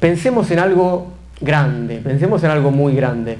Pensemos 0.00 0.48
en 0.52 0.60
algo 0.60 1.08
grande, 1.40 1.96
pensemos 1.98 2.42
en 2.44 2.50
algo 2.50 2.70
muy 2.70 2.94
grande. 2.94 3.38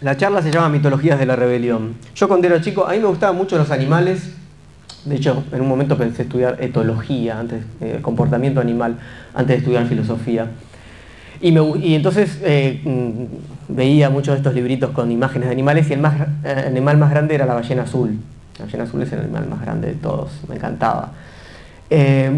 La 0.00 0.16
charla 0.16 0.40
se 0.40 0.50
llama 0.50 0.70
Mitologías 0.70 1.18
de 1.18 1.26
la 1.26 1.36
Rebelión. 1.36 1.94
Yo 2.14 2.26
cuando 2.26 2.46
era 2.46 2.60
chico, 2.60 2.86
a 2.86 2.92
mí 2.92 2.98
me 2.98 3.06
gustaban 3.06 3.36
mucho 3.36 3.58
los 3.58 3.70
animales. 3.70 4.32
De 5.04 5.16
hecho, 5.16 5.44
en 5.52 5.60
un 5.60 5.68
momento 5.68 5.96
pensé 5.96 6.22
estudiar 6.22 6.56
etología, 6.60 7.38
antes, 7.38 7.64
eh, 7.80 7.98
comportamiento 8.00 8.60
animal, 8.60 8.96
antes 9.34 9.48
de 9.48 9.58
estudiar 9.58 9.86
filosofía. 9.86 10.48
Y, 11.40 11.94
entonces 11.94 12.40
eh, 12.42 12.80
mm, 12.82 13.74
veía 13.74 14.08
muchos 14.08 14.34
de 14.34 14.38
estos 14.38 14.54
libritos 14.54 14.90
con 14.90 15.12
imágenes 15.12 15.48
de 15.48 15.52
animales 15.52 15.88
y 15.90 15.92
el 15.92 16.00
más, 16.00 16.14
eh, 16.44 16.64
animal 16.66 16.96
más 16.96 17.10
grande 17.10 17.34
era 17.34 17.44
la 17.44 17.54
ballena 17.54 17.82
azul. 17.82 18.18
La 18.58 18.64
ballena 18.64 18.84
azul 18.84 19.02
es 19.02 19.12
el 19.12 19.20
animal 19.20 19.48
más 19.48 19.60
grande 19.60 19.88
de 19.88 19.94
todos, 19.94 20.30
me 20.48 20.56
encantaba. 20.56 21.12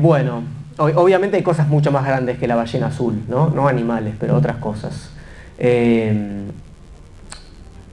bueno, 0.01 0.43
obviamente 0.79 1.37
hay 1.37 1.43
cosas 1.43 1.69
mucho 1.69 1.93
más 1.93 2.05
grandes 2.05 2.39
que 2.39 2.47
la 2.47 2.55
ballena 2.55 2.87
azul, 2.87 3.23
¿no? 3.29 3.51
No 3.51 3.69
animales, 3.69 4.15
pero 4.19 4.37
otras 4.37 4.57
cosas. 4.57 5.11
Eh, 5.59 6.47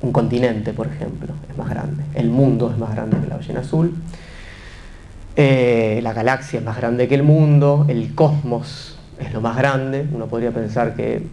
un 0.02 0.12
continente, 0.12 0.74
por 0.74 0.88
ejemplo, 0.88 1.34
es 1.50 1.58
más 1.58 1.70
grande. 1.70 2.04
El 2.14 2.30
mundo 2.30 2.70
es 2.72 2.78
más 2.78 2.92
grande 2.92 3.18
que 3.20 3.28
la 3.28 3.38
ballena 3.38 3.62
azul. 3.62 3.94
Eh, 5.36 6.00
la 6.04 6.14
galaxia 6.14 6.60
es 6.60 6.66
más 6.66 6.78
grande 6.78 7.08
que 7.08 7.16
el 7.16 7.24
mundo. 7.24 7.86
El 7.90 8.14
cosmos 8.14 8.98
es 9.20 9.34
lo 9.34 9.42
más 9.42 9.58
grande. 9.58 10.06
Uno 10.14 10.28
podría 10.28 10.52
pensar 10.52 10.96
que 10.96 11.24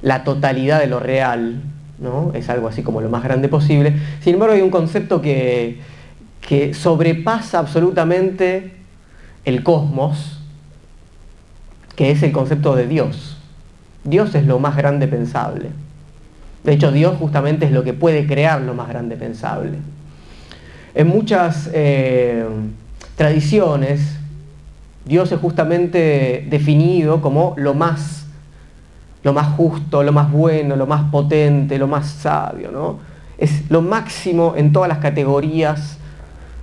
la 0.00 0.24
totalidad 0.24 0.80
de 0.80 0.86
lo 0.86 1.00
real 1.00 1.62
¿no? 1.98 2.32
es 2.34 2.48
algo 2.48 2.68
así 2.68 2.82
como 2.82 3.00
lo 3.00 3.10
más 3.10 3.22
grande 3.22 3.48
posible. 3.48 3.94
Sin 4.20 4.34
embargo, 4.34 4.54
hay 4.54 4.62
un 4.62 4.70
concepto 4.70 5.20
que, 5.20 5.80
que 6.40 6.74
sobrepasa 6.74 7.58
absolutamente 7.58 8.72
el 9.44 9.62
cosmos, 9.62 10.41
que 11.96 12.10
es 12.10 12.22
el 12.22 12.32
concepto 12.32 12.74
de 12.74 12.86
Dios. 12.86 13.36
Dios 14.04 14.34
es 14.34 14.46
lo 14.46 14.58
más 14.58 14.76
grande 14.76 15.06
pensable. 15.06 15.70
De 16.64 16.72
hecho, 16.72 16.92
Dios 16.92 17.16
justamente 17.18 17.66
es 17.66 17.72
lo 17.72 17.82
que 17.82 17.92
puede 17.92 18.26
crear 18.26 18.60
lo 18.60 18.74
más 18.74 18.88
grande 18.88 19.16
pensable. 19.16 19.78
En 20.94 21.08
muchas 21.08 21.70
eh, 21.72 22.44
tradiciones, 23.16 24.16
Dios 25.04 25.32
es 25.32 25.40
justamente 25.40 26.46
definido 26.48 27.20
como 27.20 27.54
lo 27.56 27.74
más, 27.74 28.26
lo 29.22 29.32
más 29.32 29.48
justo, 29.56 30.02
lo 30.02 30.12
más 30.12 30.30
bueno, 30.30 30.76
lo 30.76 30.86
más 30.86 31.10
potente, 31.10 31.78
lo 31.78 31.88
más 31.88 32.08
sabio. 32.08 32.70
¿no? 32.70 32.98
Es 33.38 33.70
lo 33.70 33.82
máximo 33.82 34.54
en 34.56 34.72
todas 34.72 34.88
las 34.88 34.98
categorías 34.98 35.98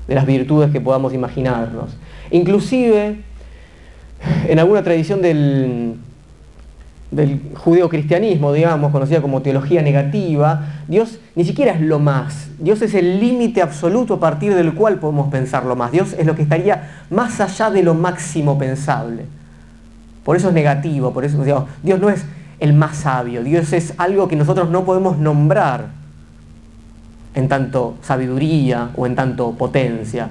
de 0.07 0.15
las 0.15 0.25
virtudes 0.25 0.71
que 0.71 0.79
podamos 0.79 1.13
imaginarnos. 1.13 1.97
Inclusive, 2.31 3.21
en 4.47 4.59
alguna 4.59 4.83
tradición 4.83 5.21
del, 5.21 5.95
del 7.11 7.41
judeocristianismo, 7.55 8.53
digamos, 8.53 8.91
conocida 8.91 9.21
como 9.21 9.41
teología 9.41 9.81
negativa, 9.81 10.67
Dios 10.87 11.19
ni 11.35 11.43
siquiera 11.45 11.73
es 11.73 11.81
lo 11.81 11.99
más. 11.99 12.49
Dios 12.59 12.81
es 12.81 12.93
el 12.93 13.19
límite 13.19 13.61
absoluto 13.61 14.15
a 14.15 14.19
partir 14.19 14.53
del 14.53 14.73
cual 14.73 14.99
podemos 14.99 15.29
pensar 15.29 15.65
lo 15.65 15.75
más. 15.75 15.91
Dios 15.91 16.13
es 16.17 16.25
lo 16.25 16.35
que 16.35 16.43
estaría 16.43 17.05
más 17.09 17.41
allá 17.41 17.71
de 17.71 17.81
lo 17.83 17.95
máximo 17.95 18.57
pensable. 18.57 19.25
Por 20.23 20.35
eso 20.35 20.49
es 20.49 20.53
negativo, 20.53 21.11
por 21.11 21.25
eso 21.25 21.43
digamos, 21.43 21.69
Dios 21.81 21.99
no 21.99 22.09
es 22.09 22.23
el 22.59 22.73
más 22.73 22.97
sabio, 22.97 23.43
Dios 23.43 23.73
es 23.73 23.93
algo 23.97 24.27
que 24.27 24.35
nosotros 24.35 24.69
no 24.69 24.83
podemos 24.83 25.17
nombrar 25.17 25.87
en 27.33 27.47
tanto 27.47 27.97
sabiduría 28.01 28.89
o 28.95 29.07
en 29.07 29.15
tanto 29.15 29.53
potencia. 29.53 30.29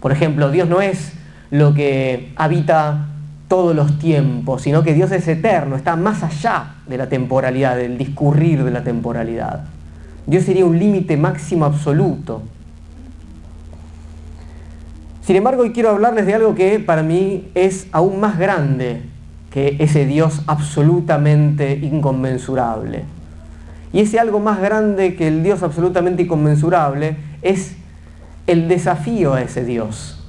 Por 0.00 0.12
ejemplo, 0.12 0.50
Dios 0.50 0.68
no 0.68 0.80
es 0.80 1.12
lo 1.50 1.74
que 1.74 2.32
habita 2.36 3.08
todos 3.48 3.74
los 3.74 3.98
tiempos, 3.98 4.62
sino 4.62 4.82
que 4.82 4.94
Dios 4.94 5.12
es 5.12 5.26
eterno, 5.28 5.76
está 5.76 5.96
más 5.96 6.22
allá 6.22 6.76
de 6.86 6.96
la 6.96 7.08
temporalidad, 7.08 7.76
del 7.76 7.98
discurrir 7.98 8.64
de 8.64 8.70
la 8.70 8.82
temporalidad. 8.82 9.64
Dios 10.26 10.44
sería 10.44 10.64
un 10.64 10.78
límite 10.78 11.16
máximo 11.16 11.64
absoluto. 11.64 12.42
Sin 15.22 15.36
embargo, 15.36 15.62
hoy 15.62 15.72
quiero 15.72 15.90
hablarles 15.90 16.26
de 16.26 16.34
algo 16.34 16.54
que 16.54 16.80
para 16.80 17.02
mí 17.02 17.48
es 17.54 17.86
aún 17.92 18.20
más 18.20 18.38
grande 18.38 19.02
que 19.50 19.76
ese 19.78 20.04
Dios 20.06 20.42
absolutamente 20.46 21.78
inconmensurable. 21.80 23.04
Y 23.92 24.00
ese 24.00 24.18
algo 24.18 24.40
más 24.40 24.60
grande 24.60 25.14
que 25.14 25.28
el 25.28 25.42
Dios 25.42 25.62
absolutamente 25.62 26.24
inconmensurable 26.24 27.16
es 27.42 27.76
el 28.46 28.68
desafío 28.68 29.34
a 29.34 29.42
ese 29.42 29.64
Dios. 29.64 30.20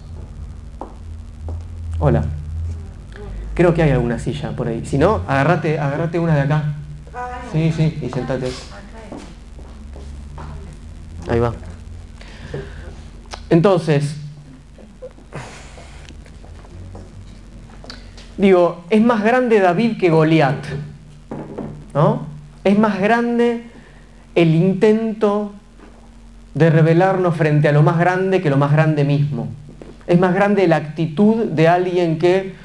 Hola. 2.00 2.24
Creo 3.56 3.74
que 3.74 3.82
hay 3.82 3.92
alguna 3.92 4.20
silla 4.20 4.52
por 4.52 4.68
ahí. 4.68 4.86
Si 4.86 4.98
no, 4.98 5.22
agarrate, 5.28 5.80
agarrate 5.80 6.20
una 6.20 6.36
de 6.36 6.42
acá. 6.42 6.76
Sí, 7.54 7.72
sí, 7.72 7.98
y 8.02 8.10
sentate. 8.10 8.52
Ahí 11.30 11.40
va. 11.40 11.54
Entonces, 13.50 14.18
digo, 18.38 18.84
es 18.90 19.02
más 19.02 19.24
grande 19.24 19.62
David 19.62 19.98
que 19.98 20.10
Goliat. 20.10 20.66
¿No? 21.94 22.28
Es 22.66 22.78
más 22.78 23.00
grande 23.00 23.64
el 24.36 24.54
intento 24.54 25.54
de 26.54 26.70
rebelarnos 26.70 27.38
frente 27.38 27.70
a 27.70 27.72
lo 27.72 27.84
más 27.84 27.98
grande 27.98 28.42
que 28.42 28.50
lo 28.50 28.58
más 28.58 28.74
grande 28.74 29.06
mismo. 29.06 29.48
Es 30.08 30.20
más 30.20 30.34
grande 30.34 30.68
la 30.68 30.76
actitud 30.76 31.46
de 31.46 31.70
alguien 31.70 32.20
que 32.20 32.65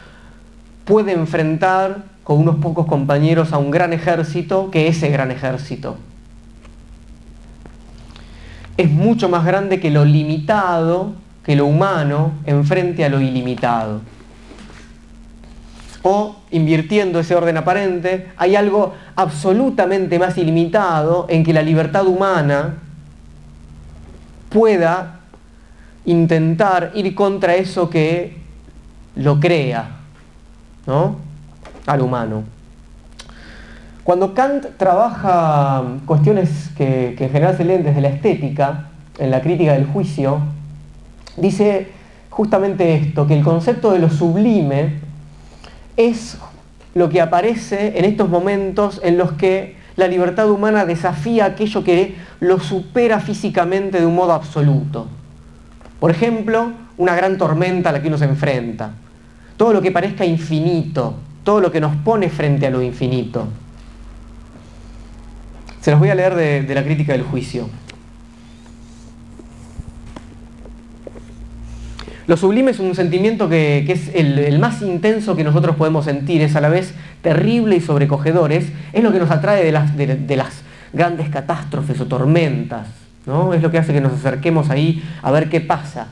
puede 0.90 1.12
enfrentar 1.12 2.02
con 2.24 2.38
unos 2.38 2.56
pocos 2.56 2.84
compañeros 2.84 3.52
a 3.52 3.58
un 3.58 3.70
gran 3.70 3.92
ejército 3.92 4.72
que 4.72 4.88
ese 4.88 5.08
gran 5.08 5.30
ejército. 5.30 5.96
Es 8.76 8.90
mucho 8.90 9.28
más 9.28 9.44
grande 9.44 9.78
que 9.78 9.92
lo 9.92 10.04
limitado, 10.04 11.12
que 11.44 11.54
lo 11.54 11.66
humano, 11.66 12.32
enfrente 12.44 13.04
a 13.04 13.08
lo 13.08 13.20
ilimitado. 13.20 14.00
O, 16.02 16.34
invirtiendo 16.50 17.20
ese 17.20 17.36
orden 17.36 17.56
aparente, 17.56 18.32
hay 18.36 18.56
algo 18.56 18.92
absolutamente 19.14 20.18
más 20.18 20.36
ilimitado 20.38 21.26
en 21.28 21.44
que 21.44 21.52
la 21.52 21.62
libertad 21.62 22.04
humana 22.04 22.78
pueda 24.48 25.20
intentar 26.04 26.90
ir 26.96 27.14
contra 27.14 27.54
eso 27.54 27.88
que 27.88 28.38
lo 29.14 29.38
crea, 29.38 29.99
al 30.86 32.00
humano. 32.00 32.44
Cuando 34.04 34.34
Kant 34.34 34.66
trabaja 34.76 35.84
cuestiones 36.06 36.70
que, 36.76 37.14
que 37.16 37.24
en 37.26 37.30
general 37.30 37.56
se 37.56 37.64
leen 37.64 37.84
desde 37.84 38.00
la 38.00 38.08
estética, 38.08 38.88
en 39.18 39.30
la 39.30 39.41
crítica 39.41 39.74
del 39.74 39.86
juicio, 39.86 40.41
dice 41.36 41.88
justamente 42.30 42.94
esto, 42.94 43.26
que 43.26 43.36
el 43.36 43.44
concepto 43.44 43.92
de 43.92 43.98
lo 43.98 44.08
sublime 44.08 44.94
es 45.96 46.38
lo 46.94 47.08
que 47.08 47.20
aparece 47.20 47.98
en 47.98 48.04
estos 48.04 48.28
momentos 48.28 49.00
en 49.04 49.18
los 49.18 49.32
que 49.32 49.76
la 49.97 50.08
libertad 50.08 50.50
humana 50.50 50.86
desafía 50.86 51.44
aquello 51.44 51.84
que 51.84 52.16
lo 52.41 52.58
supera 52.58 53.20
físicamente 53.20 54.00
de 54.00 54.06
un 54.06 54.14
modo 54.14 54.32
absoluto. 54.32 55.06
Por 55.98 56.10
ejemplo, 56.10 56.72
una 56.97 57.14
gran 57.14 57.36
tormenta 57.36 57.91
a 57.91 57.92
la 57.92 58.00
que 58.00 58.08
uno 58.08 58.16
se 58.16 58.24
enfrenta, 58.24 58.92
todo 59.60 59.75
lo 59.75 59.82
que 59.82 59.93
parezca 59.93 60.25
infinito, 60.25 61.16
todo 61.44 61.60
lo 61.60 61.71
que 61.71 61.82
nos 61.82 61.94
pone 61.97 62.31
frente 62.31 62.66
a 62.66 62.71
lo 62.71 62.81
infinito. 62.81 63.47
Se 65.82 65.91
los 65.91 66.00
voy 66.00 66.09
a 66.09 66.15
leer 66.15 66.34
de, 66.66 66.75
la 66.75 66.82
crítica 66.82 67.12
del 67.12 67.25
juicio. 67.25 67.69
Lo 72.26 72.38
sublime 72.38 72.71
es 72.71 72.78
un 72.78 72.94
sentimiento 72.94 73.50
que, 73.50 73.84
es 73.87 74.10
el, 74.15 74.59
más 74.60 74.80
intenso 74.80 75.36
que 75.36 75.45
nosotros 75.45 75.77
podemos 75.77 76.06
sentir, 76.06 76.41
es 76.41 76.56
a 76.56 76.63
la 76.63 76.71
vez 76.71 76.95
terrible 77.21 77.77
y 77.77 77.83
sobrecogedor, 77.83 78.53
es, 78.53 78.72
lo 78.95 79.13
que 79.13 79.18
nos 79.18 79.30
atrae 79.30 79.63
de 79.63 79.72
las, 79.72 79.95
de 79.95 80.36
las 80.36 80.63
grandes 80.95 81.28
catástrofes 81.28 82.01
o 82.01 82.06
tormentas, 82.06 82.86
¿no? 83.27 83.53
es 83.53 83.60
lo 83.60 83.71
que 83.71 83.77
hace 83.77 83.92
que 83.92 84.01
nos 84.01 84.15
acerquemos 84.15 84.71
ahí 84.71 85.04
a 85.21 85.30
ver 85.30 85.51
qué 85.51 85.60
pasa. 85.60 86.06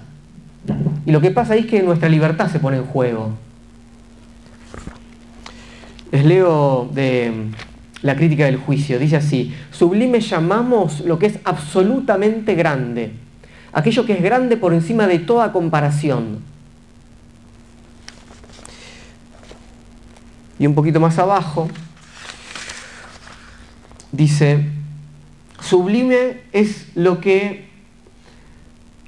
Y 1.08 1.10
lo 1.10 1.22
que 1.22 1.30
pasa 1.30 1.54
ahí 1.54 1.60
es 1.60 1.66
que 1.66 1.82
nuestra 1.82 2.06
libertad 2.10 2.52
se 2.52 2.60
pone 2.60 2.76
en 2.76 2.84
juego. 2.84 3.30
Les 6.12 6.22
leo 6.22 6.86
de 6.92 7.46
la 8.02 8.14
crítica 8.14 8.44
del 8.44 8.58
juicio. 8.58 8.98
Dice 8.98 9.16
así, 9.16 9.54
sublime 9.70 10.20
llamamos 10.20 11.00
lo 11.00 11.18
que 11.18 11.24
es 11.24 11.38
absolutamente 11.44 12.54
grande, 12.54 13.12
aquello 13.72 14.04
que 14.04 14.12
es 14.12 14.22
grande 14.22 14.58
por 14.58 14.74
encima 14.74 15.06
de 15.06 15.18
toda 15.18 15.50
comparación. 15.50 16.40
Y 20.58 20.66
un 20.66 20.74
poquito 20.74 21.00
más 21.00 21.18
abajo 21.18 21.70
dice, 24.12 24.66
sublime 25.58 26.42
es 26.52 26.88
lo 26.94 27.18
que 27.18 27.67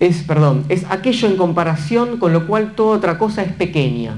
es, 0.01 0.23
perdón, 0.23 0.65
es 0.71 0.85
aquello 0.89 1.29
en 1.29 1.37
comparación 1.37 2.17
con 2.17 2.33
lo 2.33 2.47
cual 2.47 2.73
toda 2.75 2.97
otra 2.97 3.19
cosa 3.19 3.43
es 3.43 3.53
pequeña. 3.53 4.15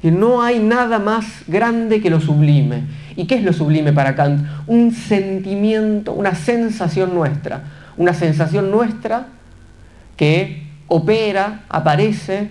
Que 0.00 0.10
no 0.10 0.42
hay 0.42 0.58
nada 0.58 0.98
más 0.98 1.42
grande 1.46 2.00
que 2.00 2.08
lo 2.08 2.20
sublime. 2.20 2.84
¿Y 3.14 3.26
qué 3.26 3.34
es 3.34 3.42
lo 3.42 3.52
sublime 3.52 3.92
para 3.92 4.14
Kant? 4.14 4.46
Un 4.66 4.92
sentimiento, 4.92 6.12
una 6.12 6.34
sensación 6.34 7.14
nuestra. 7.14 7.64
Una 7.98 8.14
sensación 8.14 8.70
nuestra 8.70 9.26
que 10.16 10.66
opera, 10.86 11.64
aparece, 11.68 12.50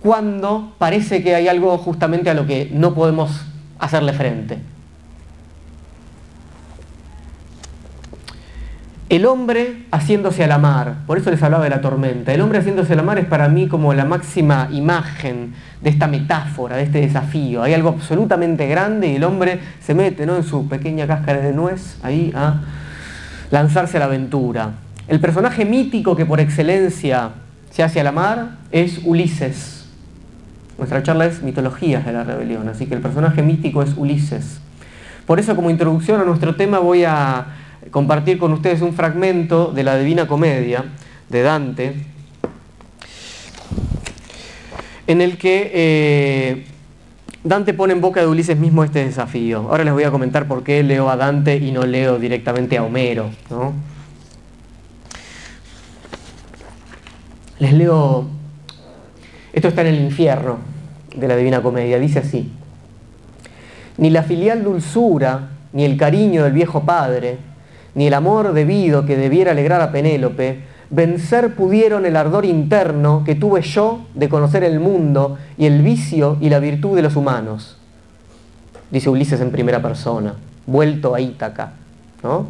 cuando 0.00 0.74
parece 0.78 1.22
que 1.22 1.34
hay 1.34 1.48
algo 1.48 1.76
justamente 1.78 2.30
a 2.30 2.34
lo 2.34 2.46
que 2.46 2.70
no 2.72 2.94
podemos 2.94 3.44
hacerle 3.78 4.12
frente. 4.12 4.58
El 9.12 9.26
hombre 9.26 9.82
haciéndose 9.90 10.42
a 10.42 10.46
la 10.46 10.56
mar, 10.56 10.94
por 11.06 11.18
eso 11.18 11.30
les 11.30 11.42
hablaba 11.42 11.64
de 11.64 11.68
la 11.68 11.82
tormenta, 11.82 12.32
el 12.32 12.40
hombre 12.40 12.60
haciéndose 12.60 12.94
a 12.94 12.96
la 12.96 13.02
mar 13.02 13.18
es 13.18 13.26
para 13.26 13.46
mí 13.46 13.68
como 13.68 13.92
la 13.92 14.06
máxima 14.06 14.70
imagen 14.72 15.52
de 15.82 15.90
esta 15.90 16.06
metáfora, 16.06 16.76
de 16.76 16.84
este 16.84 17.02
desafío. 17.02 17.62
Hay 17.62 17.74
algo 17.74 17.90
absolutamente 17.90 18.66
grande 18.68 19.08
y 19.08 19.16
el 19.16 19.24
hombre 19.24 19.60
se 19.84 19.92
mete 19.92 20.24
¿no? 20.24 20.36
en 20.36 20.44
su 20.44 20.66
pequeña 20.66 21.06
cáscara 21.06 21.40
de 21.40 21.52
nuez 21.52 21.98
ahí 22.02 22.32
a 22.34 22.62
lanzarse 23.50 23.98
a 23.98 24.00
la 24.00 24.06
aventura. 24.06 24.70
El 25.08 25.20
personaje 25.20 25.66
mítico 25.66 26.16
que 26.16 26.24
por 26.24 26.40
excelencia 26.40 27.32
se 27.70 27.82
hace 27.82 28.00
a 28.00 28.04
la 28.04 28.12
mar 28.12 28.56
es 28.70 28.98
Ulises. 29.04 29.90
Nuestra 30.78 31.02
charla 31.02 31.26
es 31.26 31.42
mitologías 31.42 32.06
de 32.06 32.14
la 32.14 32.24
rebelión, 32.24 32.66
así 32.66 32.86
que 32.86 32.94
el 32.94 33.02
personaje 33.02 33.42
mítico 33.42 33.82
es 33.82 33.92
Ulises. 33.94 34.58
Por 35.26 35.38
eso 35.38 35.54
como 35.54 35.68
introducción 35.68 36.18
a 36.18 36.24
nuestro 36.24 36.56
tema 36.56 36.78
voy 36.78 37.04
a 37.04 37.58
compartir 37.90 38.38
con 38.38 38.52
ustedes 38.52 38.80
un 38.80 38.94
fragmento 38.94 39.72
de 39.72 39.82
la 39.82 39.98
Divina 39.98 40.26
Comedia 40.26 40.84
de 41.28 41.42
Dante, 41.42 41.94
en 45.06 45.20
el 45.20 45.36
que 45.36 45.70
eh, 45.74 46.66
Dante 47.44 47.74
pone 47.74 47.92
en 47.92 48.00
boca 48.00 48.20
de 48.20 48.28
Ulises 48.28 48.56
mismo 48.56 48.84
este 48.84 49.04
desafío. 49.04 49.66
Ahora 49.68 49.82
les 49.82 49.92
voy 49.92 50.04
a 50.04 50.10
comentar 50.10 50.46
por 50.46 50.62
qué 50.62 50.82
leo 50.82 51.10
a 51.10 51.16
Dante 51.16 51.56
y 51.56 51.72
no 51.72 51.84
leo 51.84 52.18
directamente 52.18 52.78
a 52.78 52.84
Homero. 52.84 53.30
Les 57.58 57.72
leo, 57.72 58.26
esto 59.52 59.68
está 59.68 59.80
en 59.82 59.88
el 59.88 60.00
infierno 60.00 60.58
de 61.16 61.28
la 61.28 61.36
Divina 61.36 61.62
Comedia, 61.62 61.98
dice 61.98 62.20
así, 62.20 62.50
ni 63.98 64.10
la 64.10 64.22
filial 64.22 64.62
dulzura, 64.62 65.50
ni 65.72 65.84
el 65.84 65.96
cariño 65.96 66.44
del 66.44 66.52
viejo 66.52 66.84
padre, 66.84 67.38
ni 67.94 68.06
el 68.06 68.14
amor 68.14 68.52
debido 68.52 69.06
que 69.06 69.16
debiera 69.16 69.52
alegrar 69.52 69.80
a 69.80 69.92
Penélope, 69.92 70.62
vencer 70.90 71.54
pudieron 71.54 72.06
el 72.06 72.16
ardor 72.16 72.44
interno 72.44 73.22
que 73.24 73.34
tuve 73.34 73.62
yo 73.62 74.06
de 74.14 74.28
conocer 74.28 74.64
el 74.64 74.80
mundo 74.80 75.38
y 75.56 75.66
el 75.66 75.82
vicio 75.82 76.36
y 76.40 76.50
la 76.50 76.58
virtud 76.58 76.96
de 76.96 77.02
los 77.02 77.16
humanos. 77.16 77.78
Dice 78.90 79.08
Ulises 79.08 79.40
en 79.40 79.50
primera 79.50 79.80
persona, 79.80 80.34
vuelto 80.66 81.14
a 81.14 81.20
Ítaca, 81.20 81.72
¿no? 82.22 82.46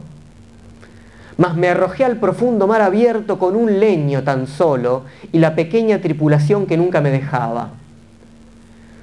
Mas 1.38 1.56
me 1.56 1.68
arrojé 1.68 2.04
al 2.04 2.16
profundo 2.16 2.66
mar 2.66 2.82
abierto 2.82 3.38
con 3.38 3.56
un 3.56 3.80
leño 3.80 4.22
tan 4.22 4.46
solo 4.46 5.04
y 5.32 5.38
la 5.38 5.54
pequeña 5.54 6.00
tripulación 6.00 6.66
que 6.66 6.76
nunca 6.76 7.00
me 7.00 7.10
dejaba. 7.10 7.70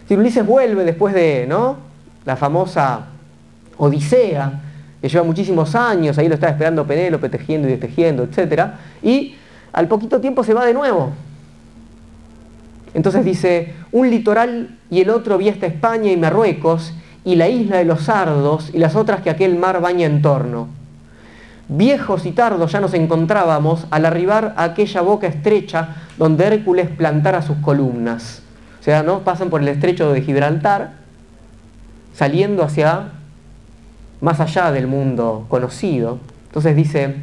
Si 0.07 0.15
Ulises 0.15 0.45
vuelve 0.45 0.83
después 0.83 1.13
de 1.13 1.45
¿no? 1.47 1.77
la 2.25 2.35
famosa 2.35 3.07
Odisea, 3.77 4.61
que 5.01 5.09
lleva 5.09 5.23
muchísimos 5.23 5.75
años, 5.75 6.17
ahí 6.17 6.27
lo 6.27 6.35
está 6.35 6.49
esperando 6.49 6.85
Penélope 6.85 7.29
tejiendo 7.29 7.67
y 7.67 7.71
destejiendo, 7.71 8.23
etc. 8.23 8.63
Y 9.01 9.35
al 9.71 9.87
poquito 9.87 10.19
tiempo 10.19 10.43
se 10.43 10.53
va 10.53 10.65
de 10.65 10.73
nuevo. 10.73 11.11
Entonces 12.93 13.23
dice, 13.23 13.73
un 13.91 14.09
litoral 14.09 14.77
y 14.89 15.01
el 15.01 15.09
otro 15.09 15.37
vi 15.37 15.49
hasta 15.49 15.67
España 15.67 16.11
y 16.11 16.17
Marruecos, 16.17 16.93
y 17.23 17.35
la 17.35 17.47
isla 17.47 17.77
de 17.77 17.85
los 17.85 18.03
sardos 18.03 18.71
y 18.73 18.79
las 18.79 18.95
otras 18.95 19.21
que 19.21 19.29
aquel 19.29 19.57
mar 19.57 19.81
baña 19.81 20.05
en 20.05 20.21
torno. 20.21 20.67
Viejos 21.67 22.25
y 22.25 22.31
tardos 22.31 22.71
ya 22.71 22.79
nos 22.79 22.93
encontrábamos 22.95 23.85
al 23.91 24.05
arribar 24.05 24.53
a 24.57 24.63
aquella 24.63 25.01
boca 25.01 25.27
estrecha 25.27 25.95
donde 26.17 26.47
Hércules 26.47 26.89
plantara 26.89 27.41
sus 27.43 27.57
columnas. 27.57 28.41
O 28.79 28.83
sea, 28.83 29.03
¿no? 29.03 29.19
pasan 29.19 29.49
por 29.49 29.61
el 29.61 29.67
estrecho 29.67 30.11
de 30.11 30.21
Gibraltar, 30.21 30.93
saliendo 32.15 32.63
hacia 32.63 33.11
más 34.21 34.39
allá 34.39 34.71
del 34.71 34.87
mundo 34.87 35.45
conocido. 35.49 36.19
Entonces 36.47 36.75
dice, 36.75 37.15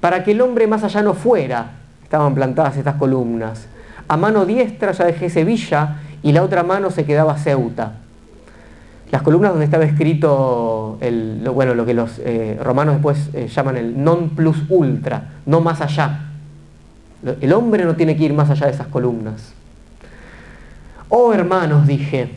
para 0.00 0.24
que 0.24 0.32
el 0.32 0.40
hombre 0.40 0.66
más 0.66 0.84
allá 0.84 1.02
no 1.02 1.14
fuera, 1.14 1.72
estaban 2.02 2.34
plantadas 2.34 2.76
estas 2.76 2.96
columnas. 2.96 3.66
A 4.08 4.16
mano 4.16 4.44
diestra 4.44 4.92
ya 4.92 5.04
dejé 5.04 5.30
Sevilla 5.30 5.98
y 6.22 6.32
la 6.32 6.42
otra 6.42 6.62
mano 6.62 6.90
se 6.90 7.04
quedaba 7.04 7.36
Ceuta. 7.36 7.92
Las 9.10 9.22
columnas 9.22 9.50
donde 9.50 9.64
estaba 9.64 9.84
escrito 9.84 10.98
el, 11.00 11.42
lo, 11.42 11.52
bueno, 11.52 11.74
lo 11.74 11.84
que 11.84 11.94
los 11.94 12.20
eh, 12.20 12.58
romanos 12.62 12.94
después 12.94 13.30
eh, 13.32 13.48
llaman 13.48 13.76
el 13.76 14.02
non 14.02 14.30
plus 14.30 14.56
ultra, 14.68 15.32
no 15.46 15.60
más 15.60 15.80
allá. 15.80 16.26
El 17.40 17.52
hombre 17.52 17.84
no 17.84 17.96
tiene 17.96 18.16
que 18.16 18.24
ir 18.24 18.32
más 18.32 18.50
allá 18.50 18.66
de 18.66 18.72
esas 18.72 18.86
columnas. 18.86 19.52
Oh 21.08 21.32
hermanos, 21.32 21.86
dije, 21.88 22.30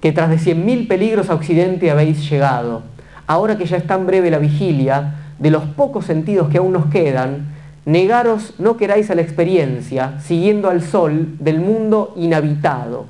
que 0.00 0.12
tras 0.12 0.28
de 0.28 0.38
cien 0.38 0.66
mil 0.66 0.86
peligros 0.86 1.30
a 1.30 1.34
Occidente 1.34 1.90
habéis 1.90 2.28
llegado 2.30 2.82
ahora 3.26 3.56
que 3.56 3.66
ya 3.66 3.76
es 3.76 3.86
tan 3.86 4.06
breve 4.06 4.30
la 4.30 4.38
vigilia, 4.38 5.14
de 5.38 5.50
los 5.50 5.64
pocos 5.64 6.06
sentidos 6.06 6.48
que 6.48 6.58
aún 6.58 6.72
nos 6.72 6.86
quedan, 6.86 7.54
negaros 7.84 8.54
no 8.58 8.76
queráis 8.76 9.10
a 9.10 9.14
la 9.14 9.22
experiencia, 9.22 10.18
siguiendo 10.20 10.70
al 10.70 10.82
sol 10.82 11.36
del 11.38 11.60
mundo 11.60 12.14
inhabitado. 12.16 13.06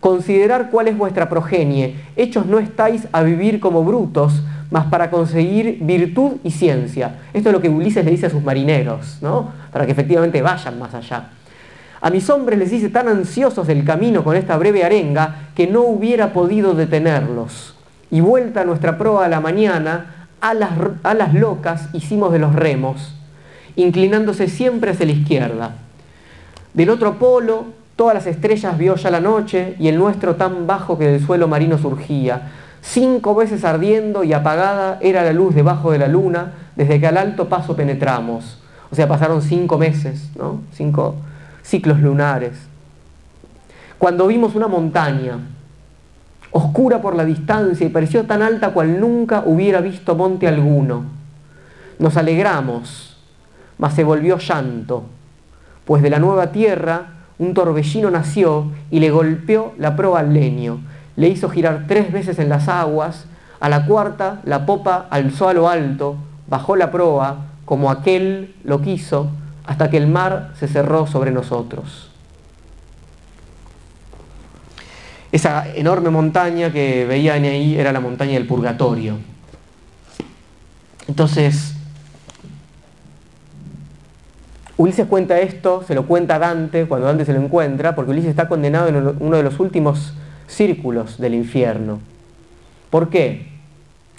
Considerar 0.00 0.70
cuál 0.70 0.88
es 0.88 0.96
vuestra 0.96 1.28
progenie, 1.28 1.96
hechos 2.16 2.46
no 2.46 2.58
estáis 2.58 3.06
a 3.12 3.22
vivir 3.22 3.60
como 3.60 3.84
brutos, 3.84 4.42
mas 4.70 4.86
para 4.86 5.10
conseguir 5.10 5.78
virtud 5.82 6.32
y 6.42 6.52
ciencia. 6.52 7.18
Esto 7.34 7.50
es 7.50 7.52
lo 7.52 7.60
que 7.60 7.68
Ulises 7.68 8.04
le 8.04 8.12
dice 8.12 8.26
a 8.26 8.30
sus 8.30 8.42
marineros, 8.42 9.18
¿no? 9.20 9.50
Para 9.72 9.84
que 9.84 9.92
efectivamente 9.92 10.40
vayan 10.40 10.78
más 10.78 10.94
allá. 10.94 11.30
A 12.00 12.08
mis 12.08 12.30
hombres 12.30 12.58
les 12.58 12.70
dice 12.70 12.88
tan 12.88 13.08
ansiosos 13.08 13.66
del 13.66 13.84
camino 13.84 14.24
con 14.24 14.36
esta 14.36 14.56
breve 14.56 14.84
arenga 14.84 15.50
que 15.54 15.66
no 15.66 15.82
hubiera 15.82 16.32
podido 16.32 16.72
detenerlos 16.72 17.74
y 18.10 18.20
vuelta 18.20 18.62
a 18.62 18.64
nuestra 18.64 18.98
proa 18.98 19.26
a 19.26 19.28
la 19.28 19.40
mañana, 19.40 20.26
a 20.40 20.54
las, 20.54 20.70
a 21.02 21.14
las 21.14 21.34
locas 21.34 21.88
hicimos 21.92 22.32
de 22.32 22.38
los 22.38 22.54
remos, 22.54 23.14
inclinándose 23.76 24.48
siempre 24.48 24.90
hacia 24.90 25.06
la 25.06 25.12
izquierda. 25.12 25.74
Del 26.74 26.90
otro 26.90 27.18
polo, 27.18 27.66
todas 27.96 28.14
las 28.14 28.26
estrellas 28.26 28.78
vio 28.78 28.96
ya 28.96 29.10
la 29.10 29.20
noche 29.20 29.76
y 29.78 29.88
el 29.88 29.98
nuestro 29.98 30.36
tan 30.36 30.66
bajo 30.66 30.98
que 30.98 31.06
del 31.06 31.24
suelo 31.24 31.48
marino 31.48 31.78
surgía. 31.78 32.52
Cinco 32.82 33.34
veces 33.34 33.64
ardiendo 33.64 34.24
y 34.24 34.32
apagada 34.32 34.98
era 35.00 35.22
la 35.22 35.32
luz 35.32 35.54
debajo 35.54 35.92
de 35.92 35.98
la 35.98 36.08
luna 36.08 36.52
desde 36.76 36.98
que 36.98 37.06
al 37.06 37.18
alto 37.18 37.48
paso 37.48 37.76
penetramos. 37.76 38.58
O 38.90 38.94
sea, 38.94 39.06
pasaron 39.06 39.42
cinco 39.42 39.78
meses, 39.78 40.30
¿no? 40.36 40.62
cinco 40.72 41.14
ciclos 41.62 42.00
lunares. 42.00 42.52
Cuando 43.98 44.26
vimos 44.26 44.54
una 44.54 44.66
montaña, 44.66 45.38
oscura 46.52 47.00
por 47.00 47.14
la 47.14 47.24
distancia 47.24 47.86
y 47.86 47.90
pareció 47.90 48.24
tan 48.24 48.42
alta 48.42 48.70
cual 48.70 49.00
nunca 49.00 49.42
hubiera 49.46 49.80
visto 49.80 50.14
monte 50.14 50.48
alguno. 50.48 51.04
Nos 51.98 52.16
alegramos, 52.16 53.16
mas 53.78 53.94
se 53.94 54.04
volvió 54.04 54.38
llanto, 54.38 55.04
pues 55.84 56.02
de 56.02 56.10
la 56.10 56.18
nueva 56.18 56.52
tierra 56.52 57.08
un 57.38 57.54
torbellino 57.54 58.10
nació 58.10 58.66
y 58.90 59.00
le 59.00 59.10
golpeó 59.10 59.72
la 59.78 59.96
proa 59.96 60.20
al 60.20 60.34
leño, 60.34 60.80
le 61.16 61.28
hizo 61.28 61.48
girar 61.48 61.84
tres 61.88 62.12
veces 62.12 62.38
en 62.38 62.48
las 62.48 62.68
aguas, 62.68 63.24
a 63.60 63.68
la 63.68 63.86
cuarta 63.86 64.40
la 64.44 64.66
popa 64.66 65.06
alzó 65.10 65.48
a 65.48 65.54
lo 65.54 65.68
alto, 65.68 66.16
bajó 66.48 66.76
la 66.76 66.90
proa, 66.90 67.36
como 67.64 67.90
aquel 67.90 68.54
lo 68.64 68.82
quiso, 68.82 69.30
hasta 69.64 69.88
que 69.88 69.96
el 69.96 70.06
mar 70.06 70.52
se 70.58 70.68
cerró 70.68 71.06
sobre 71.06 71.30
nosotros. 71.30 72.09
Esa 75.32 75.72
enorme 75.74 76.10
montaña 76.10 76.72
que 76.72 77.04
veían 77.06 77.44
ahí 77.44 77.78
era 77.78 77.92
la 77.92 78.00
montaña 78.00 78.32
del 78.32 78.46
purgatorio. 78.46 79.16
Entonces, 81.06 81.74
Ulises 84.76 85.06
cuenta 85.06 85.38
esto, 85.38 85.84
se 85.86 85.94
lo 85.94 86.06
cuenta 86.06 86.36
a 86.36 86.38
Dante 86.38 86.86
cuando 86.86 87.06
Dante 87.06 87.24
se 87.24 87.32
lo 87.32 87.40
encuentra, 87.40 87.94
porque 87.94 88.12
Ulises 88.12 88.30
está 88.30 88.48
condenado 88.48 88.88
en 88.88 89.16
uno 89.20 89.36
de 89.36 89.42
los 89.42 89.60
últimos 89.60 90.14
círculos 90.46 91.18
del 91.18 91.34
infierno. 91.34 92.00
¿Por 92.88 93.08
qué? 93.10 93.46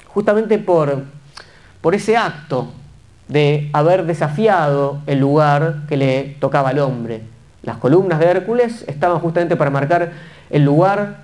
Justamente 0.08 0.60
por, 0.60 1.03
por 1.82 1.96
ese 1.96 2.15
acto 2.15 2.72
de 3.27 3.70
haber 3.74 4.06
desafiado 4.06 5.01
el 5.08 5.20
lugar 5.20 5.84
que 5.88 5.98
le 5.98 6.36
tocaba 6.39 6.70
al 6.70 6.80
hombre. 6.80 7.22
Las 7.63 7.77
columnas 7.77 8.20
de 8.20 8.25
Hércules 8.25 8.86
estaban 8.88 9.20
justamente 9.20 9.56
para 9.56 9.72
marcar 9.72 10.12
el 10.51 10.63
lugar 10.63 11.22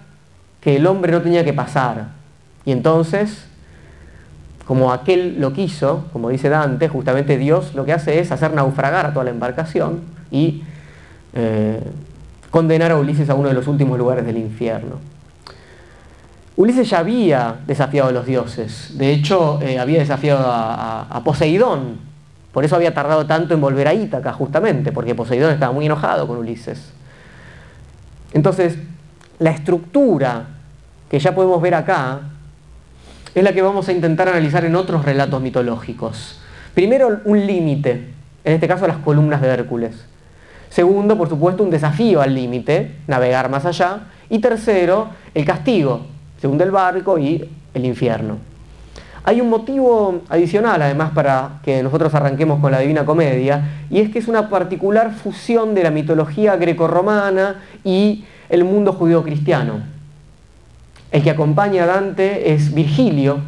que 0.62 0.76
el 0.76 0.88
hombre 0.88 1.12
no 1.12 1.22
tenía 1.22 1.44
que 1.46 1.54
pasar. 1.54 2.08
Y 2.66 2.72
entonces, 2.72 3.46
como 4.66 4.92
aquel 4.92 5.40
lo 5.40 5.54
quiso, 5.54 6.06
como 6.12 6.30
dice 6.30 6.50
Dante, 6.50 6.90
justamente 6.90 7.38
Dios 7.38 7.74
lo 7.76 7.86
que 7.86 7.94
hace 7.94 8.20
es 8.20 8.32
hacer 8.32 8.54
naufragar 8.54 9.06
a 9.06 9.14
toda 9.14 9.26
la 9.26 9.32
embarcación 9.32 10.02
y 10.32 10.64
eh, 11.34 11.80
condenar 12.52 12.92
a 12.92 12.98
Ulises 12.98 13.30
a 13.30 13.36
uno 13.36 13.50
de 13.50 13.54
los 13.54 13.68
últimos 13.68 13.98
lugares 13.98 14.26
del 14.26 14.38
infierno. 14.38 14.96
Ulises 16.56 16.90
ya 16.90 17.00
había 17.00 17.58
desafiado 17.68 18.10
a 18.10 18.12
los 18.12 18.26
dioses, 18.26 18.98
de 18.98 19.12
hecho 19.12 19.60
eh, 19.62 19.78
había 19.78 20.00
desafiado 20.00 20.44
a, 20.50 21.22
Poseidón, 21.24 22.00
por 22.52 22.66
eso 22.66 22.76
había 22.76 22.94
tardado 22.94 23.28
tanto 23.28 23.54
en 23.54 23.62
volver 23.62 23.88
a 23.88 23.94
Ítaca 23.94 24.34
justamente, 24.34 24.92
porque 24.92 25.14
Poseidón 25.14 25.54
estaba 25.54 25.72
muy 25.72 25.86
enojado 25.86 26.28
con 26.28 26.38
Ulises. 26.38 26.92
Entonces, 28.34 28.80
la 29.40 29.52
estructura 29.52 30.48
que 31.10 31.20
ya 31.20 31.34
podemos 31.34 31.62
ver 31.62 31.76
acá 31.76 32.22
es 33.34 33.44
la 33.44 33.54
que 33.54 33.62
vamos 33.62 33.88
a 33.88 33.94
intentar 33.94 34.28
analizar 34.28 34.66
en 34.66 34.76
otros 34.76 35.06
relatos 35.06 35.42
mitológicos. 35.42 36.40
Primero, 36.74 37.22
un 37.26 37.46
límite, 37.46 38.14
en 38.44 38.54
este 38.54 38.68
caso 38.68 38.88
las 38.88 38.98
columnas 38.98 39.42
de 39.42 39.48
Hércules. 39.48 40.06
Segundo, 40.70 41.18
por 41.18 41.30
supuesto, 41.30 41.64
un 41.64 41.70
desafío 41.70 42.22
al 42.22 42.34
límite, 42.34 42.96
navegar 43.08 43.50
más 43.50 43.66
allá. 43.66 44.08
Y 44.30 44.40
tercero, 44.40 45.10
el 45.34 45.46
castigo, 45.46 46.06
según 46.40 46.60
el 46.62 46.72
barco 46.72 47.18
y 47.18 47.50
el 47.74 47.86
infierno. 47.86 48.38
Hay 49.24 49.42
un 49.42 49.50
motivo 49.50 50.22
adicional 50.30 50.82
además 50.82 51.12
para 51.14 51.60
que 51.62 51.84
nosotros 51.84 52.14
arranquemos 52.16 52.62
con 52.62 52.72
la 52.72 52.80
Divina 52.80 53.06
Comedia 53.06 53.86
y 53.90 54.00
es 54.00 54.10
que 54.10 54.20
es 54.20 54.28
una 54.30 54.50
particular 54.50 55.12
fusión 55.12 55.76
de 55.76 55.84
la 55.84 55.92
mitología 55.92 56.56
grecorromana 56.56 57.58
y 57.84 58.24
el 58.50 58.64
mundo 58.64 58.94
judío-cristiano. 58.94 59.82
El 61.12 61.24
que 61.24 61.30
acompaña 61.30 61.84
a 61.84 61.88
Dante 61.88 62.54
es 62.54 62.74
Virgilio, 62.74 63.40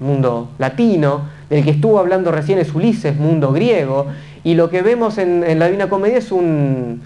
mundo 0.00 0.50
latino, 0.58 1.22
del 1.48 1.64
que 1.64 1.70
estuvo 1.70 1.98
hablando 1.98 2.30
recién 2.30 2.58
es 2.58 2.74
Ulises, 2.74 3.16
mundo 3.16 3.52
griego, 3.52 4.06
y 4.44 4.54
lo 4.54 4.70
que 4.70 4.82
vemos 4.82 5.18
en, 5.18 5.58
la 5.58 5.66
Divina 5.66 5.88
Comedia 5.88 6.18
es 6.18 6.30
un, 6.30 7.02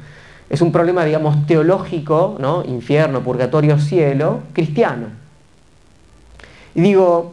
es 0.50 0.60
un 0.60 0.72
problema, 0.72 1.04
digamos, 1.04 1.46
teológico, 1.46 2.36
¿no? 2.38 2.64
infierno, 2.64 3.20
purgatorio, 3.20 3.78
cielo, 3.78 4.40
cristiano. 4.52 5.06
Y 6.74 6.80
digo, 6.80 7.32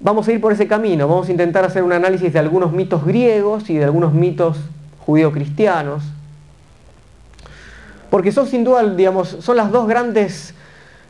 vamos 0.00 0.28
a 0.28 0.32
ir 0.32 0.40
por 0.40 0.52
ese 0.52 0.66
camino, 0.66 1.08
vamos 1.08 1.28
a 1.28 1.32
intentar 1.32 1.64
hacer 1.64 1.82
un 1.82 1.92
análisis 1.92 2.32
de 2.32 2.38
algunos 2.38 2.72
mitos 2.72 3.04
griegos 3.04 3.68
y 3.70 3.76
de 3.76 3.84
algunos 3.84 4.12
mitos 4.14 4.58
judío-cristianos, 5.04 6.04
porque 8.10 8.32
son 8.32 8.46
sin 8.46 8.64
duda, 8.64 8.82
digamos, 8.82 9.36
son 9.40 9.56
las 9.56 9.70
dos 9.70 9.88
grandes 9.88 10.54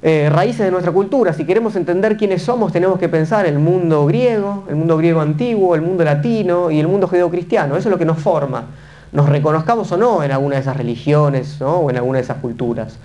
eh, 0.02 0.28
raíces 0.30 0.60
de 0.60 0.70
nuestra 0.70 0.92
cultura. 0.92 1.32
Si 1.32 1.44
queremos 1.44 1.76
entender 1.76 2.16
quiénes 2.16 2.42
somos, 2.42 2.72
tenemos 2.72 2.98
que 2.98 3.08
pensar 3.08 3.46
el 3.46 3.58
mundo 3.58 4.06
griego, 4.06 4.64
el 4.68 4.76
mundo 4.76 4.96
griego 4.96 5.20
antiguo, 5.20 5.74
el 5.74 5.82
mundo 5.82 6.04
latino 6.04 6.70
y 6.70 6.80
el 6.80 6.88
mundo 6.88 7.06
judío-cristiano. 7.08 7.76
Eso 7.76 7.88
es 7.88 7.92
lo 7.92 7.98
que 7.98 8.04
nos 8.04 8.18
forma. 8.18 8.64
Nos 9.12 9.28
reconozcamos 9.28 9.90
o 9.92 9.96
no 9.96 10.22
en 10.22 10.30
alguna 10.30 10.54
de 10.54 10.62
esas 10.62 10.76
religiones 10.76 11.60
o 11.60 11.90
en 11.90 11.96
alguna 11.96 12.18
de 12.18 12.24
esas 12.24 12.38
culturas. 12.38 12.98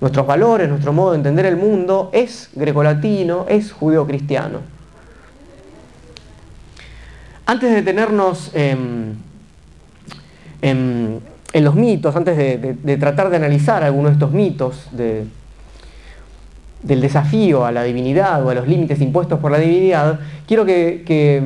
Nuestros 0.00 0.26
valores, 0.26 0.68
nuestro 0.68 0.92
modo 0.92 1.12
de 1.12 1.18
entender 1.18 1.46
el 1.46 1.56
mundo 1.56 2.10
es 2.12 2.50
grecolatino, 2.54 3.46
es 3.48 3.72
judeo-cristiano. 3.72 4.58
Antes 7.46 7.70
de 7.70 7.76
detenernos 7.76 8.50
en, 8.54 9.18
los 11.62 11.74
mitos, 11.74 12.16
antes 12.16 12.36
de, 12.36 12.96
tratar 12.96 13.30
de 13.30 13.36
analizar 13.36 13.84
algunos 13.84 14.10
de 14.10 14.14
estos 14.14 14.32
mitos 14.32 14.88
del 14.92 15.28
desafío 17.00 17.64
a 17.64 17.72
la 17.72 17.84
divinidad 17.84 18.44
o 18.44 18.50
a 18.50 18.54
los 18.54 18.66
límites 18.66 19.00
impuestos 19.00 19.38
por 19.38 19.52
la 19.52 19.58
divinidad, 19.58 20.18
quiero 20.46 20.64
que, 20.64 21.42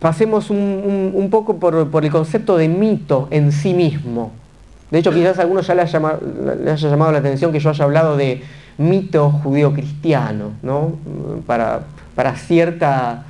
pasemos 0.00 0.50
un, 0.50 1.28
poco 1.30 1.56
por 1.56 2.04
el 2.04 2.10
concepto 2.10 2.56
de 2.56 2.68
mito 2.68 3.28
en 3.30 3.52
sí 3.52 3.74
mismo. 3.74 4.32
De 4.92 4.98
hecho, 4.98 5.10
quizás 5.10 5.38
a 5.38 5.42
algunos 5.42 5.66
ya 5.66 5.74
le 5.74 5.80
haya, 5.80 5.98
llamado, 6.76 7.12
la 7.12 7.18
atención 7.18 7.50
que 7.50 7.58
yo 7.58 7.70
haya 7.70 7.82
hablado 7.82 8.14
de 8.14 8.42
mito 8.76 9.30
judío-cristiano, 9.30 10.50
¿no? 10.62 10.92
Para, 11.46 11.86
cierta, 12.36 13.24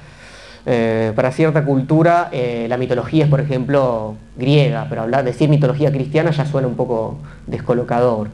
eh, 0.64 1.12
para 1.16 1.32
cierta 1.32 1.64
cultura 1.64 2.28
eh, 2.32 2.66
la 2.68 2.76
mitología 2.76 3.24
es, 3.24 3.30
por 3.30 3.40
ejemplo, 3.40 4.14
griega, 4.36 4.86
pero 4.88 5.02
hablar, 5.02 5.24
decir 5.24 5.48
mitología 5.48 5.90
cristiana 5.90 6.30
ya 6.30 6.46
suena 6.46 6.68
un 6.68 6.76
poco 6.76 7.18
descolocador. 7.46 8.28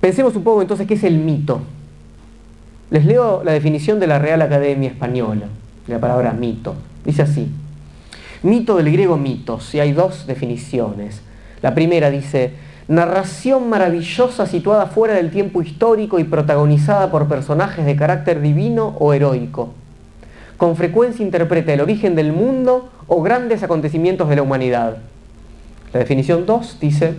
Pensemos 0.00 0.34
un 0.36 0.44
poco 0.44 0.62
entonces 0.62 0.86
qué 0.86 0.94
es 0.94 1.04
el 1.04 1.18
mito. 1.18 1.60
Les 2.90 3.04
leo 3.04 3.42
la 3.44 3.52
definición 3.52 4.00
de 4.00 4.06
la 4.06 4.18
Real 4.18 4.40
Academia 4.42 4.88
Española, 4.88 5.46
de 5.86 5.92
la 5.92 6.00
palabra 6.00 6.32
mito. 6.32 6.74
Dice 7.04 7.22
así, 7.22 7.50
Mito 8.42 8.76
del 8.76 8.92
griego 8.92 9.16
mitos, 9.16 9.74
y 9.74 9.80
hay 9.80 9.92
dos 9.92 10.26
definiciones. 10.26 11.22
La 11.60 11.74
primera 11.74 12.08
dice, 12.08 12.52
narración 12.86 13.68
maravillosa 13.68 14.46
situada 14.46 14.86
fuera 14.86 15.14
del 15.14 15.30
tiempo 15.30 15.60
histórico 15.60 16.20
y 16.20 16.24
protagonizada 16.24 17.10
por 17.10 17.26
personajes 17.26 17.84
de 17.84 17.96
carácter 17.96 18.40
divino 18.40 18.94
o 19.00 19.12
heroico. 19.12 19.74
Con 20.58 20.76
frecuencia 20.76 21.24
interpreta 21.24 21.72
el 21.72 21.80
origen 21.80 22.14
del 22.14 22.32
mundo 22.32 22.90
o 23.06 23.22
grandes 23.22 23.62
acontecimientos 23.62 24.28
de 24.28 24.36
la 24.36 24.42
humanidad. 24.42 24.98
La 25.94 26.00
definición 26.00 26.44
2 26.44 26.78
dice, 26.80 27.14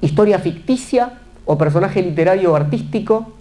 historia 0.00 0.40
ficticia 0.40 1.20
o 1.44 1.56
personaje 1.56 2.02
literario 2.02 2.52
o 2.52 2.56
artístico 2.56 3.32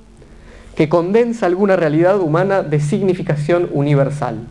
que 0.75 0.89
condensa 0.89 1.47
alguna 1.47 1.75
realidad 1.75 2.19
humana 2.19 2.61
de 2.61 2.79
significación 2.79 3.69
universal. 3.71 4.45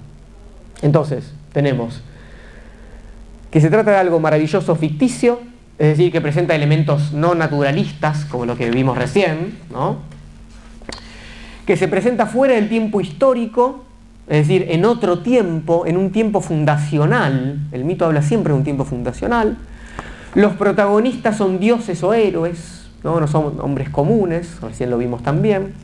Entonces, 0.83 1.33
tenemos 1.53 2.03
que 3.51 3.61
se 3.61 3.69
trata 3.69 3.91
de 3.93 3.97
algo 3.97 4.21
maravilloso 4.21 4.77
ficticio, 4.77 5.41
es 5.79 5.89
decir, 5.89 6.13
que 6.13 6.21
presenta 6.21 6.55
elementos 6.55 7.13
no 7.13 7.35
naturalistas, 7.35 8.25
como 8.27 8.47
lo 8.47 8.57
que 8.57 8.71
vimos 8.71 8.97
recién, 8.97 9.59
¿no? 9.71 9.99
que 11.67 11.77
se 11.77 11.89
presenta 11.89 12.27
fuera 12.27 12.55
del 12.55 12.69
tiempo 12.69 13.01
histórico, 13.01 13.85
es 14.31 14.47
decir, 14.47 14.67
en 14.71 14.85
otro 14.85 15.19
tiempo, 15.19 15.87
en 15.87 15.97
un 15.97 16.13
tiempo 16.13 16.41
fundacional, 16.41 17.59
el 17.73 17.85
mito 17.85 18.07
habla 18.07 18.23
siempre 18.23 18.53
de 18.53 18.59
un 18.61 18.65
tiempo 18.65 18.85
fundacional, 18.85 19.59
los 20.37 20.53
protagonistas 20.53 21.37
son 21.37 21.59
dioses 21.59 22.01
o 22.05 22.15
héroes, 22.15 22.89
no, 23.03 23.27
son 23.27 23.61
hombres 23.61 23.91
comunes, 23.91 24.61
recién 24.63 24.89
lo 24.89 24.99
vimos 24.99 25.25
también, 25.25 25.75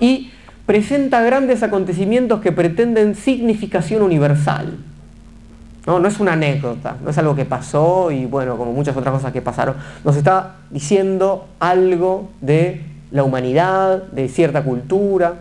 y 0.00 0.32
presenta 0.66 1.22
grandes 1.22 1.62
acontecimientos 1.62 2.40
que 2.40 2.50
pretenden 2.50 3.14
significación 3.14 4.02
universal, 4.02 4.76
no, 5.86 6.00
no 6.00 6.08
es 6.08 6.18
una 6.18 6.32
anécdota, 6.32 6.96
no 7.00 7.10
es 7.10 7.18
algo 7.18 7.36
que 7.36 7.44
pasó 7.44 8.10
y 8.10 8.26
bueno, 8.26 8.56
como 8.56 8.72
muchas 8.72 8.96
otras 8.96 9.14
cosas 9.14 9.32
que 9.32 9.42
pasaron. 9.42 9.76
Nos 10.02 10.16
está 10.16 10.56
diciendo 10.70 11.46
algo 11.60 12.30
de 12.40 12.82
la 13.10 13.22
humanidad, 13.22 14.02
de 14.04 14.28
cierta 14.28 14.64
cultura. 14.64 15.34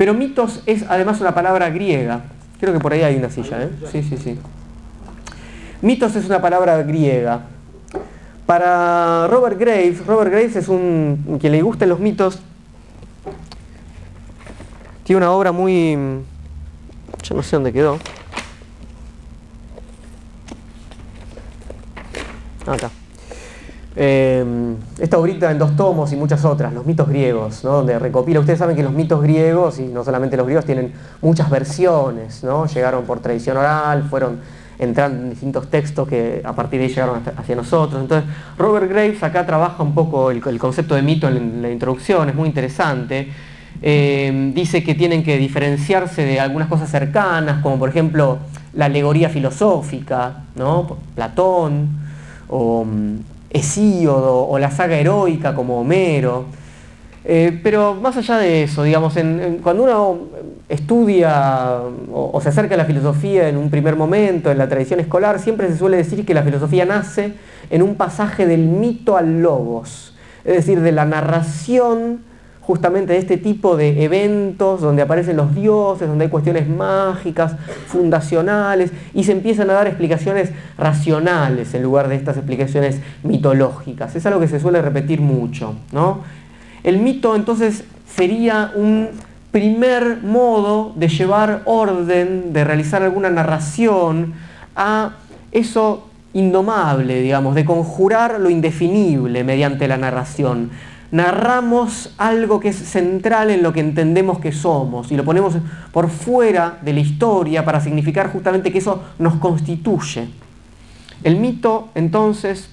Pero 0.00 0.14
mitos 0.14 0.62
es 0.64 0.86
además 0.88 1.20
una 1.20 1.34
palabra 1.34 1.68
griega. 1.68 2.22
Creo 2.58 2.72
que 2.72 2.80
por 2.80 2.94
ahí 2.94 3.02
hay 3.02 3.16
una 3.16 3.28
silla, 3.28 3.64
¿eh? 3.64 3.68
Sí, 3.92 4.02
sí, 4.02 4.16
sí. 4.16 4.38
Mitos 5.82 6.16
es 6.16 6.24
una 6.24 6.40
palabra 6.40 6.82
griega. 6.84 7.42
Para 8.46 9.26
Robert 9.26 9.60
Graves, 9.60 10.06
Robert 10.06 10.30
Graves 10.30 10.56
es 10.56 10.68
un 10.68 11.36
quien 11.38 11.52
le 11.52 11.60
gustan 11.60 11.90
los 11.90 12.00
mitos. 12.00 12.38
Tiene 15.04 15.18
una 15.18 15.32
obra 15.32 15.52
muy 15.52 15.98
yo 17.22 17.34
no 17.34 17.42
sé 17.42 17.56
dónde 17.56 17.70
quedó. 17.70 17.98
Acá. 22.66 22.90
Eh, 23.96 24.44
esta 25.00 25.18
obrita 25.18 25.50
en 25.50 25.58
dos 25.58 25.74
tomos 25.74 26.12
y 26.12 26.16
muchas 26.16 26.44
otras, 26.44 26.72
los 26.72 26.86
mitos 26.86 27.08
griegos, 27.08 27.64
¿no? 27.64 27.72
donde 27.72 27.98
recopila, 27.98 28.38
ustedes 28.38 28.58
saben 28.58 28.76
que 28.76 28.84
los 28.84 28.92
mitos 28.92 29.20
griegos, 29.20 29.80
y 29.80 29.82
no 29.82 30.04
solamente 30.04 30.36
los 30.36 30.46
griegos, 30.46 30.64
tienen 30.64 30.92
muchas 31.20 31.50
versiones, 31.50 32.44
¿no? 32.44 32.66
llegaron 32.66 33.04
por 33.04 33.20
tradición 33.20 33.56
oral, 33.56 34.04
fueron 34.08 34.38
entrando 34.78 35.24
en 35.24 35.30
distintos 35.30 35.68
textos 35.68 36.08
que 36.08 36.40
a 36.44 36.54
partir 36.54 36.78
de 36.78 36.86
ahí 36.86 36.92
llegaron 36.92 37.20
hacia 37.36 37.56
nosotros. 37.56 38.00
Entonces, 38.00 38.30
Robert 38.56 38.88
Graves 38.88 39.22
acá 39.22 39.44
trabaja 39.44 39.82
un 39.82 39.94
poco 39.94 40.30
el, 40.30 40.40
concepto 40.58 40.94
de 40.94 41.02
mito 41.02 41.28
en 41.28 41.60
la 41.60 41.70
introducción, 41.70 42.28
es 42.28 42.34
muy 42.34 42.48
interesante. 42.48 43.28
Eh, 43.82 44.52
dice 44.54 44.82
que 44.82 44.94
tienen 44.94 45.22
que 45.22 45.36
diferenciarse 45.36 46.24
de 46.24 46.40
algunas 46.40 46.68
cosas 46.68 46.90
cercanas, 46.90 47.62
como 47.62 47.78
por 47.78 47.88
ejemplo 47.88 48.38
la 48.72 48.86
alegoría 48.86 49.28
filosófica, 49.28 50.44
¿no? 50.54 50.96
Platón, 51.14 51.88
o 52.48 52.84
mm, 52.84 53.16
Hesíodo, 53.50 54.48
o 54.48 54.58
la 54.58 54.70
saga 54.70 54.96
heroica 54.96 55.54
como 55.54 55.80
Homero. 55.80 56.46
Eh, 57.24 57.60
pero 57.62 57.94
más 57.94 58.16
allá 58.16 58.38
de 58.38 58.62
eso, 58.62 58.82
digamos, 58.82 59.14
cuando 59.62 59.82
uno 59.82 60.18
estudia 60.68 61.82
o, 62.12 62.30
o, 62.32 62.40
se 62.40 62.48
acerca 62.48 62.74
a 62.74 62.78
la 62.78 62.86
filosofía 62.86 63.48
en 63.48 63.58
un 63.58 63.68
primer 63.68 63.94
momento, 63.94 64.50
en 64.50 64.56
la 64.56 64.68
tradición 64.68 65.00
escolar, 65.00 65.38
siempre 65.38 65.68
se 65.68 65.76
suele 65.76 65.98
decir 65.98 66.24
que 66.24 66.32
la 66.32 66.42
filosofía 66.42 66.86
nace 66.86 67.34
en 67.68 67.82
un 67.82 67.96
pasaje 67.96 68.46
del 68.46 68.62
mito 68.62 69.18
al 69.18 69.42
logos, 69.42 70.14
es 70.44 70.54
decir, 70.54 70.80
de 70.80 70.92
la 70.92 71.04
narración 71.04 72.20
justamente 72.70 73.14
de 73.14 73.18
este 73.18 73.36
tipo 73.36 73.76
de 73.76 74.04
eventos 74.04 74.80
donde 74.80 75.02
aparecen 75.02 75.36
los 75.36 75.56
dioses, 75.56 76.06
donde 76.06 76.26
hay 76.26 76.30
cuestiones 76.30 76.68
mágicas, 76.68 77.56
fundacionales, 77.88 78.92
y 79.12 79.24
se 79.24 79.32
empiezan 79.32 79.70
a 79.70 79.72
dar 79.72 79.88
explicaciones 79.88 80.52
racionales 80.78 81.74
en 81.74 81.82
lugar 81.82 82.06
de 82.06 82.14
estas 82.14 82.36
explicaciones 82.36 83.00
mitológicas. 83.24 84.14
Es 84.14 84.24
algo 84.24 84.38
que 84.38 84.46
se 84.46 84.60
suele 84.60 84.80
repetir 84.82 85.20
mucho. 85.20 85.74
¿no? 85.90 86.20
El 86.84 86.98
mito 86.98 87.34
entonces 87.34 87.82
sería 88.06 88.70
un 88.76 89.08
primer 89.50 90.22
modo 90.22 90.92
de 90.94 91.08
llevar 91.08 91.62
orden, 91.64 92.52
de 92.52 92.62
realizar 92.62 93.02
alguna 93.02 93.30
narración 93.30 94.34
a 94.76 95.16
eso 95.50 96.06
indomable, 96.34 97.20
digamos, 97.20 97.56
de 97.56 97.64
conjurar 97.64 98.38
lo 98.38 98.48
indefinible 98.48 99.42
mediante 99.42 99.88
la 99.88 99.96
narración. 99.96 100.70
Narramos 101.12 102.14
algo 102.18 102.60
que 102.60 102.68
es 102.68 102.76
central 102.76 103.50
en 103.50 103.62
lo 103.62 103.72
que 103.72 103.80
entendemos 103.80 104.38
que 104.38 104.52
somos 104.52 105.10
y 105.10 105.16
lo 105.16 105.24
ponemos 105.24 105.54
por 105.92 106.08
fuera 106.08 106.78
de 106.82 106.92
la 106.92 107.00
historia 107.00 107.64
para 107.64 107.80
significar 107.80 108.32
justamente 108.32 108.70
que 108.70 108.78
eso 108.78 109.02
nos 109.18 109.34
constituye. 109.36 110.28
El 111.24 111.36
mito, 111.36 111.88
entonces, 111.94 112.70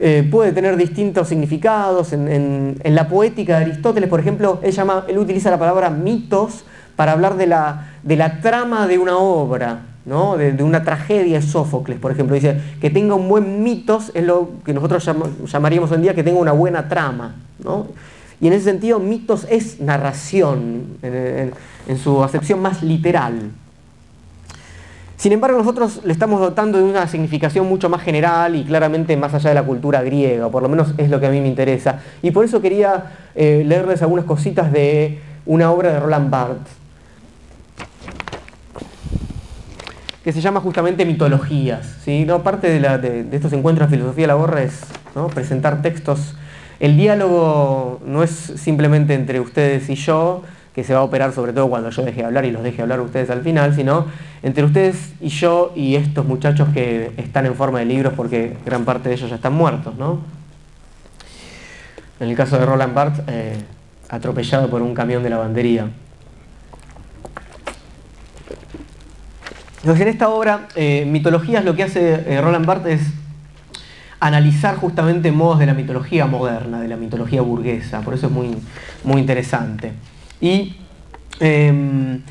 eh, 0.00 0.26
puede 0.30 0.52
tener 0.52 0.76
distintos 0.76 1.28
significados. 1.28 2.12
En, 2.12 2.78
la 2.84 3.08
poética 3.08 3.58
de 3.58 3.64
Aristóteles, 3.64 4.08
por 4.08 4.20
ejemplo, 4.20 4.60
él, 4.62 4.72
llama, 4.72 5.04
él 5.08 5.18
utiliza 5.18 5.50
la 5.50 5.58
palabra 5.58 5.90
mitos 5.90 6.64
para 6.94 7.12
hablar 7.12 7.36
de 7.36 7.46
la, 7.46 7.92
de 8.02 8.16
la 8.16 8.40
trama 8.40 8.86
de 8.86 8.98
una 8.98 9.16
obra 9.16 9.80
de, 10.08 10.62
una 10.62 10.84
tragedia 10.84 11.38
de 11.38 11.46
Sófocles, 11.46 11.98
por 11.98 12.10
ejemplo. 12.10 12.34
Dice 12.34 12.58
que 12.80 12.90
tenga 12.90 13.14
un 13.14 13.28
buen 13.28 13.62
mitos 13.62 14.10
es 14.14 14.24
lo 14.24 14.50
que 14.64 14.72
nosotros 14.72 15.08
llamaríamos 15.46 15.90
hoy 15.90 15.96
en 15.96 16.02
día 16.02 16.14
que 16.14 16.24
tenga 16.24 16.38
una 16.38 16.52
buena 16.52 16.88
trama. 16.88 17.34
Y 18.40 18.46
en 18.46 18.52
ese 18.52 18.64
sentido, 18.64 18.98
mitos 19.00 19.46
es 19.50 19.80
narración, 19.80 20.98
en, 21.02 21.52
su 21.98 22.22
acepción 22.22 22.60
más 22.60 22.82
literal. 22.82 23.50
Sin 25.16 25.32
embargo, 25.32 25.58
nosotros 25.58 26.00
le 26.04 26.12
estamos 26.12 26.40
dotando 26.40 26.78
de 26.78 26.84
una 26.84 27.06
significación 27.08 27.68
mucho 27.68 27.88
más 27.88 28.02
general 28.02 28.54
y 28.54 28.64
claramente 28.64 29.16
más 29.16 29.34
allá 29.34 29.50
de 29.50 29.54
la 29.54 29.64
cultura 29.64 30.00
griega, 30.02 30.46
o 30.46 30.50
por 30.50 30.62
lo 30.62 30.68
menos 30.68 30.94
es 30.96 31.10
lo 31.10 31.18
que 31.18 31.26
a 31.26 31.30
mí 31.30 31.40
me 31.40 31.48
interesa. 31.48 32.00
Y 32.22 32.30
por 32.30 32.44
eso 32.44 32.62
quería 32.62 33.12
eh, 33.34 33.64
leerles 33.66 34.00
algunas 34.00 34.24
cositas 34.24 34.72
de 34.72 35.18
una 35.44 35.72
obra 35.72 35.92
de 35.92 36.00
Roland 36.00 36.30
Barthes 36.30 36.78
que 40.28 40.32
se 40.34 40.42
llama 40.42 40.60
justamente 40.60 41.06
mitologías. 41.06 41.96
¿sí? 42.04 42.26
¿No? 42.26 42.42
Parte 42.42 42.68
de, 42.68 43.26
estos 43.32 43.50
encuentros 43.54 43.88
de 43.88 43.96
filosofía 43.96 44.24
de 44.24 44.26
la 44.26 44.34
borra 44.34 44.62
es 44.62 44.82
presentar 45.34 45.80
textos. 45.80 46.34
El 46.80 46.98
diálogo 46.98 48.02
no 48.04 48.22
es 48.22 48.30
simplemente 48.30 49.14
entre 49.14 49.40
ustedes 49.40 49.88
y 49.88 49.94
yo, 49.94 50.42
que 50.74 50.84
se 50.84 50.92
va 50.92 51.00
a 51.00 51.02
operar 51.02 51.32
sobre 51.32 51.54
todo 51.54 51.70
cuando 51.70 51.88
yo 51.88 52.02
deje 52.02 52.20
de 52.20 52.26
hablar 52.26 52.44
y 52.44 52.50
los 52.50 52.62
deje 52.62 52.82
hablar 52.82 53.00
ustedes 53.00 53.30
al 53.30 53.40
final, 53.40 53.74
sino 53.74 54.04
entre 54.42 54.64
ustedes 54.64 55.14
y 55.18 55.28
yo 55.28 55.72
y 55.74 55.94
estos 55.94 56.26
muchachos 56.26 56.68
que 56.74 57.10
están 57.16 57.46
en 57.46 57.54
forma 57.54 57.78
de 57.78 57.86
libros 57.86 58.12
porque 58.14 58.54
gran 58.66 58.84
parte 58.84 59.08
de 59.08 59.14
ellos 59.14 59.30
ya 59.30 59.36
están 59.36 59.54
muertos. 59.54 59.96
¿no? 59.96 60.18
En 62.20 62.28
el 62.28 62.36
caso 62.36 62.58
de 62.58 62.66
Roland 62.66 62.92
Barthes, 62.92 63.24
eh, 63.28 63.56
atropellado 64.10 64.68
por 64.68 64.82
un 64.82 64.92
camión 64.92 65.22
de 65.22 65.30
lavandería. 65.30 65.88
Entonces 69.78 70.02
en 70.02 70.08
esta 70.08 70.28
obra, 70.28 70.68
eh, 70.74 71.04
Mitologías, 71.06 71.64
lo 71.64 71.76
que 71.76 71.84
hace 71.84 72.14
eh, 72.26 72.40
Roland 72.40 72.66
Barthes 72.66 73.00
es 73.00 73.06
analizar 74.20 74.76
justamente 74.76 75.30
modos 75.30 75.60
de 75.60 75.66
la 75.66 75.74
mitología 75.74 76.26
moderna, 76.26 76.80
de 76.80 76.88
la 76.88 76.96
mitología 76.96 77.42
burguesa, 77.42 78.00
por 78.00 78.14
eso 78.14 78.26
es 78.26 78.32
muy, 78.32 78.56
muy 79.04 79.20
interesante. 79.20 79.92
Y 80.40 80.74
em, 81.38 82.22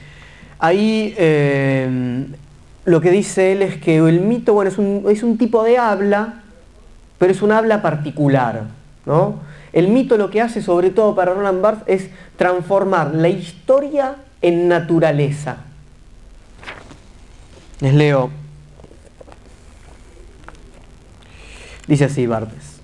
ahí 0.60 1.13
em, 1.18 2.34
lo 2.84 3.00
que 3.00 3.12
dice 3.12 3.54
él 3.54 3.62
es 3.62 3.77
que 3.77 3.98
el 3.98 4.20
mito 4.20 4.54
bueno, 4.54 4.70
es, 4.70 4.77
un, 4.77 5.06
es 5.10 5.24
un 5.24 5.38
tipo 5.38 5.63
de 5.63 5.77
habla, 5.77 6.42
pero 7.18 7.32
es 7.32 7.42
un 7.42 7.54
habla 7.54 7.82
particular. 7.82 8.63
¿no? 9.06 9.36
El 9.72 9.88
mito 9.88 10.18
lo 10.18 10.29
que 10.29 10.42
hace, 10.42 10.62
sobre 10.62 10.90
todo 10.90 11.16
para 11.16 11.33
Roland 11.33 11.62
Barthes, 11.62 12.03
es 12.03 12.10
transformar 12.36 13.16
la 13.16 13.29
historia 13.29 14.16
en 14.42 14.68
naturaleza. 14.68 15.67
Les 17.79 17.94
leo. 17.94 18.31
Dice 21.87 22.05
así 22.05 22.25
Bartes. 22.25 22.77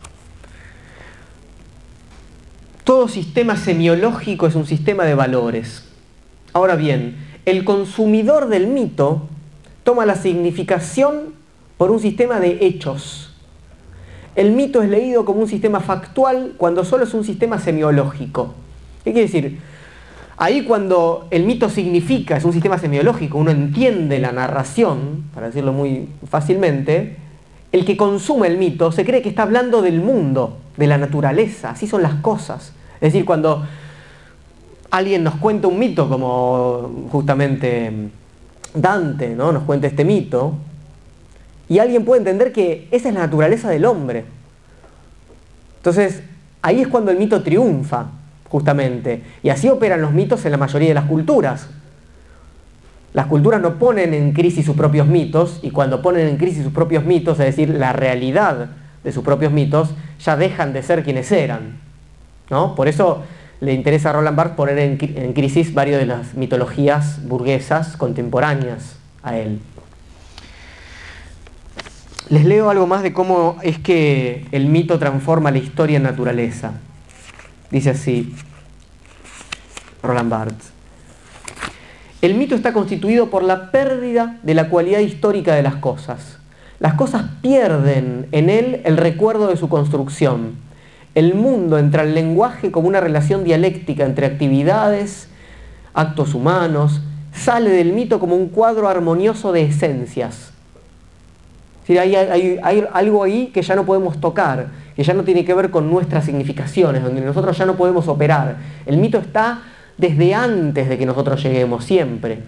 Todo 2.84 3.08
sistema 3.08 3.56
semiológico 3.56 4.46
es 4.46 4.56
un 4.56 4.66
sistema 4.66 5.06
de 5.06 5.16
valores. 5.16 5.86
Ahora 6.54 6.76
bien, 6.76 7.16
el 7.46 7.64
consumidor 7.64 8.48
del 8.50 8.68
mito 8.68 9.28
toma 9.84 10.06
la 10.06 10.16
significación 10.16 11.34
por 11.78 11.92
un 11.92 12.00
sistema 12.00 12.40
de 12.40 12.60
hechos. 12.62 13.34
El 14.36 14.52
mito 14.52 14.82
es 14.82 14.90
leído 14.90 15.26
como 15.26 15.42
un 15.42 15.48
sistema 15.48 15.80
factual 15.80 16.54
cuando 16.58 16.86
solo 16.86 17.04
es 17.04 17.14
un 17.14 17.24
sistema 17.24 17.60
semiológico. 17.60 18.54
¿Qué 19.04 19.12
quiere 19.12 19.28
decir? 19.28 19.60
Ahí 20.44 20.64
cuando 20.66 21.28
el 21.32 21.46
mito 21.46 21.70
significa, 21.70 22.36
es 22.36 22.44
un 22.44 22.52
sistema 22.52 22.78
semiológico, 22.78 23.38
uno 23.38 23.50
entiende 23.50 24.20
la 24.20 24.34
narración, 24.34 25.24
para 25.34 25.48
decirlo 25.48 25.72
muy 25.72 26.10
fácilmente, 26.30 27.16
el 27.72 27.86
que 27.86 27.96
consume 27.96 28.48
el 28.48 28.58
mito 28.58 28.92
se 28.92 29.06
cree 29.06 29.22
que 29.22 29.30
está 29.30 29.44
hablando 29.44 29.82
del 29.82 30.02
mundo, 30.02 30.58
de 30.76 30.88
la 30.88 30.98
naturaleza, 30.98 31.70
así 31.70 31.88
son 31.88 32.02
las 32.02 32.16
cosas. 32.16 32.74
Es 32.96 33.14
decir, 33.14 33.24
cuando 33.24 33.66
alguien 34.92 35.24
nos 35.24 35.36
cuenta 35.36 35.70
un 35.70 35.80
mito, 35.80 36.10
como 36.10 37.08
justamente 37.10 38.10
Dante 38.74 39.30
¿no? 39.30 39.54
nos 39.54 39.64
cuenta 39.64 39.88
este 39.88 40.04
mito, 40.04 40.56
y 41.70 41.80
alguien 41.80 42.04
puede 42.04 42.20
entender 42.20 42.52
que 42.52 42.90
esa 42.92 43.08
es 43.08 43.16
la 43.16 43.22
naturaleza 43.22 43.70
del 43.70 43.86
hombre. 43.86 44.26
Entonces, 45.78 46.22
ahí 46.62 46.82
es 46.82 46.90
cuando 46.90 47.12
el 47.12 47.18
mito 47.18 47.42
triunfa, 47.44 48.08
justamente. 48.54 49.24
Y 49.42 49.50
así 49.50 49.68
operan 49.68 50.00
los 50.00 50.12
mitos 50.12 50.46
en 50.46 50.52
la 50.52 50.60
mayoría 50.60 50.90
de 50.90 50.94
las 50.94 51.06
culturas. 51.06 51.70
Las 53.12 53.26
culturas 53.26 53.60
no 53.60 53.80
ponen 53.80 54.14
en 54.14 54.32
crisis 54.32 54.64
sus 54.64 54.76
propios 54.76 55.08
mitos 55.08 55.60
y 55.64 55.72
cuando 55.72 56.04
ponen 56.04 56.28
en 56.28 56.38
crisis 56.38 56.64
sus 56.64 56.72
propios 56.72 57.04
mitos, 57.04 57.40
es 57.40 57.48
decir, 57.48 57.70
la 57.70 57.94
realidad 57.94 58.70
de 59.04 59.12
sus 59.12 59.24
propios 59.24 59.52
mitos, 59.52 59.96
ya 60.24 60.38
dejan 60.38 60.72
de 60.72 60.84
ser 60.84 61.04
quienes 61.04 61.32
eran. 61.32 61.80
¿no? 62.52 62.76
Por 62.76 62.88
eso 62.88 63.24
le 63.60 63.74
interesa 63.74 64.12
a 64.12 64.14
Roland 64.14 64.38
Barthes 64.38 64.56
poner 64.56 64.78
en, 64.78 65.00
en 65.02 65.34
crisis 65.34 65.74
varias 65.74 66.00
de 66.00 66.06
las 66.06 66.36
mitologías 66.36 67.28
burguesas 67.28 67.98
contemporáneas 67.98 68.98
a 69.24 69.36
él. 69.36 69.62
Les 72.30 72.46
leo 72.46 72.70
algo 72.70 72.86
más 72.86 73.02
de 73.02 73.14
cómo 73.14 73.58
es 73.64 73.80
que 73.80 74.46
el 74.52 74.68
mito 74.68 75.00
transforma 75.00 75.50
la 75.50 75.58
historia 75.58 75.98
en 75.98 76.04
naturaleza. 76.04 76.74
Dice 77.74 77.90
así 77.90 78.32
Roland 80.04 80.30
Barthes. 80.30 80.72
El 82.22 82.36
mito 82.36 82.54
está 82.54 82.72
constituido 82.72 83.32
por 83.32 83.42
la 83.44 83.72
pérdida 83.72 84.38
de 84.44 84.54
la 84.54 84.70
cualidad 84.70 85.00
histórica 85.00 85.56
de 85.56 85.64
las 85.64 85.78
cosas. 85.78 86.38
Las 86.80 86.94
cosas 86.94 87.24
pierden 87.42 88.28
en 88.32 88.52
él 88.52 88.82
el 88.86 88.96
recuerdo 88.96 89.48
de 89.48 89.58
su 89.58 89.70
construcción. 89.70 90.52
El 91.16 91.34
mundo 91.34 91.80
entra 91.80 92.04
al 92.04 92.14
lenguaje 92.14 92.72
como 92.72 92.88
una 92.88 93.02
relación 93.02 93.44
dialéctica 93.44 94.06
entre 94.06 94.28
actividades, 94.28 95.30
actos 95.96 96.36
humanos, 96.36 97.02
sale 97.34 97.72
del 97.72 97.92
mito 97.92 98.20
como 98.20 98.36
un 98.36 98.50
cuadro 98.50 98.88
armonioso 98.88 99.52
de 99.52 99.64
esencias. 99.64 100.52
hay, 101.90 102.16
hay, 102.16 102.86
algo 102.94 103.24
ahí 103.24 103.48
que 103.48 103.64
ya 103.64 103.76
no 103.76 103.84
podemos 103.84 104.22
tocar, 104.22 104.83
que 104.96 105.04
ya 105.04 105.14
no 105.14 105.24
tiene 105.24 105.46
que 105.46 105.54
ver 105.54 105.70
con 105.70 105.90
nuestras 105.90 106.26
significaciones, 106.26 107.04
donde 107.04 107.22
nosotros 107.22 107.58
ya 107.58 107.66
no 107.66 107.76
podemos 107.76 108.08
operar. 108.08 108.58
El 108.86 108.98
mito 108.98 109.18
está 109.18 109.62
desde 109.98 110.34
antes 110.34 110.90
de 110.90 110.98
que 110.98 111.06
nosotros 111.06 111.42
lleguemos, 111.42 111.86
siempre. 111.86 112.40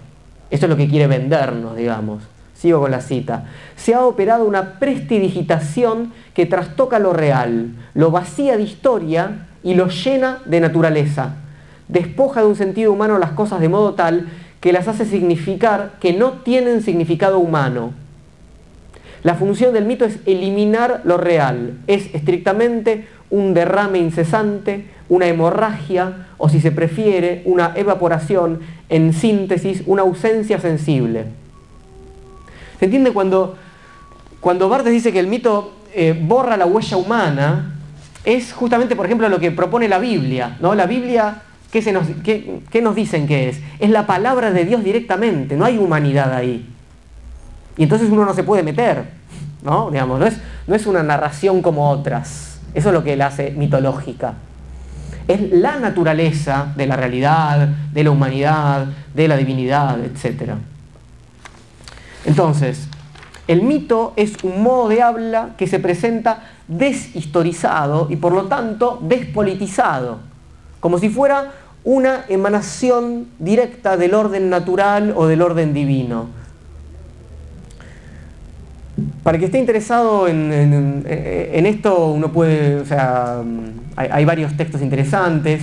Eso 0.50 0.66
es 0.66 0.70
lo 0.70 0.78
que 0.78 0.88
quiere 0.88 1.08
vendernos, 1.08 1.76
digamos. 1.76 2.24
Sigo 2.54 2.80
con 2.80 2.92
la 2.92 3.02
cita. 3.02 3.46
Se 3.76 3.94
ha 3.94 4.06
operado 4.06 4.46
una 4.46 4.80
prestidigitación 4.80 6.14
que 6.34 6.46
trastoca 6.46 7.00
lo 7.00 7.14
real, 7.14 7.72
lo 7.94 8.12
vacía 8.12 8.58
de 8.58 8.64
historia 8.64 9.48
y 9.64 9.74
lo 9.74 9.88
llena 9.88 10.40
de 10.46 10.62
naturaleza. 10.62 11.36
Despoja 11.88 12.42
de 12.42 12.48
un 12.48 12.56
sentido 12.56 12.92
humano 12.92 13.20
las 13.20 13.32
cosas 13.32 13.60
de 13.60 13.70
modo 13.70 13.94
tal 13.94 14.28
que 14.62 14.72
las 14.72 14.88
hace 14.88 15.06
significar 15.06 15.94
que 16.00 16.14
no 16.14 16.32
tienen 16.44 16.82
significado 16.82 17.38
humano, 17.40 17.94
la 19.26 19.34
función 19.34 19.74
del 19.74 19.86
mito 19.86 20.06
es 20.06 20.20
eliminar 20.28 21.02
lo 21.04 21.18
real, 21.18 21.80
es 21.88 22.14
estrictamente 22.14 23.08
un 23.32 23.56
derrame 23.56 23.98
incesante, 23.98 24.86
una 25.10 25.26
hemorragia 25.26 26.28
o 26.38 26.48
si 26.48 26.62
se 26.62 26.72
prefiere 26.72 27.42
una 27.46 27.74
evaporación, 27.76 28.60
en 28.88 29.14
síntesis, 29.14 29.82
una 29.88 30.04
ausencia 30.04 30.60
sensible. 30.60 31.26
¿Se 32.78 32.86
entiende 32.86 33.14
cuando, 33.14 33.56
cuando 34.42 34.70
dice 34.84 35.12
que 35.12 35.20
el 35.20 35.26
mito 35.26 35.74
eh, 35.96 36.16
borra 36.16 36.56
la 36.56 36.68
huella 36.68 36.96
humana? 36.96 37.72
es 38.26 38.54
justamente, 38.54 38.96
por 38.96 39.08
ejemplo, 39.08 39.28
lo 39.28 39.40
que 39.40 39.50
propone 39.50 39.88
la 39.88 39.98
Biblia. 39.98 40.56
¿no? 40.60 40.76
La 40.76 40.86
Biblia, 40.86 41.42
¿qué, 41.72 41.82
se 41.82 41.96
qué, 42.24 42.60
qué 42.70 42.80
nos 42.80 42.94
dicen 42.94 43.26
que 43.26 43.50
es? 43.50 43.60
Es 43.80 43.90
la 43.90 44.06
palabra 44.06 44.52
de 44.52 44.66
Dios 44.66 44.84
directamente, 44.84 45.56
no 45.56 45.66
hay 45.66 45.80
humanidad 45.80 46.32
ahí. 46.32 46.75
Y 47.78 47.84
entonces 47.84 48.10
uno 48.10 48.26
no 48.26 48.34
se 48.34 48.44
puede 48.44 48.64
meter, 48.64 49.06
¿no? 49.64 49.92
Digamos, 49.92 50.20
no 50.20 50.26
es, 50.26 50.38
no 50.68 50.76
es 50.76 50.86
una 50.86 51.04
narración 51.04 51.62
como 51.62 51.90
otras. 51.90 52.60
Eso 52.74 52.90
es 52.90 52.94
lo 52.94 53.04
que 53.04 53.16
la 53.16 53.28
hace 53.28 53.52
mitológica. 53.52 54.34
Es 55.28 55.52
la 55.52 55.80
naturaleza 55.80 56.74
de 56.76 56.88
la 56.88 56.96
realidad, 56.96 57.68
de 57.92 58.04
la 58.04 58.12
humanidad, 58.12 58.86
de 59.14 59.28
la 59.28 59.38
divinidad, 59.38 60.00
etc. 60.04 60.52
Entonces, 62.26 62.88
el 63.48 63.62
mito 63.62 64.14
es 64.16 64.44
un 64.44 64.64
modo 64.64 64.90
de 64.90 65.02
habla 65.02 65.50
que 65.58 65.68
se 65.68 65.80
presenta 65.80 66.44
deshistorizado 66.68 68.08
y 68.10 68.16
por 68.16 68.34
lo 68.34 68.46
tanto 68.46 69.00
despolitizado, 69.04 70.20
como 70.80 70.98
si 70.98 71.10
fuera 71.10 71.52
una 71.84 72.26
emanación 72.28 73.28
directa 73.38 73.98
del 73.98 74.16
orden 74.16 74.50
natural 74.50 75.14
o 75.16 75.28
del 75.28 75.44
orden 75.44 75.74
divino. 75.74 76.28
Para 79.24 79.38
que 79.38 79.46
esté 79.46 79.60
interesado 79.60 80.28
en, 80.28 81.66
esto, 81.66 82.12
uno 82.12 82.32
puede, 82.32 82.78
o 82.78 82.86
sea, 82.86 83.42
hay, 83.96 84.26
varios 84.26 84.56
textos 84.56 84.82
interesantes. 84.82 85.62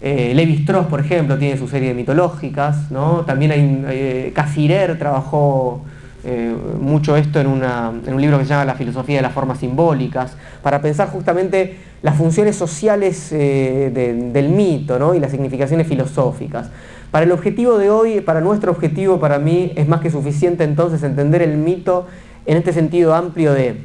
Eh, 0.00 0.32
Levi 0.34 0.54
Strauss, 0.54 0.86
por 0.86 0.98
ejemplo, 0.98 1.38
tiene 1.38 1.56
su 1.56 1.68
serie 1.68 1.88
de 1.88 1.94
mitológicas, 1.94 2.90
¿no? 2.90 3.24
También 3.24 3.52
hay, 3.52 3.84
eh, 3.88 4.32
Casirer 4.34 4.98
trabajó 4.98 5.84
eh, 6.24 6.54
mucho 6.80 7.16
esto 7.16 7.40
en, 7.40 7.48
un 7.48 8.20
libro 8.20 8.38
que 8.38 8.44
se 8.44 8.50
llama 8.50 8.64
La 8.64 8.74
filosofía 8.74 9.16
de 9.16 9.22
las 9.22 9.32
formas 9.32 9.58
simbólicas, 9.58 10.36
para 10.62 10.80
pensar 10.80 11.08
justamente 11.08 11.76
las 12.02 12.16
funciones 12.16 12.54
sociales 12.54 13.30
eh, 13.32 13.90
del 14.32 14.48
mito 14.48 15.14
y 15.14 15.20
las 15.20 15.32
significaciones 15.32 15.86
filosóficas. 15.88 16.70
Para 17.10 17.24
el 17.24 17.32
objetivo 17.32 17.76
de 17.76 17.90
hoy, 17.90 18.20
para 18.20 18.40
nuestro 18.40 18.70
objetivo, 18.70 19.18
para 19.18 19.38
mí, 19.38 19.72
es 19.74 19.88
más 19.88 20.00
que 20.00 20.10
suficiente 20.10 20.62
entonces 20.64 21.02
entender 21.02 21.42
el 21.42 21.56
mito 21.56 22.06
en 22.46 22.56
este 22.56 22.72
sentido 22.72 23.14
amplio 23.14 23.52
de 23.52 23.80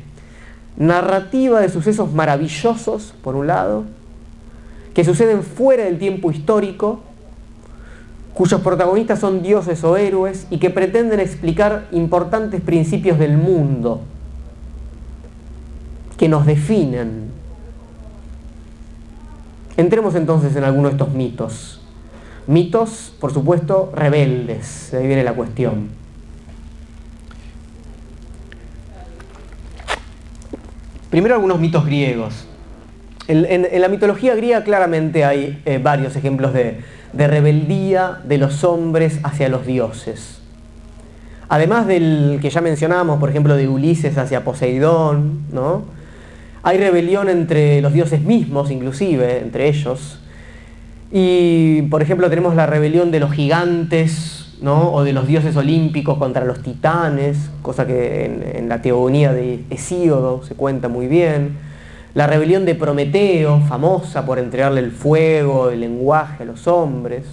narrativa 0.78 1.60
de 1.60 1.70
sucesos 1.70 2.13
maravillosos, 2.13 3.13
por 3.24 3.36
un 3.36 3.48
lado, 3.48 3.86
que 4.93 5.04
suceden 5.04 5.43
fuera 5.43 5.84
del 5.84 6.00
tiempo 6.00 6.32
histórico, 6.32 7.02
cuyos 8.34 8.62
protagonistas 8.62 9.20
son 9.20 9.41
dioses 9.41 9.84
o 9.84 9.98
héroes 9.98 10.48
y 10.50 10.60
que 10.60 10.70
pretenden 10.70 11.20
explicar 11.20 11.88
importantes 11.91 12.62
principios 12.62 13.17
del 13.17 13.38
mundo 13.38 14.02
que 16.17 16.28
nos 16.28 16.46
definen. 16.46 17.32
Entremos 19.76 20.15
entonces 20.15 20.56
en 20.56 20.63
alguno 20.63 20.89
de 20.89 20.93
estos 20.93 21.12
mitos. 21.13 21.82
Mitos, 22.48 23.13
por 23.20 23.34
supuesto, 23.34 23.91
rebeldes, 23.96 24.89
de 24.91 25.00
ahí 25.00 25.08
viene 25.08 25.24
la 25.24 25.34
cuestión. 25.34 25.89
Primero 31.10 31.36
algunos 31.36 31.60
mitos 31.60 31.86
griegos. 31.86 32.48
En, 33.28 33.67
la 33.82 33.89
mitología 33.89 34.36
griega 34.36 34.63
claramente 34.63 35.26
hay 35.26 35.62
eh, 35.65 35.80
varios 35.82 36.15
ejemplos 36.15 36.54
de, 36.54 36.80
de 37.13 37.28
rebeldía 37.28 38.20
de 38.24 38.38
los 38.38 38.63
hombres 38.63 39.20
hacia 39.24 39.50
los 39.50 39.65
dioses. 39.65 40.41
Además 41.50 41.88
del 41.88 42.39
que 42.41 42.50
ya 42.50 42.62
mencionamos, 42.62 43.20
por 43.20 43.30
ejemplo, 43.30 43.56
de 43.56 43.67
Ulises 43.67 44.17
hacia 44.17 44.43
Poseidón, 44.43 45.43
¿no? 45.52 45.86
Hay 46.63 46.78
rebelión 46.78 47.30
entre 47.30 47.82
los 47.82 47.93
dioses 47.93 48.22
mismos, 48.22 48.70
inclusive, 48.72 49.39
entre 49.39 49.70
ellos. 49.70 50.20
Y, 51.12 51.84
por 51.84 52.02
ejemplo, 52.02 52.30
tenemos 52.30 52.56
la 52.56 52.65
rebelión 52.65 53.12
de 53.12 53.22
los 53.22 53.32
gigantes, 53.32 54.37
¿no? 54.62 54.93
O 54.93 55.04
de 55.04 55.13
los 55.13 55.28
dioses 55.28 55.56
olímpicos 55.56 56.17
contra 56.17 56.46
los 56.46 56.62
titanes, 56.62 57.50
cosa 57.62 57.86
que 57.86 58.54
en, 58.56 58.70
la 58.70 58.82
teogonía 58.82 59.34
de 59.34 59.63
Hesíodo 59.70 60.43
se 60.43 60.56
cuenta 60.56 60.88
muy 60.88 61.08
bien 61.08 61.67
la 62.17 62.26
rebelión 62.26 62.65
de 62.65 62.74
Prometeo, 62.74 63.62
famosa 63.70 64.26
por 64.26 64.39
entregarle 64.39 64.80
el 64.80 64.91
fuego, 64.91 65.70
el 65.70 65.82
lenguaje 65.82 66.41
a 66.41 66.46
los 66.48 66.65
hombres, 66.65 67.26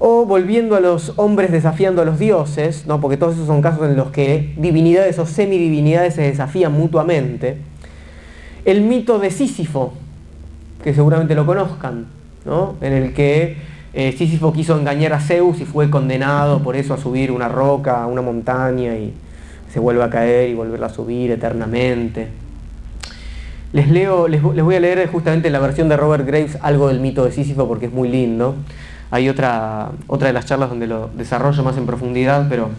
o 0.00 0.26
volviendo 0.26 0.74
a 0.74 0.80
los 0.80 1.12
hombres 1.16 1.52
desafiando 1.52 2.02
a 2.02 2.04
los 2.04 2.18
dioses, 2.18 2.84
¿no? 2.88 3.00
porque 3.00 3.16
todos 3.16 3.34
esos 3.34 3.46
son 3.46 3.62
casos 3.62 3.88
en 3.88 3.96
los 3.96 4.10
que 4.10 4.54
divinidades 4.56 5.20
o 5.20 5.26
semidivinidades 5.26 6.14
se 6.14 6.22
desafían 6.22 6.72
mutuamente, 6.72 7.58
el 8.64 8.80
mito 8.80 9.20
de 9.20 9.30
Sísifo, 9.30 9.92
que 10.82 10.92
seguramente 10.92 11.36
lo 11.36 11.46
conozcan, 11.46 12.06
¿no? 12.44 12.74
en 12.80 12.92
el 12.92 13.14
que 13.14 13.56
eh, 13.96 14.12
Sísifo 14.18 14.52
quiso 14.52 14.76
engañar 14.76 15.12
a 15.12 15.20
Zeus 15.20 15.60
y 15.60 15.64
fue 15.64 15.88
condenado 15.88 16.60
por 16.60 16.74
eso 16.74 16.94
a 16.94 16.98
subir 16.98 17.30
una 17.30 17.48
roca, 17.48 18.06
una 18.06 18.22
montaña 18.22 18.96
y 18.96 19.14
se 19.72 19.78
vuelve 19.78 20.02
a 20.02 20.10
caer 20.10 20.50
y 20.50 20.54
volverla 20.54 20.86
a 20.86 20.90
subir 20.90 21.30
eternamente. 21.30 22.28
Les, 23.72 23.88
leo, 23.88 24.26
les, 24.26 24.42
voy 24.42 24.74
a 24.74 24.80
leer 24.80 25.08
justamente 25.08 25.48
la 25.48 25.60
versión 25.60 25.88
de 25.88 25.96
Robert 25.96 26.26
Graves, 26.26 26.58
algo 26.60 26.88
del 26.88 26.98
mito 26.98 27.24
de 27.24 27.30
Sísifo, 27.30 27.68
porque 27.68 27.86
es 27.86 27.92
muy 27.92 28.08
lindo. 28.08 28.56
Hay 29.12 29.28
otra, 29.28 29.90
otra 30.08 30.26
de 30.26 30.32
las 30.32 30.46
charlas 30.46 30.70
donde 30.70 30.88
lo 30.88 31.08
desarrollo 31.16 31.62
más 31.62 31.76
en 31.76 31.86
profundidad, 31.86 32.46
pero 32.48 32.70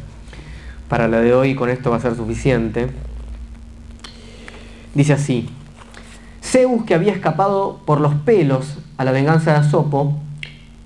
para 0.90 1.08
la 1.08 1.22
de 1.22 1.34
hoy 1.34 1.56
con 1.56 1.70
esto 1.70 1.92
va 1.92 1.98
a 1.98 2.02
ser 2.02 2.16
suficiente. 2.16 2.88
Dice 4.94 5.14
así, 5.14 5.50
Zeus, 6.42 6.84
que 6.84 6.94
había 6.94 7.14
escapado 7.14 7.80
por 7.86 8.02
los 8.02 8.14
pelos 8.16 8.80
a 8.98 9.06
la 9.06 9.12
venganza 9.12 9.52
de 9.52 9.58
Asopo, 9.60 10.20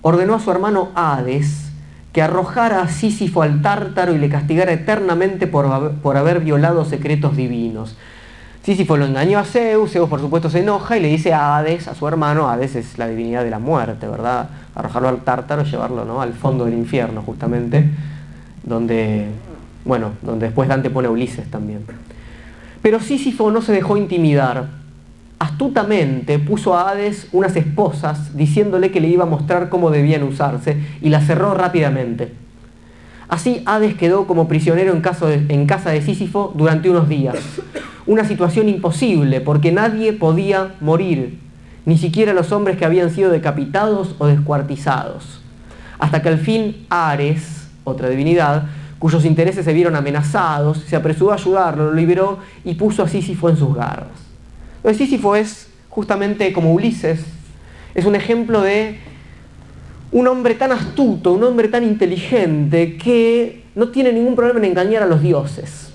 ordenó 0.02 0.36
a 0.36 0.40
su 0.40 0.52
hermano 0.52 0.90
Hades 0.96 1.70
que 2.14 2.22
arrojara 2.22 2.82
a 2.82 2.88
Sísifo 2.88 3.42
al 3.42 3.62
tártaro 3.62 4.14
y 4.14 4.18
le 4.18 4.30
castigara 4.30 4.72
eternamente 4.72 5.48
por, 5.48 5.92
por 5.96 6.18
haber 6.18 6.40
violado 6.40 6.86
secretos 6.86 7.38
divinos. 7.38 7.96
Sísifo 8.64 8.98
lo 8.98 9.06
engañó 9.06 9.40
a 9.40 9.46
Zeus, 9.46 9.92
Zeus 9.92 10.10
por 10.10 10.20
supuesto 10.20 10.50
se 10.50 10.60
enoja 10.60 10.98
y 10.98 11.02
le 11.02 11.08
dice 11.08 11.34
a 11.34 11.58
Hades, 11.58 11.88
a 11.88 11.96
su 11.96 12.08
hermano, 12.08 12.50
Hades 12.50 12.76
es 12.76 12.98
la 12.98 13.08
divinidad 13.08 13.44
de 13.44 13.50
la 13.50 13.60
muerte, 13.60 14.08
¿verdad? 14.08 14.50
Arrojarlo 14.76 15.10
al 15.10 15.20
tártaro, 15.20 15.64
llevarlo 15.64 16.22
al 16.22 16.34
fondo 16.34 16.66
del 16.66 16.74
infierno 16.74 17.22
justamente, 17.22 17.90
donde, 18.64 19.28
bueno, 19.86 20.12
donde 20.22 20.48
después 20.48 20.68
Dante 20.68 20.90
pone 20.90 21.08
a 21.08 21.12
Ulises 21.12 21.50
también. 21.50 21.86
Pero 22.82 23.00
Sísifo 23.00 23.52
no 23.52 23.62
se 23.62 23.72
dejó 23.72 23.98
intimidar. 23.98 24.79
Astutamente 25.40 26.38
puso 26.38 26.76
a 26.76 26.90
Hades 26.90 27.30
unas 27.32 27.56
esposas 27.56 28.36
diciéndole 28.36 28.92
que 28.92 29.00
le 29.00 29.08
iba 29.08 29.24
a 29.24 29.28
mostrar 29.28 29.70
cómo 29.70 29.90
debían 29.90 30.24
usarse 30.24 30.78
y 31.02 31.08
las 31.08 31.26
cerró 31.26 31.54
rápidamente. 31.54 32.34
Así 33.30 33.64
Hades 33.66 33.96
quedó 33.96 34.28
como 34.28 34.50
prisionero 34.50 34.92
en, 34.92 35.02
en 35.50 35.66
casa 35.66 35.92
de 35.92 36.02
Sísifo 36.02 36.52
durante 36.56 36.90
unos 36.90 37.08
días. 37.08 37.38
Una 38.06 38.26
situación 38.26 38.68
imposible 38.68 39.40
porque 39.40 39.72
nadie 39.72 40.12
podía 40.12 40.76
morir, 40.82 41.40
ni 41.86 41.98
siquiera 41.98 42.34
los 42.34 42.52
hombres 42.52 42.76
que 42.76 42.86
habían 42.86 43.10
sido 43.10 43.32
decapitados 43.32 44.16
o 44.18 44.28
descuartizados. 44.28 45.42
Hasta 46.00 46.22
que 46.22 46.30
al 46.30 46.40
fin 46.40 46.86
Ares, 46.90 47.70
otra 47.86 48.10
divinidad, 48.10 48.64
cuyos 48.98 49.24
intereses 49.24 49.64
se 49.64 49.74
vieron 49.74 49.96
amenazados, 49.96 50.80
se 50.80 50.98
apresuró 50.98 51.32
a 51.32 51.36
ayudarlo, 51.36 51.86
lo 51.86 51.94
liberó 51.94 52.40
y 52.66 52.74
puso 52.74 53.04
a 53.04 53.08
Sísifo 53.08 53.50
en 53.50 53.56
sus 53.56 53.74
garras. 53.74 54.29
Entonces 54.80 54.98
Sísifo 54.98 55.36
es 55.36 55.68
justamente 55.90 56.52
como 56.54 56.74
Ulises, 56.74 57.24
es 57.94 58.06
un 58.06 58.16
ejemplo 58.16 58.62
de 58.62 58.98
un 60.12 60.28
hombre 60.28 60.56
tan 60.56 60.72
astuto, 60.72 61.34
un 61.34 61.44
hombre 61.44 61.68
tan 61.68 61.84
inteligente 61.84 62.98
que 62.98 63.66
no 63.76 63.90
tiene 63.90 64.12
ningún 64.14 64.36
problema 64.36 64.60
en 64.60 64.66
engañar 64.66 65.04
a 65.04 65.06
los 65.06 65.22
dioses. 65.22 65.92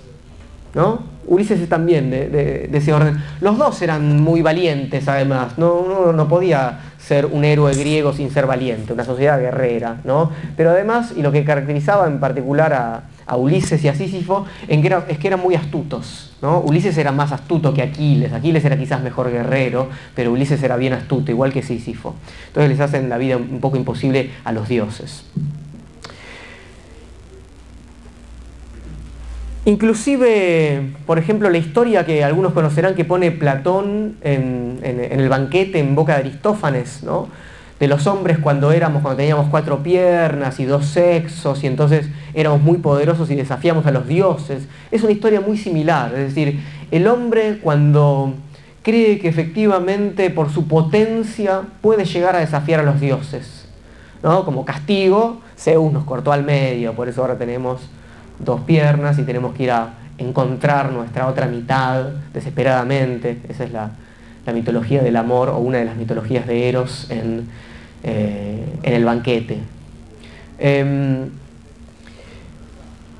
¿no? 0.74 1.14
Ulises 1.26 1.60
es 1.60 1.68
también 1.68 2.10
de, 2.10 2.68
ese 2.72 2.92
orden. 2.92 3.22
Los 3.40 3.56
dos 3.56 3.80
eran 3.80 4.20
muy 4.20 4.42
valientes 4.42 5.08
además, 5.08 5.56
¿no? 5.56 5.74
uno 5.74 6.12
no 6.12 6.28
podía 6.28 6.80
ser 6.98 7.26
un 7.26 7.44
héroe 7.44 7.74
griego 7.74 8.12
sin 8.12 8.30
ser 8.30 8.46
valiente, 8.46 8.92
una 8.92 9.04
sociedad 9.04 9.38
guerrera, 9.38 10.00
¿no? 10.04 10.30
Pero 10.56 10.70
además, 10.70 11.12
y 11.16 11.22
lo 11.22 11.32
que 11.32 11.44
caracterizaba 11.44 12.06
en 12.06 12.18
particular 12.18 12.72
a, 12.72 13.02
Ulises 13.36 13.82
y 13.84 13.88
a 13.88 13.94
Sísifo, 13.94 14.46
en 14.68 14.82
que 14.82 14.96
es 15.08 15.18
que 15.18 15.26
eran 15.26 15.40
muy 15.40 15.54
astutos, 15.54 16.34
¿no? 16.42 16.60
Ulises 16.60 16.96
era 16.98 17.12
más 17.12 17.32
astuto 17.32 17.72
que 17.72 17.82
Aquiles, 17.82 18.32
Aquiles 18.32 18.64
era 18.64 18.78
quizás 18.78 19.02
mejor 19.02 19.30
guerrero, 19.30 19.88
pero 20.14 20.32
Ulises 20.32 20.62
era 20.62 20.76
bien 20.76 20.92
astuto, 20.92 21.30
igual 21.30 21.52
que 21.52 21.62
Sísifo. 21.62 22.14
Entonces 22.48 22.70
les 22.70 22.80
hacen 22.80 23.08
la 23.08 23.18
vida 23.18 23.36
un 23.36 23.60
poco 23.60 23.76
imposible 23.76 24.30
a 24.44 24.52
los 24.52 24.68
dioses. 24.68 25.24
Inclusive, 29.66 30.92
por 31.06 31.18
ejemplo, 31.18 31.48
la 31.48 31.56
historia 31.56 32.04
que 32.04 32.22
algunos 32.22 32.52
conocerán 32.52 32.94
que 32.94 33.06
pone 33.06 33.30
Platón 33.30 34.16
en, 34.20 34.78
el 34.82 35.28
banquete 35.30 35.78
en 35.78 35.94
boca 35.94 36.14
de 36.14 36.20
Aristófanes, 36.20 37.02
¿no? 37.02 37.28
De 37.80 37.88
los 37.88 38.06
hombres 38.06 38.38
cuando 38.38 38.72
éramos, 38.72 39.02
cuando 39.02 39.18
teníamos 39.18 39.48
cuatro 39.50 39.82
piernas 39.82 40.60
y 40.60 40.64
dos 40.64 40.86
sexos 40.86 41.64
y 41.64 41.66
entonces 41.66 42.08
éramos 42.32 42.62
muy 42.62 42.78
poderosos 42.78 43.30
y 43.30 43.34
desafiamos 43.34 43.86
a 43.86 43.90
los 43.90 44.06
dioses. 44.06 44.68
Es 44.90 45.02
una 45.02 45.12
historia 45.12 45.40
muy 45.40 45.56
similar, 45.58 46.12
es 46.14 46.34
decir, 46.34 46.60
el 46.90 47.06
hombre 47.06 47.58
cuando 47.62 48.34
cree 48.82 49.18
que 49.18 49.28
efectivamente 49.28 50.30
por 50.30 50.50
su 50.50 50.68
potencia 50.68 51.62
puede 51.80 52.04
llegar 52.04 52.36
a 52.36 52.40
desafiar 52.40 52.80
a 52.80 52.84
los 52.84 53.00
dioses. 53.00 53.66
¿no? 54.22 54.44
Como 54.44 54.64
castigo, 54.64 55.40
Zeus 55.58 55.92
nos 55.92 56.04
cortó 56.04 56.32
al 56.32 56.44
medio, 56.44 56.94
por 56.94 57.08
eso 57.08 57.22
ahora 57.22 57.36
tenemos 57.36 57.80
dos 58.38 58.60
piernas 58.62 59.18
y 59.18 59.22
tenemos 59.22 59.54
que 59.54 59.64
ir 59.64 59.70
a 59.70 59.94
encontrar 60.18 60.92
nuestra 60.92 61.26
otra 61.26 61.46
mitad 61.46 62.04
desesperadamente. 62.32 63.40
Esa 63.48 63.64
es 63.64 63.72
la, 63.72 63.90
mitología 64.52 65.02
del 65.02 65.16
amor 65.16 65.48
o 65.48 65.58
una 65.58 65.78
de 65.78 65.84
las 65.84 65.96
mitologías 65.96 66.46
de 66.46 66.68
Eros 66.68 67.06
en, 67.10 67.48
eh, 68.02 68.64
el 68.82 69.04
banquete. 69.04 69.58
Em, 70.58 71.30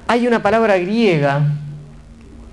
hay 0.07 0.27
una 0.27 0.43
palabra 0.43 0.77
griega 0.79 1.41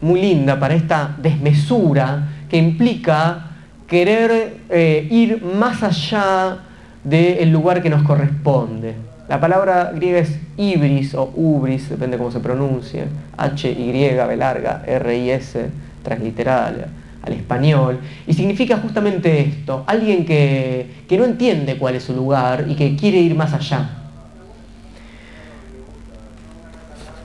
muy 0.02 0.22
linda 0.22 0.60
para 0.60 0.74
esta 0.74 1.16
desmesura 1.22 2.30
que 2.50 2.58
implica 2.58 3.52
querer 3.88 4.58
eh, 4.70 5.08
ir 5.12 5.44
más 5.44 5.84
allá 5.84 6.60
del 7.04 7.52
lugar 7.52 7.82
que 7.82 7.90
nos 7.90 8.04
corresponde. 8.04 8.96
La 9.28 9.40
palabra 9.40 9.92
griega 9.94 10.20
es 10.20 10.40
ibris 10.58 11.14
o 11.14 11.32
ubris, 11.36 11.90
depende 11.90 12.18
cómo 12.18 12.32
se 12.32 12.40
pronuncie, 12.40 13.06
H-Y, 13.38 13.92
B 13.92 14.38
larga, 14.38 14.84
R-I-S, 14.86 15.70
transliteral 16.04 17.01
al 17.24 17.34
español, 17.34 18.00
y 18.26 18.34
significa 18.34 18.78
justamente 18.78 19.42
esto, 19.42 19.84
alguien 19.88 20.26
que, 20.26 21.04
que 21.08 21.18
no 21.18 21.26
entiende 21.26 21.78
cuál 21.78 21.96
es 21.96 22.04
su 22.04 22.14
lugar 22.14 22.66
y 22.68 22.76
que 22.76 22.96
quiere 22.96 23.20
ir 23.20 23.36
más 23.36 23.54
allá. 23.54 24.02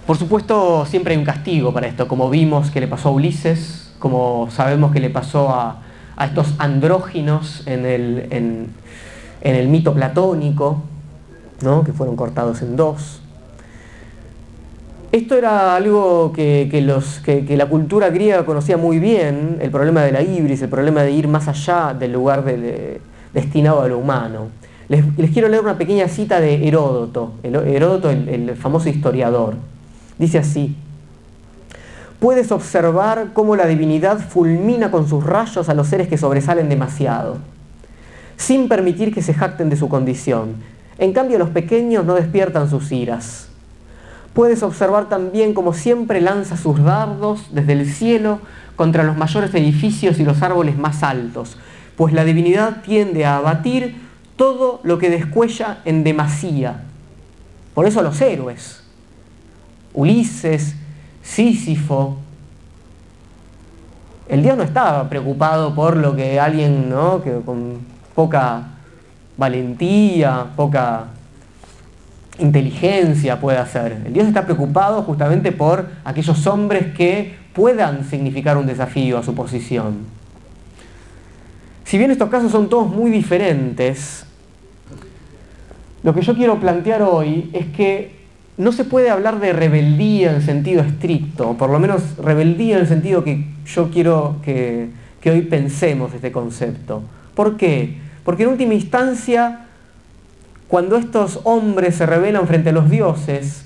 Por 0.07 0.17
supuesto, 0.17 0.87
siempre 0.87 1.15
hay 1.15 1.19
un 1.19 1.25
castigo 1.25 1.73
para 1.73 1.89
esto, 1.89 2.07
como 2.07 2.31
vimos 2.31 2.71
que 2.71 2.81
le 2.81 2.87
pasó 2.87 3.09
a 3.09 3.13
Ulises, 3.13 3.93
como 3.99 4.49
sabemos 4.53 4.93
que 4.93 5.01
le 5.01 5.11
pasó 5.11 5.51
a, 5.51 5.83
estos 6.25 6.55
andróginos 6.59 7.67
en 7.67 7.85
el, 7.85 8.29
en, 8.31 8.73
el 9.43 9.69
mito 9.69 9.93
platónico, 9.93 10.83
¿no? 11.61 11.83
que 11.83 11.93
fueron 11.93 12.17
cortados 12.17 12.63
en 12.63 12.77
dos. 12.77 13.21
Esto 15.17 15.35
era 15.35 15.75
algo 15.75 16.31
que, 16.35 16.69
la 17.57 17.67
cultura 17.71 18.11
griega 18.11 18.45
conocía 18.45 18.77
muy 18.77 18.99
bien, 18.99 19.57
el 19.63 19.71
problema 19.71 20.03
de 20.03 20.13
la 20.13 20.21
ibris, 20.21 20.61
el 20.61 20.69
problema 20.69 21.05
de 21.05 21.13
ir 21.13 21.27
más 21.27 21.49
allá 21.49 21.95
del 21.99 22.13
lugar 22.13 22.45
destinado 23.33 23.81
a 23.81 23.89
lo 23.89 23.97
humano. 23.97 24.49
Les, 24.89 25.03
quiero 25.33 25.49
leer 25.49 25.63
una 25.63 25.79
pequeña 25.79 26.07
cita 26.09 26.39
de 26.39 26.69
Heródoto, 26.69 27.33
Heródoto 27.43 28.11
el 28.11 28.55
famoso 28.57 28.91
historiador. 28.91 29.55
Dice 30.19 30.37
así, 30.37 30.77
puedes 32.21 32.53
observar 32.53 33.29
cómo 33.33 33.57
la 33.57 33.65
divinidad 33.65 34.19
fulmina 34.19 34.91
con 34.91 35.09
sus 35.09 35.25
rayos 35.25 35.71
a 35.71 35.75
los 35.75 35.87
seres 35.87 36.09
que 36.09 36.19
sobresalen 36.19 36.69
demasiado, 36.69 37.39
sin 38.37 38.69
permitir 38.69 39.15
que 39.15 39.23
se 39.23 39.33
jacten 39.33 39.71
de 39.71 39.77
su 39.77 39.89
condición. 39.89 40.57
En 40.99 41.15
cambio, 41.15 41.39
los 41.39 41.49
pequeños 41.49 42.05
no 42.05 42.17
despiertan 42.17 42.69
sus 42.69 42.93
iras. 42.93 43.49
Puedes 44.37 44.63
observar 44.63 45.09
también 45.09 45.55
cómo 45.55 45.73
siempre 45.73 46.21
lanza 46.21 46.59
sus 46.59 46.85
dardos 46.85 47.47
desde 47.53 47.73
el 47.73 47.91
cielo 47.91 48.39
contra 48.77 49.03
los 49.03 49.17
mayores 49.17 49.55
edificios 49.55 50.19
y 50.19 50.25
los 50.25 50.43
árboles 50.43 50.77
más 50.77 51.03
altos, 51.03 51.57
pues 51.97 52.13
la 52.13 52.23
divinidad 52.23 52.83
tiende 52.83 53.25
a 53.25 53.39
abatir 53.39 53.97
todo 54.37 54.81
lo 54.83 54.99
que 54.99 55.09
descuella 55.09 55.79
en 55.87 56.05
demasía. 56.05 56.83
Por 57.73 57.87
eso 57.87 58.03
los 58.03 58.21
héroes, 58.21 58.83
Ulises, 59.95 60.77
Sísifo. 61.23 62.19
El 64.29 64.43
dios 64.43 64.59
no 64.59 64.65
estaba 64.65 65.09
preocupado 65.09 65.75
por 65.75 65.97
lo 65.97 66.15
que 66.15 66.39
alguien, 66.39 66.91
¿no? 66.91 67.23
que 67.23 67.41
con 67.41 67.79
poca 68.15 68.65
valentía, 69.39 70.49
poca 70.55 71.07
inteligencia 72.39 73.41
puede 73.41 73.59
hacer. 73.59 74.03
El 74.07 74.13
Dios 74.13 74.27
está 74.27 74.45
preocupado 74.45 75.03
justamente 75.03 75.53
por 75.53 75.89
aquellos 76.05 76.47
hombres 76.47 76.95
que 76.95 77.35
puedan 77.53 78.05
significar 78.05 78.57
un 78.57 78.67
desafío 78.67 79.19
a 79.19 79.23
su 79.23 79.35
posición. 79.35 80.17
Si 81.85 81.99
bien 81.99 82.11
estos 82.11 82.29
casos 82.29 82.51
son 82.51 82.69
todos 82.69 82.89
muy 82.89 83.11
diferentes, 83.11 84.27
lo 86.03 86.15
que 86.15 86.23
yo 86.23 86.35
quiero 86.35 86.61
plantear 86.61 87.03
hoy 87.03 87.51
es 87.53 87.67
que 87.67 88.17
no 88.59 88.73
se 88.73 88.85
puede 88.85 89.11
hablar 89.11 89.39
de 89.41 89.53
rebeldía 89.53 90.33
en 90.35 90.43
sentido 90.43 90.83
estricto, 90.83 91.55
por 91.55 91.71
lo 91.71 91.79
menos 91.79 92.17
rebeldía 92.17 92.77
en 92.77 92.83
el 92.83 92.89
sentido 92.89 93.23
que 93.23 93.45
yo 93.67 93.91
quiero 93.91 94.37
que, 94.43 94.91
hoy 95.25 95.43
pensemos 95.43 96.15
este 96.15 96.31
concepto. 96.31 97.03
¿Por 97.35 97.57
qué? 97.57 97.97
Porque 98.25 98.45
en 98.45 98.51
última 98.51 98.75
instancia, 98.75 99.66
cuando 100.69 100.97
estos 100.97 101.41
hombres 101.45 101.95
se 101.95 102.07
rebelan 102.07 102.47
frente 102.47 102.71
a 102.71 102.73
los 102.73 102.91
dioses, 102.91 103.65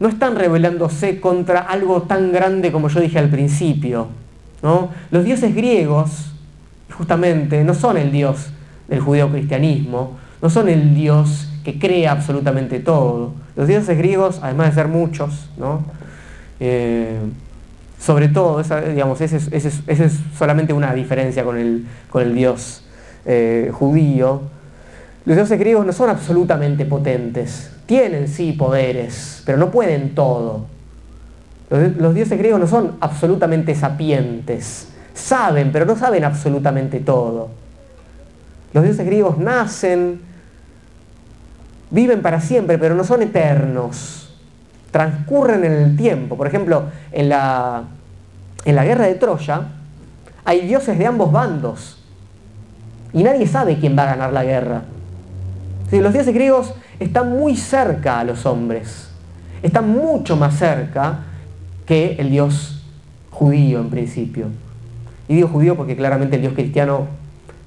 no 0.00 0.08
están 0.08 0.36
rebelándose 0.36 1.20
contra 1.20 1.60
algo 1.60 2.02
tan 2.02 2.32
grande 2.32 2.72
como 2.72 2.88
yo 2.88 3.00
dije 3.00 3.18
al 3.18 3.30
principio. 3.30 4.08
¿no? 4.62 4.90
Los 5.10 5.24
dioses 5.24 5.54
griegos, 5.54 6.32
justamente, 6.96 7.64
no 7.64 7.74
son 7.74 7.96
el 7.96 8.12
dios 8.12 8.50
del 8.88 9.00
judeocristianismo, 9.00 10.18
no 10.42 10.50
son 10.50 10.68
el 10.68 10.94
dios 10.94 11.50
que 11.64 11.78
crea 11.78 12.12
absolutamente 12.12 12.80
todo. 12.80 13.32
Los 13.56 13.68
dioses 13.68 13.96
griegos, 13.96 14.40
además 14.42 14.68
de 14.68 14.74
ser 14.74 14.88
muchos, 14.88 15.48
¿no? 15.56 15.84
Eh, 16.60 17.18
sobre 17.98 18.28
todo, 18.28 18.60
esa, 18.60 18.82
digamos, 18.82 19.20
esa 19.20 19.36
es, 19.36 20.20
solamente 20.36 20.72
una 20.74 20.92
diferencia 20.92 21.44
con 21.44 21.56
el, 21.56 22.34
dios 22.34 22.84
eh, 23.24 23.70
judío. 23.72 24.42
Los 25.26 25.36
dioses 25.36 25.58
griegos 25.58 25.86
no 25.86 25.92
son 25.92 26.10
absolutamente 26.10 26.84
potentes, 26.84 27.70
tienen 27.86 28.28
sí 28.28 28.52
poderes, 28.52 29.42
pero 29.46 29.56
no 29.56 29.70
pueden 29.70 30.14
todo. 30.14 30.66
Los, 31.70 32.14
dioses 32.14 32.38
griegos 32.38 32.60
no 32.60 32.66
son 32.66 32.96
absolutamente 33.00 33.74
sapientes, 33.74 34.88
saben, 35.14 35.72
pero 35.72 35.86
no 35.86 35.96
saben 35.96 36.24
absolutamente 36.24 37.00
todo. 37.00 37.48
Los 38.74 38.84
dioses 38.84 39.06
griegos 39.06 39.38
nacen, 39.38 40.20
viven 41.90 42.20
para 42.20 42.40
siempre, 42.40 42.76
pero 42.76 42.94
no 42.94 43.02
son 43.02 43.22
eternos. 43.22 44.36
Transcurren 44.90 45.64
en 45.64 45.72
el 45.72 45.96
tiempo. 45.96 46.36
Por 46.36 46.46
ejemplo, 46.46 46.84
en 47.12 47.30
la, 47.30 47.84
en 48.64 48.76
la 48.76 48.84
guerra 48.84 49.06
de 49.06 49.14
Troya 49.14 49.68
hay 50.44 50.66
dioses 50.66 50.98
de 50.98 51.06
ambos 51.06 51.32
bandos. 51.32 51.98
Y 53.12 53.22
nadie 53.22 53.46
sabe 53.46 53.78
quién 53.78 53.96
va 53.96 54.02
a 54.02 54.06
ganar 54.06 54.32
la 54.32 54.44
guerra. 54.44 54.82
Los 55.90 56.12
dioses 56.12 56.34
griegos 56.34 56.74
están 56.98 57.30
muy 57.30 57.56
cerca 57.56 58.20
a 58.20 58.24
los 58.24 58.46
hombres. 58.46 59.08
Están 59.62 59.88
mucho 59.88 60.36
más 60.36 60.58
cerca 60.58 61.20
que 61.86 62.16
el 62.18 62.30
dios 62.30 62.84
judío 63.30 63.80
en 63.80 63.90
principio. 63.90 64.46
Y 65.28 65.36
digo 65.36 65.48
judío 65.48 65.76
porque 65.76 65.96
claramente 65.96 66.36
el 66.36 66.42
dios 66.42 66.54
cristiano 66.54 67.06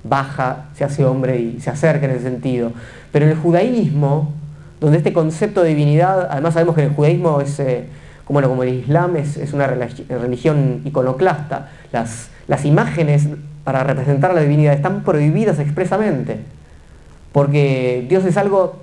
baja, 0.04 0.66
se 0.74 0.84
hace 0.84 1.06
hombre 1.06 1.40
y 1.40 1.60
se 1.60 1.70
acerca 1.70 2.06
en 2.06 2.12
ese 2.12 2.24
sentido. 2.24 2.72
Pero 3.12 3.26
en 3.26 3.32
el 3.32 3.38
judaísmo, 3.38 4.34
donde 4.80 4.98
este 4.98 5.14
concepto 5.14 5.64
de 5.64 5.70
divinidad, 5.70 6.28
además 6.30 6.54
sabemos 6.54 6.76
que 6.76 6.84
en 6.84 6.90
el 6.90 6.96
judaísmo 6.96 7.42
es, 7.42 7.60
eh, 7.60 7.86
como, 8.26 8.42
como 8.42 8.64
el 8.64 8.74
islam 8.74 9.16
es, 9.18 9.54
una 9.54 9.68
religión 9.68 10.82
iconoclasta, 10.86 11.70
las, 11.92 12.30
las 12.48 12.66
imágenes 12.66 13.28
para 13.64 13.84
representar 13.84 14.34
la 14.34 14.42
divinidad 14.42 14.74
están 14.74 15.04
prohibidas 15.04 15.60
expresamente, 15.60 16.40
porque 17.38 18.04
Dios 18.10 18.26
es 18.26 18.36
algo 18.36 18.78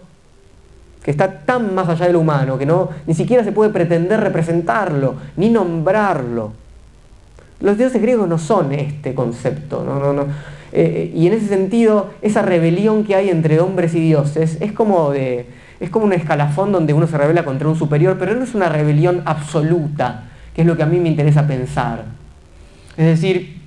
que 1.02 1.10
está 1.10 1.40
tan 1.40 1.74
más 1.74 1.88
allá 1.88 2.06
de 2.06 2.12
lo 2.12 2.20
humano, 2.20 2.56
que 2.56 2.64
no, 2.64 2.88
ni 3.04 3.12
siquiera 3.12 3.42
se 3.42 3.50
puede 3.50 3.70
pretender 3.70 4.20
representarlo, 4.20 5.16
ni 5.36 5.50
nombrarlo. 5.50 6.52
Los 7.58 7.76
dioses 7.76 8.00
griegos 8.00 8.28
no 8.28 8.38
son 8.38 8.70
este 8.70 9.12
concepto, 9.12 9.82
no, 9.82 9.98
no, 9.98 10.12
no, 10.12 10.26
eh, 10.70 11.10
y 11.12 11.26
en 11.26 11.32
ese 11.32 11.48
sentido, 11.48 12.10
esa 12.22 12.42
rebelión 12.42 13.02
que 13.02 13.16
hay 13.16 13.28
entre 13.28 13.58
hombres 13.58 13.92
y 13.96 14.00
dioses 14.00 14.56
es 14.60 14.70
como, 14.70 15.10
de, 15.10 15.48
es 15.80 15.90
como 15.90 16.04
un 16.04 16.12
escalafón 16.12 16.70
donde 16.70 16.92
uno 16.92 17.08
se 17.08 17.18
revela 17.18 17.44
contra 17.44 17.66
un 17.66 17.74
superior, 17.74 18.18
pero 18.20 18.36
no 18.36 18.44
es 18.44 18.54
una 18.54 18.68
rebelión 18.68 19.22
absoluta, 19.24 20.30
que 20.54 20.60
es 20.60 20.66
lo 20.68 20.76
que 20.76 20.84
a 20.84 20.86
mí 20.86 21.00
me 21.00 21.08
interesa 21.08 21.44
pensar. 21.48 22.04
Es 22.96 23.06
decir, 23.06 23.60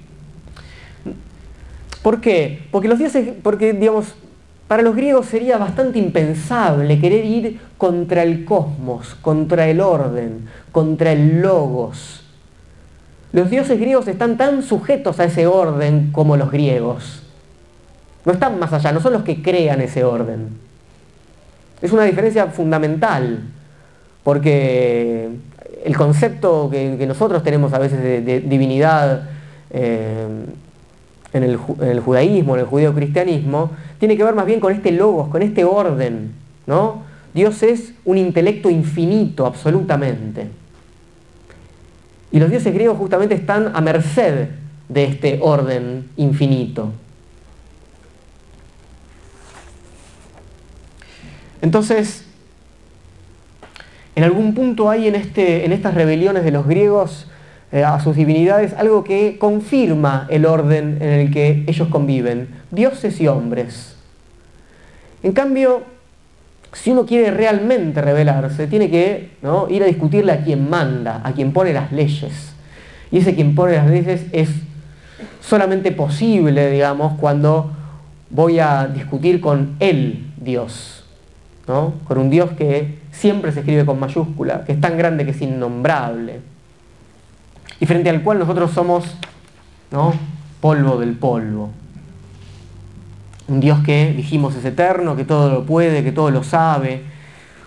¿por 2.02 2.22
qué? 2.22 2.62
Porque 2.72 2.88
los 2.88 3.00
dioses, 3.00 3.34
porque 3.44 3.74
digamos, 3.74 4.16
para 4.68 4.84
los 4.84 4.96
griegos 4.96 5.28
sería 5.28 5.58
bastante 5.58 6.00
impensable 6.00 7.00
querer 7.00 7.26
ir 7.26 7.60
contra 7.78 8.24
el 8.24 8.46
cosmos, 8.46 9.16
contra 9.22 9.68
el 9.68 9.80
orden, 9.82 10.48
contra 10.72 11.12
el 11.12 11.42
logos, 11.42 12.28
los 13.34 13.50
dioses 13.50 13.80
griegos 13.80 14.08
están 14.08 14.38
tan 14.38 14.64
sujetos 14.64 15.20
a 15.20 15.26
ese 15.26 15.48
orden 15.48 16.12
como 16.12 16.38
los 16.38 16.50
griegos. 16.50 17.24
No 18.26 18.34
están 18.34 18.58
más 18.60 18.72
allá, 18.74 18.92
no 18.92 19.02
son 19.02 19.14
los 19.14 19.24
que 19.24 19.42
crean 19.42 19.82
ese 19.82 20.04
orden. 20.04 20.50
Es 21.82 21.92
una 21.92 22.06
diferencia 22.06 22.48
fundamental, 22.48 23.44
porque 24.24 25.30
el 25.84 25.96
concepto 25.96 26.70
que, 26.72 27.06
nosotros 27.06 27.44
tenemos 27.44 27.74
a 27.74 27.80
veces 27.80 28.02
de, 28.02 28.40
divinidad, 28.42 29.30
eh, 29.70 30.28
en 31.34 31.44
el, 31.44 31.58
judaísmo, 31.58 32.56
en 32.56 32.62
el 32.62 32.68
judeo-cristianismo, 32.68 33.72
tiene 34.00 34.18
que 34.18 34.24
ver 34.24 34.36
más 34.36 34.46
bien 34.46 34.60
con 34.60 34.74
este 34.74 34.92
logos, 34.92 35.28
con 35.30 35.42
este 35.42 35.64
orden. 35.64 36.32
¿no? 36.66 37.04
Dios 37.34 37.64
es 37.64 37.94
un 38.06 38.18
intelecto 38.18 38.70
infinito, 38.70 39.46
absolutamente. 39.46 40.48
Y 42.32 42.40
los 42.40 42.50
dioses 42.50 42.74
griegos 42.74 42.98
justamente 42.98 43.36
están 43.36 43.76
a 43.76 43.82
merced 43.82 44.50
de 44.90 45.04
este 45.04 45.40
orden 45.42 46.10
infinito. 46.18 46.92
Entonces, 51.62 52.26
en 54.16 54.24
algún 54.24 54.54
punto 54.54 54.90
hay 54.90 55.08
en, 55.08 55.16
este, 55.16 55.66
en 55.66 55.74
estas 55.74 55.94
rebeliones 55.94 56.44
de 56.44 56.52
los 56.52 56.66
griegos 56.66 57.28
eh, 57.72 57.84
a 57.84 58.00
sus 58.00 58.16
divinidades 58.16 58.74
algo 58.74 59.04
que 59.04 59.38
confirma 59.38 60.26
el 60.30 60.46
orden 60.46 60.98
en 61.02 61.10
el 61.10 61.32
que 61.32 61.66
ellos 61.68 61.88
conviven, 61.90 62.48
dioses 62.72 63.20
y 63.20 63.28
hombres. 63.28 63.96
En 65.24 65.34
cambio, 65.34 65.84
si 66.74 66.92
uno 66.92 67.06
quiere 67.06 67.32
realmente 67.32 68.02
rebelarse, 68.02 68.68
tiene 68.68 68.90
que 68.90 69.32
ir 69.70 69.84
a 69.84 69.86
discutirle 69.86 70.32
a 70.32 70.44
quien 70.44 70.70
manda, 70.70 71.22
a 71.24 71.34
quien 71.34 71.52
pone 71.52 71.74
las 71.74 71.92
leyes. 71.92 72.54
Y 73.12 73.18
ese 73.20 73.36
quien 73.36 73.56
pone 73.56 73.76
las 73.76 73.88
leyes 73.88 74.26
es 74.32 74.50
solamente 75.42 75.92
posible, 75.92 76.70
digamos, 76.72 77.18
cuando 77.20 77.72
voy 78.30 78.60
a 78.60 78.88
discutir 78.88 79.40
con 79.42 79.76
el 79.80 80.28
Dios, 80.38 81.06
¿no? 81.68 81.96
con 82.06 82.18
un 82.18 82.30
Dios 82.30 82.52
que 82.52 83.00
siempre 83.12 83.52
se 83.52 83.60
escribe 83.60 83.86
con 83.86 84.00
mayúscula, 84.00 84.64
que 84.66 84.74
es 84.74 84.82
tan 84.82 84.98
grande 84.98 85.26
que 85.26 85.32
es 85.32 85.42
innombrable, 85.42 86.42
y 87.80 87.86
frente 87.86 88.10
al 88.10 88.22
cual 88.24 88.40
nosotros 88.40 88.72
somos 88.72 89.06
¿no? 89.92 90.14
polvo 90.62 90.98
del 90.98 91.14
polvo. 91.14 91.70
Un 93.48 93.60
Dios 93.60 93.80
que, 93.86 94.14
dijimos, 94.16 94.56
es 94.56 94.66
eterno, 94.66 95.16
que 95.16 95.24
todo 95.24 95.50
lo 95.50 95.66
puede, 95.66 96.04
que 96.04 96.12
todo 96.12 96.32
lo 96.32 96.44
sabe. 96.44 97.04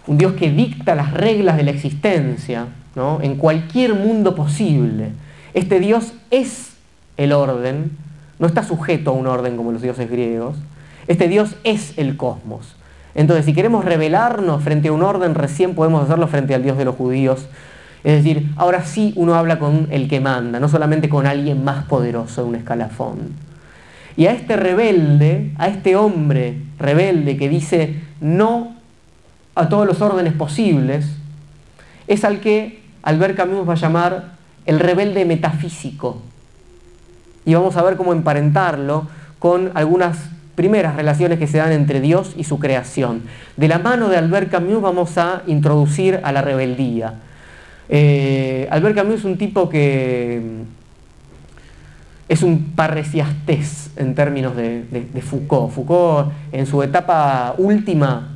Un 0.07 0.19
Dios 0.19 0.35
que 0.35 0.51
dicta 0.51 0.95
las 0.95 1.13
reglas 1.15 1.57
de 1.57 1.63
la 1.63 1.71
existencia 1.71 2.67
¿no? 2.95 3.21
en 3.23 3.37
cualquier 3.37 3.95
mundo 3.95 4.35
posible. 4.35 5.11
Este 5.55 5.81
Dios 5.81 6.13
es 6.31 6.75
el 7.17 7.33
orden, 7.33 7.93
no 8.39 8.47
está 8.47 8.63
sujeto 8.63 9.11
a 9.11 9.15
un 9.15 9.27
orden 9.27 9.57
como 9.57 9.73
los 9.73 9.83
dioses 9.83 10.11
griegos. 10.11 10.57
Este 11.07 11.29
Dios 11.29 11.57
es 11.65 11.97
el 11.99 12.17
cosmos. 12.17 12.77
Entonces, 13.15 13.45
si 13.45 13.53
queremos 13.53 13.85
revelarnos 13.85 14.63
frente 14.63 14.89
a 14.89 14.93
un 14.93 15.03
orden, 15.03 15.35
recién 15.35 15.75
podemos 15.75 16.05
hacerlo 16.05 16.29
frente 16.29 16.55
al 16.55 16.63
Dios 16.63 16.79
de 16.79 16.85
los 16.85 16.95
judíos. 16.95 17.47
Es 18.03 18.25
decir, 18.25 18.51
ahora 18.57 18.85
sí 18.85 19.13
uno 19.17 19.35
habla 19.35 19.59
con 19.59 19.89
el 19.91 20.09
que 20.09 20.21
manda, 20.21 20.59
no 20.59 20.69
solamente 20.69 21.09
con 21.09 21.27
alguien 21.27 21.65
más 21.65 21.85
poderoso 21.85 22.43
de 22.43 22.49
un 22.49 22.55
escalafón. 22.55 23.35
Y 24.17 24.27
a 24.27 24.33
este 24.33 24.57
rebelde, 24.57 25.53
a 25.59 25.69
este 25.69 25.97
hombre 25.97 26.59
rebelde 26.79 27.37
que 27.37 27.49
dice 27.49 28.01
no 28.21 28.75
a 29.55 29.69
todos 29.69 29.87
los 29.87 30.01
órdenes 30.01 30.33
posibles, 30.33 31.07
es 32.07 32.25
al 32.25 32.41
que 32.41 32.83
Albert 33.03 33.37
Camus 33.37 33.69
va 33.69 33.75
a 33.75 33.77
llamar 33.77 34.25
el 34.67 34.81
rebelde 34.81 35.25
metafísico. 35.25 36.21
Y 37.45 37.55
vamos 37.55 37.77
a 37.77 37.83
ver 37.83 37.97
cómo 37.97 38.13
emparentarlo 38.13 39.09
con 39.39 39.71
algunas 39.75 40.19
primeras 40.55 40.97
relaciones 40.97 41.39
que 41.39 41.47
se 41.47 41.59
dan 41.59 41.73
entre 41.73 42.01
Dios 42.01 42.35
y 42.37 42.45
su 42.45 42.59
creación. 42.59 43.23
De 43.57 43.69
la 43.69 43.79
mano 43.79 44.09
de 44.09 44.17
Albert 44.17 44.51
Camus 44.51 44.83
vamos 44.83 45.17
a 45.17 45.43
introducir 45.47 46.21
a 46.23 46.33
la 46.33 46.43
rebeldía. 46.43 47.15
Eh, 47.93 48.69
Albert 48.71 48.95
Camus 48.95 49.17
es 49.17 49.25
un 49.25 49.37
tipo 49.37 49.69
que 49.69 50.41
es 52.29 52.45
un 52.45 52.73
parresiastés 52.77 53.91
en 53.97 54.15
términos 54.15 54.55
de, 54.55 54.85
Foucault. 55.21 55.73
Foucault 55.73 56.31
en 56.53 56.67
su 56.67 56.85
etapa 56.85 57.57
última 57.59 58.29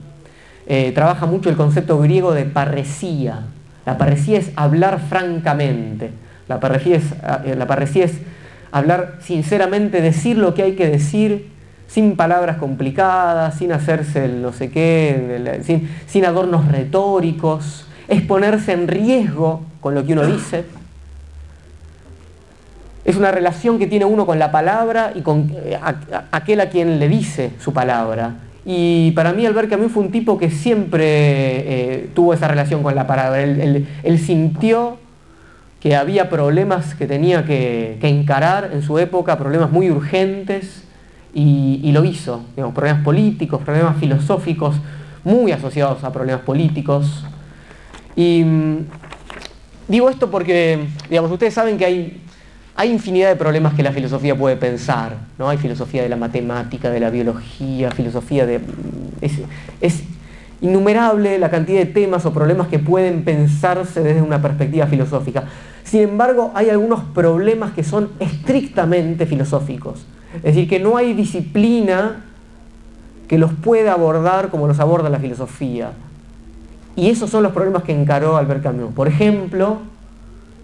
eh, 0.67 0.91
trabaja 0.93 1.27
mucho 1.27 1.51
el 1.51 1.57
concepto 1.57 2.01
griego 2.01 2.35
de 2.35 2.45
parresía. 2.45 3.47
La 3.87 3.97
parresía 3.97 4.41
es 4.41 4.51
hablar 4.57 4.99
francamente. 5.09 6.11
Es, 6.87 7.13
eh, 7.45 7.55
la 7.57 7.69
parresía 7.69 8.07
es 8.07 8.19
hablar 8.73 9.19
sinceramente, 9.21 10.01
decir 10.01 10.37
lo 10.37 10.55
que 10.55 10.65
hay 10.65 10.73
que 10.75 10.89
decir 10.89 11.53
sin 11.87 12.17
palabras 12.17 12.57
complicadas, 12.57 13.57
sin 13.59 13.71
hacerse 13.71 14.25
el 14.25 14.43
no 14.43 14.53
sé 14.53 14.73
qué, 14.73 15.63
sin 16.09 16.25
adornos 16.25 16.67
retóricos, 16.67 17.87
es 18.09 18.23
ponerse 18.23 18.73
en 18.73 18.89
riesgo 18.89 19.63
con 19.81 19.95
lo 19.95 20.05
que 20.05 20.13
uno 20.13 20.27
dice. 20.27 20.65
Es 23.05 23.17
una 23.17 23.31
relación 23.31 23.79
que 23.79 23.87
tiene 23.87 24.07
uno 24.07 24.25
con 24.25 24.39
la 24.39 24.51
palabra 24.51 25.13
y 25.15 25.21
con 25.21 25.51
eh, 25.55 25.79
aquel 26.31 26.61
a 26.61 26.71
quien 26.71 26.99
le 26.99 27.09
dice 27.09 27.51
su 27.59 27.73
palabra. 27.73 28.37
Y 28.65 29.11
para 29.11 29.33
mí 29.35 29.45
Albert 29.45 29.69
Camus 29.69 29.93
fue 29.93 30.03
un 30.03 30.11
tipo 30.11 30.39
que 30.39 30.51
siempre 30.51 31.05
eh, 31.07 32.11
tuvo 32.15 32.33
esa 32.33 32.49
relación 32.49 32.83
con 32.83 32.95
la 32.95 33.07
palabra. 33.07 33.43
Él, 33.43 34.19
sintió 34.19 34.97
que 35.81 35.97
había 35.97 36.31
problemas 36.31 36.95
que 36.95 37.07
tenía 37.07 37.45
que, 37.45 37.99
encarar 38.01 38.71
en 38.73 38.81
su 38.81 38.99
época, 38.99 39.37
problemas 39.37 39.71
muy 39.71 39.91
urgentes, 39.91 40.83
y, 41.35 41.91
lo 41.93 42.05
hizo. 42.05 42.43
problemas 42.75 43.03
políticos, 43.03 43.61
problemas 43.63 43.97
filosóficos, 43.99 44.77
muy 45.25 45.53
asociados 45.53 46.05
a 46.05 46.13
problemas 46.13 46.43
políticos. 46.43 47.25
Y 48.17 48.45
mm, 48.45 48.87
digo 49.89 50.11
esto 50.11 50.31
porque, 50.31 50.87
digamos, 51.09 51.31
ustedes 51.31 51.55
saben 51.55 51.79
que 51.79 51.85
hay 51.85 52.21
hay 52.77 52.91
infinidad 52.91 53.29
de 53.29 53.37
problemas 53.37 53.75
que 53.75 53.83
la 53.83 53.93
filosofía 53.93 54.37
puede 54.37 54.57
pensar, 54.57 55.17
¿no? 55.39 55.49
Hay 55.49 55.59
filosofía 55.59 56.03
de 56.03 56.09
la 56.09 56.17
matemática, 56.17 56.91
de 56.91 56.99
la 57.01 57.11
biología, 57.11 57.91
filosofía 57.93 58.47
de... 58.47 58.61
Es, 59.21 60.03
innumerable 60.61 61.39
la 61.39 61.51
cantidad 61.51 61.79
de 61.81 61.87
temas 61.87 62.25
o 62.25 62.33
problemas 62.33 62.69
que 62.69 62.79
pueden 62.79 63.23
pensarse 63.23 64.03
desde 64.03 64.23
una 64.23 64.41
perspectiva 64.41 64.87
filosófica. 64.87 65.45
Sin 65.85 66.01
embargo, 66.01 66.53
hay 66.55 66.71
algunos 66.71 67.05
problemas 67.05 67.73
que 67.73 67.85
son 67.85 68.11
estrictamente 68.19 69.27
filosóficos. 69.27 70.07
Es 70.37 70.43
decir, 70.55 70.67
que 70.67 70.81
no 70.81 70.97
hay 70.97 71.13
disciplina 71.13 72.25
que 73.29 73.37
los 73.37 73.53
pueda 73.53 73.93
abordar 73.93 74.49
como 74.49 74.67
los 74.67 74.81
aborda 74.81 75.11
la 75.11 75.19
filosofía. 75.19 75.93
Y 76.97 77.11
esos 77.11 77.31
son 77.31 77.43
los 77.43 77.53
problemas 77.53 77.83
que 77.83 77.93
encaró 77.93 78.37
Albert 78.37 78.63
Camus. 78.63 78.93
Por 78.95 79.09
ejemplo, 79.09 79.79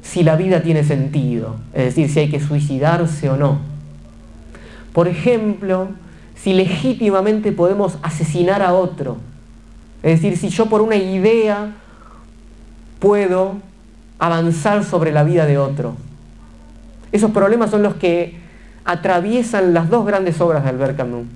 si 0.03 0.23
la 0.23 0.37
vida 0.37 0.63
tiene 0.63 0.85
sentido, 0.85 1.57
es 1.75 1.85
decir, 1.85 2.11
si 2.11 2.21
hay 2.21 2.31
que 2.31 2.41
suicidarse 2.41 3.29
o 3.29 3.37
no. 3.37 3.59
Por 4.93 5.09
ejemplo, 5.09 5.89
si 6.37 6.53
legítimamente 6.53 7.53
podemos 7.53 7.99
asesinar 8.03 8.63
a 8.63 8.75
otro. 8.75 9.19
Es 10.03 10.21
decir, 10.21 10.39
si 10.39 10.49
yo 10.49 10.67
por 10.67 10.81
una 10.81 10.97
idea 10.97 11.75
puedo 12.99 13.57
avanzar 14.19 14.85
sobre 14.85 15.13
la 15.13 15.25
vida 15.25 15.47
de 15.47 15.59
otro. 15.59 15.95
Esos 17.13 17.31
problemas 17.33 17.71
son 17.71 17.83
los 17.83 17.95
que 17.95 18.39
atraviesan 18.85 19.75
las 19.75 19.91
dos 19.91 20.07
grandes 20.07 20.41
obras 20.41 20.63
de 20.63 20.71
Albert 20.71 20.97
Camus, 20.97 21.27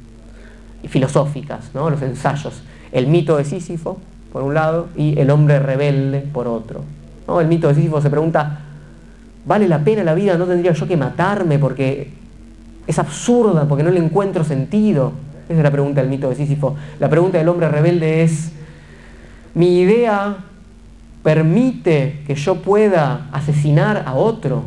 filosóficas, 0.88 1.70
¿no? 1.74 1.90
los 1.90 2.00
ensayos. 2.02 2.62
El 2.92 3.07
mito 3.09 3.37
de 3.37 3.44
Sísifo, 3.44 3.98
por 4.35 4.42
un 4.42 4.53
lado, 4.53 4.88
y 4.97 5.16
el 5.20 5.31
hombre 5.31 5.61
rebelde, 5.61 6.18
por 6.18 6.49
otro. 6.49 6.83
El 7.40 7.47
mito 7.47 7.68
de 7.68 7.77
Sísifo 7.77 8.01
se 8.01 8.11
pregunta, 8.11 8.62
¿vale 9.47 9.68
la 9.68 9.79
pena 9.79 10.03
la 10.03 10.12
vida? 10.12 10.37
¿No 10.37 10.44
tendría 10.44 10.73
yo 10.73 10.88
que 10.88 10.97
matarme 10.97 11.61
porque 11.61 12.11
es 12.85 12.99
absurda, 12.99 13.68
porque 13.68 13.85
no 13.85 13.92
le 13.92 14.01
encuentro 14.01 14.42
sentido? 14.42 15.12
Esa 15.49 15.59
es 15.59 15.62
la 15.62 15.70
pregunta 15.70 16.01
del 16.01 16.11
mito 16.11 16.29
de 16.31 16.35
Sísifo. 16.35 16.75
La 16.99 17.09
pregunta 17.09 17.38
del 17.38 17.49
hombre 17.49 17.68
rebelde 17.68 18.25
es, 18.25 18.51
¿mi 19.55 19.79
idea 19.79 20.38
permite 21.23 22.25
que 22.27 22.35
yo 22.35 22.57
pueda 22.57 23.29
asesinar 23.31 24.03
a 24.05 24.14
otro? 24.14 24.64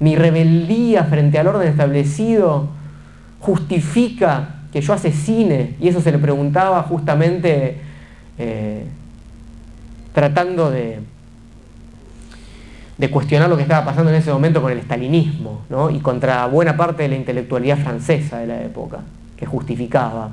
¿Mi 0.00 0.16
rebeldía 0.16 1.04
frente 1.04 1.38
al 1.38 1.48
orden 1.48 1.68
establecido 1.68 2.68
justifica 3.40 4.54
que 4.72 4.80
yo 4.80 4.94
asesine? 4.94 5.76
Y 5.82 5.88
eso 5.88 6.00
se 6.00 6.12
le 6.12 6.18
preguntaba 6.18 6.82
justamente 6.84 7.86
eh, 8.38 8.84
tratando 10.12 10.70
de, 10.70 11.00
de 12.96 13.10
cuestionar 13.10 13.48
lo 13.48 13.56
que 13.56 13.62
estaba 13.62 13.84
pasando 13.84 14.10
en 14.10 14.16
ese 14.16 14.32
momento 14.32 14.62
con 14.62 14.72
el 14.72 14.78
estalinismo 14.78 15.62
y 15.92 15.98
contra 16.00 16.46
buena 16.46 16.76
parte 16.76 17.04
de 17.04 17.08
la 17.10 17.16
intelectualidad 17.16 17.78
francesa 17.78 18.38
de 18.38 18.46
la 18.46 18.62
época, 18.62 19.00
que 19.36 19.46
justificaba 19.46 20.30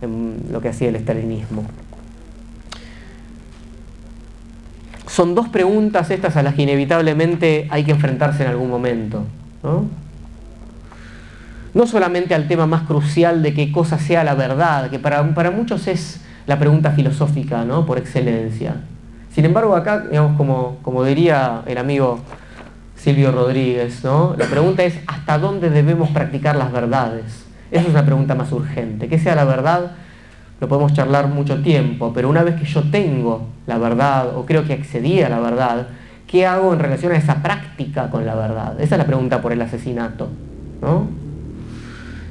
em, 0.00 0.34
lo 0.50 0.60
que 0.60 0.68
hacía 0.68 0.88
el 0.88 0.96
estalinismo. 0.96 1.64
Son 5.06 5.34
dos 5.34 5.48
preguntas 5.48 6.10
estas 6.10 6.36
a 6.36 6.42
las 6.42 6.54
que 6.54 6.62
inevitablemente 6.62 7.68
hay 7.70 7.84
que 7.84 7.92
enfrentarse 7.92 8.42
en 8.42 8.50
algún 8.50 8.68
momento. 8.68 9.24
¿no? 9.62 9.84
no 11.74 11.86
solamente 11.88 12.34
al 12.34 12.46
tema 12.46 12.66
más 12.66 12.82
crucial 12.82 13.42
de 13.42 13.52
qué 13.52 13.72
cosa 13.72 13.98
sea 13.98 14.24
la 14.24 14.34
verdad, 14.34 14.90
que 14.90 14.98
para, 14.98 15.34
para 15.34 15.50
muchos 15.50 15.88
es 15.88 16.20
la 16.46 16.58
pregunta 16.58 16.92
filosófica 16.92 17.64
¿no? 17.64 17.86
por 17.86 17.98
excelencia, 17.98 18.76
sin 19.34 19.44
embargo, 19.44 19.74
acá, 19.74 20.04
digamos, 20.08 20.36
como, 20.36 20.78
como 20.82 21.02
diría 21.02 21.62
el 21.66 21.76
amigo 21.76 22.20
Silvio 22.94 23.32
Rodríguez, 23.32 24.04
¿no? 24.04 24.36
La 24.38 24.46
pregunta 24.46 24.84
es, 24.84 25.00
¿hasta 25.08 25.38
dónde 25.38 25.70
debemos 25.70 26.10
practicar 26.10 26.54
las 26.54 26.70
verdades? 26.70 27.44
Esa 27.72 27.82
es 27.82 27.88
una 27.88 28.04
pregunta 28.04 28.36
más 28.36 28.52
urgente. 28.52 29.08
¿Qué 29.08 29.18
sea 29.18 29.34
la 29.34 29.44
verdad? 29.44 29.90
Lo 30.60 30.68
podemos 30.68 30.92
charlar 30.92 31.26
mucho 31.26 31.60
tiempo, 31.62 32.12
pero 32.14 32.28
una 32.28 32.44
vez 32.44 32.54
que 32.54 32.64
yo 32.64 32.84
tengo 32.92 33.48
la 33.66 33.76
verdad, 33.78 34.36
o 34.36 34.46
creo 34.46 34.64
que 34.64 34.72
accedí 34.72 35.20
a 35.20 35.28
la 35.28 35.40
verdad, 35.40 35.88
¿qué 36.28 36.46
hago 36.46 36.72
en 36.72 36.78
relación 36.78 37.10
a 37.10 37.16
esa 37.16 37.42
práctica 37.42 38.10
con 38.10 38.24
la 38.24 38.36
verdad? 38.36 38.80
Esa 38.80 38.94
es 38.94 38.98
la 39.00 39.06
pregunta 39.06 39.42
por 39.42 39.52
el 39.52 39.60
asesinato, 39.62 40.28
¿no? 40.80 41.08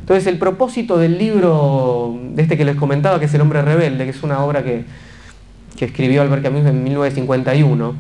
Entonces 0.04 0.28
el 0.28 0.38
propósito 0.38 0.98
del 0.98 1.18
libro, 1.18 2.20
de 2.34 2.42
este 2.42 2.58
que 2.58 2.66
les 2.66 2.76
comentaba, 2.76 3.20
que 3.20 3.26
es 3.26 3.34
El 3.34 3.40
hombre 3.40 3.62
rebelde, 3.62 4.04
que 4.04 4.10
es 4.10 4.22
una 4.22 4.44
obra 4.44 4.62
que, 4.62 4.84
que 5.78 5.86
escribió 5.86 6.22
Albert 6.22 6.44
Camus 6.44 6.66
en 6.66 6.84
1951, 6.84 7.96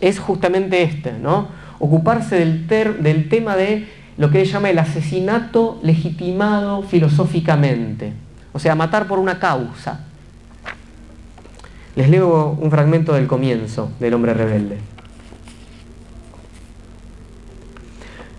es 0.00 0.20
justamente 0.20 0.84
este, 0.84 1.14
¿no? 1.14 1.48
Ocuparse 1.80 2.36
del, 2.36 2.68
del 3.02 3.28
tema 3.28 3.56
de 3.56 3.88
lo 4.18 4.30
que 4.30 4.42
él 4.42 4.46
llama 4.46 4.70
el 4.70 4.78
asesinato 4.78 5.80
legitimado 5.82 6.82
filosóficamente, 6.82 8.12
o 8.52 8.60
sea, 8.60 8.76
matar 8.76 9.08
por 9.08 9.18
una 9.18 9.40
causa. 9.40 10.04
Les 11.96 12.08
leo 12.08 12.56
un 12.60 12.70
fragmento 12.70 13.14
del 13.14 13.26
comienzo 13.26 13.90
del 13.98 14.14
hombre 14.14 14.32
rebelde. 14.32 14.78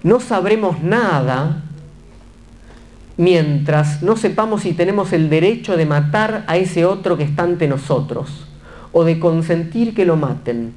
No 0.03 0.22
sabremos 0.22 0.82
nada 0.82 1.63
mientras 3.18 4.01
no 4.01 4.16
sepamos 4.18 4.62
si 4.64 4.74
tenemos 4.74 5.14
el 5.14 5.30
derecho 5.30 5.78
de 5.78 5.86
matar 5.86 6.43
a 6.47 6.57
ese 6.57 6.86
otro 6.86 7.18
que 7.18 7.24
está 7.24 7.43
ante 7.43 7.68
nosotros 7.68 8.47
o 8.91 9.03
de 9.03 9.20
consentir 9.20 9.93
que 9.93 10.05
lo 10.05 10.16
maten. 10.16 10.74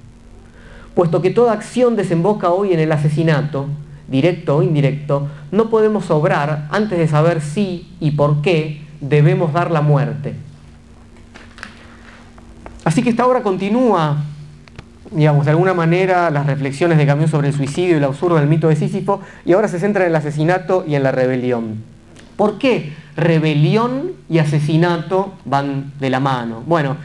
Puesto 0.94 1.22
que 1.22 1.30
toda 1.30 1.52
acción 1.52 1.96
desemboca 1.96 2.50
hoy 2.50 2.72
en 2.72 2.80
el 2.80 2.92
asesinato, 2.92 3.66
directo 4.08 4.56
o 4.56 4.62
indirecto, 4.62 5.28
no 5.50 5.70
podemos 5.70 6.10
obrar 6.10 6.68
antes 6.70 6.98
de 6.98 7.08
saber 7.08 7.40
si 7.40 7.88
y 7.98 8.12
por 8.12 8.42
qué 8.42 8.82
debemos 9.00 9.52
dar 9.52 9.70
la 9.70 9.80
muerte. 9.80 10.34
Así 12.84 13.02
que 13.02 13.10
esta 13.10 13.26
obra 13.26 13.42
continúa, 13.42 14.18
digamos, 15.10 15.46
de 15.46 15.50
alguna 15.50 15.74
manera 15.74 16.30
las 16.30 16.46
reflexiones 16.46 16.98
de 16.98 17.06
Camus 17.06 17.30
sobre 17.30 17.48
el 17.48 17.54
suicidio 17.54 17.94
y 17.94 17.98
el 17.98 18.04
absurdo 18.04 18.36
del 18.36 18.46
mito 18.46 18.68
de 18.68 18.76
Sísifo, 18.76 19.20
y 19.44 19.52
ahora 19.52 19.68
se 19.68 19.80
centra 19.80 20.04
en 20.04 20.10
el 20.10 20.16
asesinato 20.16 20.84
y 20.86 20.94
en 20.94 21.02
la 21.02 21.10
rebelión. 21.10 21.93
¿Por 22.36 22.58
qué 22.58 22.92
rebelión 23.16 24.12
y 24.28 24.38
asesinato 24.38 25.34
van 25.44 25.92
de 26.00 26.10
la 26.10 26.20
mano? 26.20 26.62
Bueno, 26.66 26.96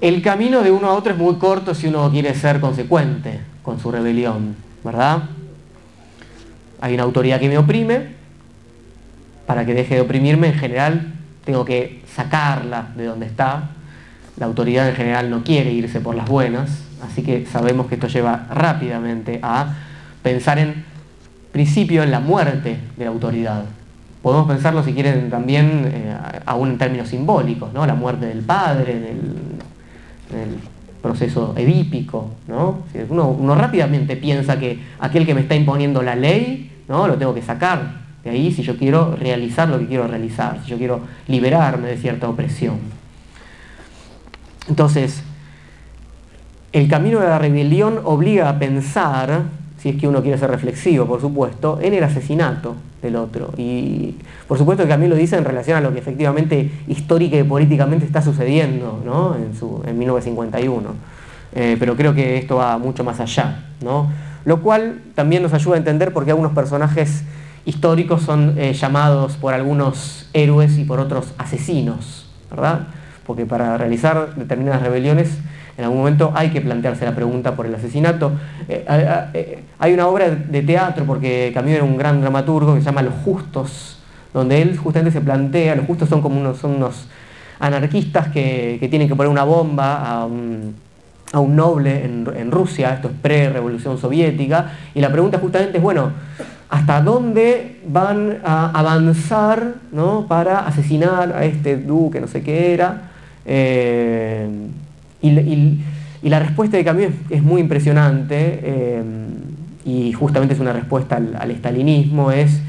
el 0.00 0.22
camino 0.22 0.62
de 0.62 0.70
uno 0.70 0.88
a 0.88 0.92
otro 0.94 1.12
es 1.12 1.18
muy 1.18 1.34
corto 1.36 1.74
si 1.74 1.88
uno 1.88 2.10
quiere 2.10 2.34
ser 2.34 2.60
consecuente 2.60 3.40
con 3.62 3.80
su 3.80 3.90
rebelión, 3.90 4.56
¿verdad? 4.84 5.24
Hay 6.80 6.94
una 6.94 7.02
autoridad 7.02 7.40
que 7.40 7.48
me 7.48 7.58
oprime, 7.58 8.18
para 9.48 9.64
que 9.64 9.72
deje 9.74 9.94
de 9.94 10.02
oprimirme 10.02 10.48
en 10.48 10.54
general 10.54 11.14
tengo 11.44 11.64
que 11.64 12.02
sacarla 12.14 12.88
de 12.94 13.06
donde 13.06 13.24
está. 13.24 13.70
La 14.36 14.44
autoridad 14.44 14.86
en 14.88 14.94
general 14.94 15.30
no 15.30 15.42
quiere 15.42 15.72
irse 15.72 16.00
por 16.00 16.14
las 16.14 16.28
buenas, 16.28 16.82
así 17.02 17.22
que 17.22 17.46
sabemos 17.46 17.86
que 17.86 17.94
esto 17.94 18.08
lleva 18.08 18.46
rápidamente 18.50 19.40
a 19.42 19.74
pensar 20.22 20.58
en 20.58 20.84
principio 21.50 22.02
en 22.02 22.10
la 22.10 22.20
muerte 22.20 22.78
de 22.96 23.04
la 23.04 23.10
autoridad. 23.10 23.64
Podemos 24.22 24.48
pensarlo 24.48 24.82
si 24.82 24.92
quieren 24.92 25.30
también 25.30 25.90
eh, 25.92 26.16
aún 26.44 26.70
en 26.70 26.78
términos 26.78 27.08
simbólicos, 27.08 27.72
¿no? 27.72 27.86
la 27.86 27.94
muerte 27.94 28.26
del 28.26 28.40
padre, 28.40 28.98
del, 28.98 29.20
el 30.34 30.58
proceso 31.00 31.54
edípico, 31.56 32.30
¿no? 32.48 32.80
Uno, 33.08 33.54
rápidamente 33.54 34.16
piensa 34.16 34.58
que 34.58 34.80
aquel 34.98 35.24
que 35.24 35.34
me 35.34 35.42
está 35.42 35.54
imponiendo 35.54 36.02
la 36.02 36.16
ley, 36.16 36.70
¿no? 36.88 37.06
Lo 37.06 37.16
tengo 37.16 37.34
que 37.34 37.42
sacar 37.42 38.08
de 38.24 38.30
ahí 38.30 38.52
si 38.52 38.62
yo 38.62 38.76
quiero 38.76 39.14
realizar 39.16 39.68
lo 39.68 39.78
que 39.78 39.86
quiero 39.86 40.06
realizar, 40.08 40.60
si 40.64 40.70
yo 40.70 40.76
quiero 40.76 41.00
liberarme 41.28 41.88
de 41.88 41.96
cierta 41.96 42.28
opresión. 42.28 42.78
Entonces, 44.68 45.22
el 46.72 46.88
camino 46.88 47.20
de 47.20 47.28
la 47.28 47.38
rebelión 47.38 48.00
obliga 48.04 48.48
a 48.48 48.58
pensar, 48.58 49.44
si 49.78 49.90
es 49.90 49.96
que 49.96 50.08
uno 50.08 50.22
quiere 50.22 50.36
ser 50.36 50.50
reflexivo, 50.50 51.06
por 51.06 51.20
supuesto, 51.20 51.78
en 51.80 51.94
el 51.94 52.04
asesinato, 52.04 52.74
del 53.02 53.16
otro. 53.16 53.52
Y 53.56 54.16
por 54.46 54.58
supuesto 54.58 54.86
que 54.86 54.96
mí 54.96 55.06
lo 55.08 55.16
dice 55.16 55.36
en 55.36 55.44
relación 55.44 55.76
a 55.76 55.80
lo 55.80 55.92
que 55.92 55.98
efectivamente 55.98 56.70
histórica 56.88 57.36
y 57.36 57.42
políticamente 57.42 58.04
está 58.04 58.22
sucediendo 58.22 59.02
¿no? 59.04 59.36
en, 59.36 59.54
su, 59.54 59.82
en 59.86 59.98
1951. 59.98 60.94
Eh, 61.54 61.76
pero 61.78 61.96
creo 61.96 62.14
que 62.14 62.38
esto 62.38 62.56
va 62.56 62.78
mucho 62.78 63.04
más 63.04 63.20
allá. 63.20 63.66
¿no? 63.82 64.10
Lo 64.44 64.60
cual 64.62 65.00
también 65.14 65.42
nos 65.42 65.52
ayuda 65.52 65.76
a 65.76 65.78
entender 65.78 66.12
por 66.12 66.24
qué 66.24 66.30
algunos 66.30 66.52
personajes 66.52 67.22
históricos 67.64 68.22
son 68.22 68.54
eh, 68.56 68.72
llamados 68.72 69.36
por 69.36 69.54
algunos 69.54 70.28
héroes 70.32 70.78
y 70.78 70.84
por 70.84 71.00
otros 71.00 71.34
asesinos. 71.38 72.28
¿verdad? 72.50 72.88
Porque 73.26 73.46
para 73.46 73.76
realizar 73.76 74.34
determinadas 74.36 74.82
rebeliones 74.82 75.38
en 75.78 75.84
algún 75.84 75.98
momento 75.98 76.32
hay 76.34 76.50
que 76.50 76.60
plantearse 76.60 77.04
la 77.04 77.14
pregunta 77.14 77.54
por 77.54 77.64
el 77.64 77.72
asesinato. 77.72 78.32
Eh, 78.68 78.84
eh, 79.32 79.62
hay 79.78 79.94
una 79.94 80.08
obra 80.08 80.28
de 80.28 80.62
teatro, 80.62 81.04
porque 81.04 81.52
Camus 81.54 81.70
era 81.70 81.84
un 81.84 81.96
gran 81.96 82.20
dramaturgo, 82.20 82.74
que 82.74 82.80
se 82.80 82.86
llama 82.86 83.02
Los 83.02 83.14
Justos, 83.24 83.96
donde 84.34 84.60
él 84.60 84.76
justamente 84.76 85.12
se 85.12 85.20
plantea, 85.20 85.76
los 85.76 85.86
justos 85.86 86.08
son 86.08 86.20
como 86.20 86.40
unos, 86.40 86.64
unos 86.64 87.06
anarquistas 87.60 88.26
que, 88.28 88.84
tienen 88.90 89.06
que 89.06 89.14
poner 89.14 89.30
una 89.30 89.44
bomba 89.44 90.02
a 90.02 90.26
un, 90.26 90.74
noble 91.32 92.04
en, 92.04 92.50
Rusia, 92.50 92.94
esto 92.94 93.06
es 93.08 93.14
pre-revolución 93.22 93.98
soviética, 93.98 94.72
y 94.96 95.00
la 95.00 95.12
pregunta 95.12 95.38
justamente 95.38 95.78
es, 95.78 95.82
bueno, 95.82 96.10
¿hasta 96.70 97.00
dónde 97.02 97.80
van 97.86 98.38
a 98.44 98.72
avanzar 98.76 99.74
para 100.26 100.66
asesinar 100.66 101.32
a 101.36 101.44
este 101.44 101.76
duque, 101.76 102.20
no 102.20 102.26
sé 102.26 102.42
qué 102.42 102.74
era? 102.74 103.10
Eh, 103.46 104.48
y, 105.22 105.80
la 106.22 106.40
respuesta 106.40 106.76
de 106.76 106.84
Camus 106.84 107.14
es 107.30 107.42
muy 107.42 107.60
impresionante 107.60 108.60
eh, 108.62 109.02
y 109.84 110.12
justamente 110.12 110.54
es 110.54 110.60
una 110.60 110.72
respuesta 110.72 111.16
al, 111.16 111.36
al 111.38 111.50
estalinismo, 111.50 112.32
es 112.32 112.60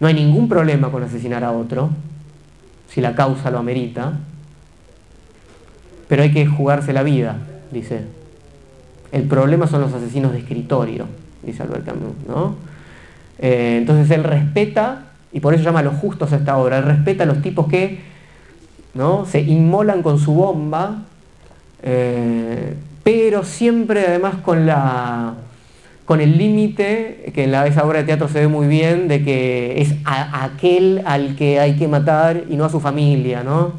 no 0.00 0.06
hay 0.06 0.14
ningún 0.14 0.48
problema 0.48 0.90
con 0.90 1.02
asesinar 1.02 1.44
a 1.44 1.52
otro, 1.52 1.90
si 2.88 3.00
la 3.00 3.14
causa 3.14 3.50
lo 3.50 3.58
amerita, 3.58 4.12
pero 6.08 6.22
hay 6.22 6.32
que 6.32 6.46
jugarse 6.46 6.92
la 6.92 7.02
vida, 7.02 7.36
dice. 7.70 8.02
El 9.10 9.22
problema 9.22 9.66
son 9.66 9.80
los 9.80 9.92
asesinos 9.92 10.32
de 10.32 10.38
escritorio, 10.38 11.06
dice 11.42 11.62
Albert 11.62 11.86
Camus, 11.86 12.14
¿no? 12.26 12.56
Eh, 13.38 13.76
entonces 13.78 14.10
él 14.10 14.24
respeta, 14.24 15.06
y 15.32 15.40
por 15.40 15.54
eso 15.54 15.64
llama 15.64 15.80
a 15.80 15.84
los 15.84 15.94
justos 15.94 16.32
a 16.32 16.36
esta 16.36 16.56
obra, 16.56 16.78
él 16.78 16.84
respeta 16.84 17.24
a 17.24 17.26
los 17.26 17.40
tipos 17.42 17.68
que 17.68 18.00
¿no? 18.94 19.26
se 19.26 19.40
inmolan 19.40 20.02
con 20.02 20.18
su 20.18 20.32
bomba 20.32 21.04
eh, 21.82 22.74
pero 23.04 23.44
siempre 23.44 24.06
además 24.06 24.36
con, 24.44 24.66
la, 24.66 25.34
con 26.04 26.20
el 26.20 26.36
límite, 26.36 27.32
que 27.34 27.44
en 27.44 27.52
la, 27.52 27.66
esa 27.66 27.84
obra 27.84 28.00
de 28.00 28.04
teatro 28.04 28.28
se 28.28 28.40
ve 28.40 28.48
muy 28.48 28.66
bien, 28.66 29.08
de 29.08 29.24
que 29.24 29.80
es 29.80 29.94
aquel 30.04 31.02
al 31.06 31.36
que 31.36 31.60
hay 31.60 31.76
que 31.76 31.88
matar 31.88 32.44
y 32.48 32.56
no 32.56 32.64
a 32.64 32.68
su 32.68 32.80
familia, 32.80 33.42
¿no? 33.42 33.72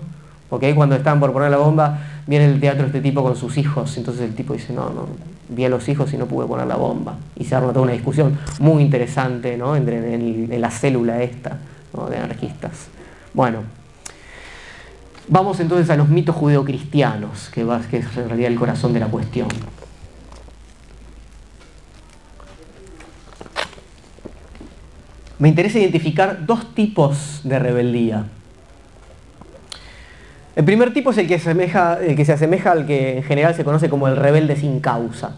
Porque 0.50 0.66
ahí 0.66 0.74
cuando 0.74 0.96
están 0.96 1.20
por 1.20 1.32
poner 1.32 1.52
la 1.52 1.58
bomba, 1.58 2.00
viene 2.26 2.46
el 2.46 2.60
teatro 2.60 2.88
este 2.88 3.02
tipo 3.02 3.22
con 3.22 3.36
sus 3.36 3.58
hijos, 3.58 3.96
entonces 3.98 4.24
el 4.24 4.36
tipo 4.36 4.54
dice, 4.54 4.74
no, 4.74 4.90
no, 4.90 5.08
vi 5.50 5.66
a 5.66 5.70
los 5.70 5.88
hijos 5.90 6.14
y 6.14 6.18
no 6.18 6.26
pude 6.26 6.48
poner 6.48 6.68
la 6.68 6.76
bomba. 6.76 7.18
Y 7.36 7.46
se 7.46 7.56
arma 7.56 7.70
toda 7.70 7.82
una 7.82 7.94
discusión 7.94 8.38
muy 8.60 8.82
interesante, 8.82 9.58
¿no? 9.58 9.76
Entre, 9.76 10.14
en, 10.14 10.62
la 10.62 10.72
célula 10.72 11.22
esta, 11.22 11.58
de 12.10 12.18
anarquistas. 12.18 12.88
Bueno, 13.34 13.60
Vamos 15.32 15.60
entonces 15.60 15.88
a 15.92 15.96
los 15.96 16.10
mitos 16.10 16.36
judeocristianos, 16.36 17.50
que, 17.54 17.64
que 17.92 17.98
es 17.98 18.18
en 18.18 18.30
realidad 18.30 18.52
el 18.52 18.58
corazón 18.58 18.94
de 18.94 19.00
la 19.00 19.08
cuestión. 19.08 19.48
Me 25.38 25.48
interesa 25.48 25.78
identificar 25.78 26.46
dos 26.48 26.74
tipos 26.74 27.42
de 27.44 27.60
rebeldía. 27.60 28.26
El 30.56 30.66
primer 30.66 30.94
tipo 30.94 31.12
es 31.12 31.18
el 31.20 31.28
que, 31.28 31.38
se 31.38 32.34
asemeja 32.34 32.72
al 32.72 32.88
que 32.88 33.18
en 33.18 33.24
general 33.24 33.54
se 33.54 33.64
conoce 33.64 33.88
como 33.88 34.08
el 34.08 34.18
rebelde 34.18 34.56
sin 34.56 34.80
causa. 34.80 35.36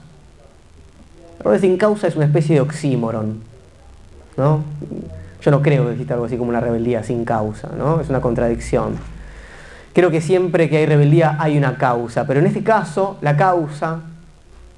El 1.37 1.43
rebelde 1.43 1.67
sin 1.67 1.77
causa 1.77 2.07
es 2.07 2.15
una 2.15 2.25
especie 2.25 2.55
de 2.55 2.61
oxímoron. 2.61 3.41
¿no? 4.37 4.63
Yo 5.41 5.51
no 5.51 5.61
creo 5.61 5.85
que 5.85 5.91
exista 5.91 6.13
algo 6.13 6.27
así 6.27 6.37
como 6.37 6.49
una 6.49 6.61
rebeldía 6.61 7.03
sin 7.03 7.25
causa, 7.25 7.69
¿no? 7.77 7.99
es 7.99 8.09
una 8.09 8.21
contradicción. 8.21 8.95
Creo 9.93 10.09
que 10.09 10.21
siempre 10.21 10.69
que 10.69 10.77
hay 10.77 10.85
rebeldía 10.85 11.35
hay 11.39 11.57
una 11.57 11.77
causa, 11.77 12.25
pero 12.25 12.39
en 12.39 12.47
este 12.47 12.63
caso 12.63 13.17
la 13.21 13.35
causa 13.35 14.01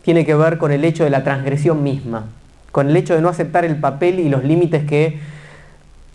tiene 0.03 0.25
que 0.25 0.35
ver 0.35 0.57
con 0.57 0.71
el 0.71 0.83
hecho 0.83 1.03
de 1.03 1.09
la 1.09 1.23
transgresión 1.23 1.83
misma, 1.83 2.25
con 2.71 2.89
el 2.89 2.97
hecho 2.97 3.15
de 3.15 3.21
no 3.21 3.29
aceptar 3.29 3.63
el 3.63 3.77
papel 3.77 4.19
y 4.19 4.29
los 4.29 4.43
límites 4.43 4.85
que 4.85 5.19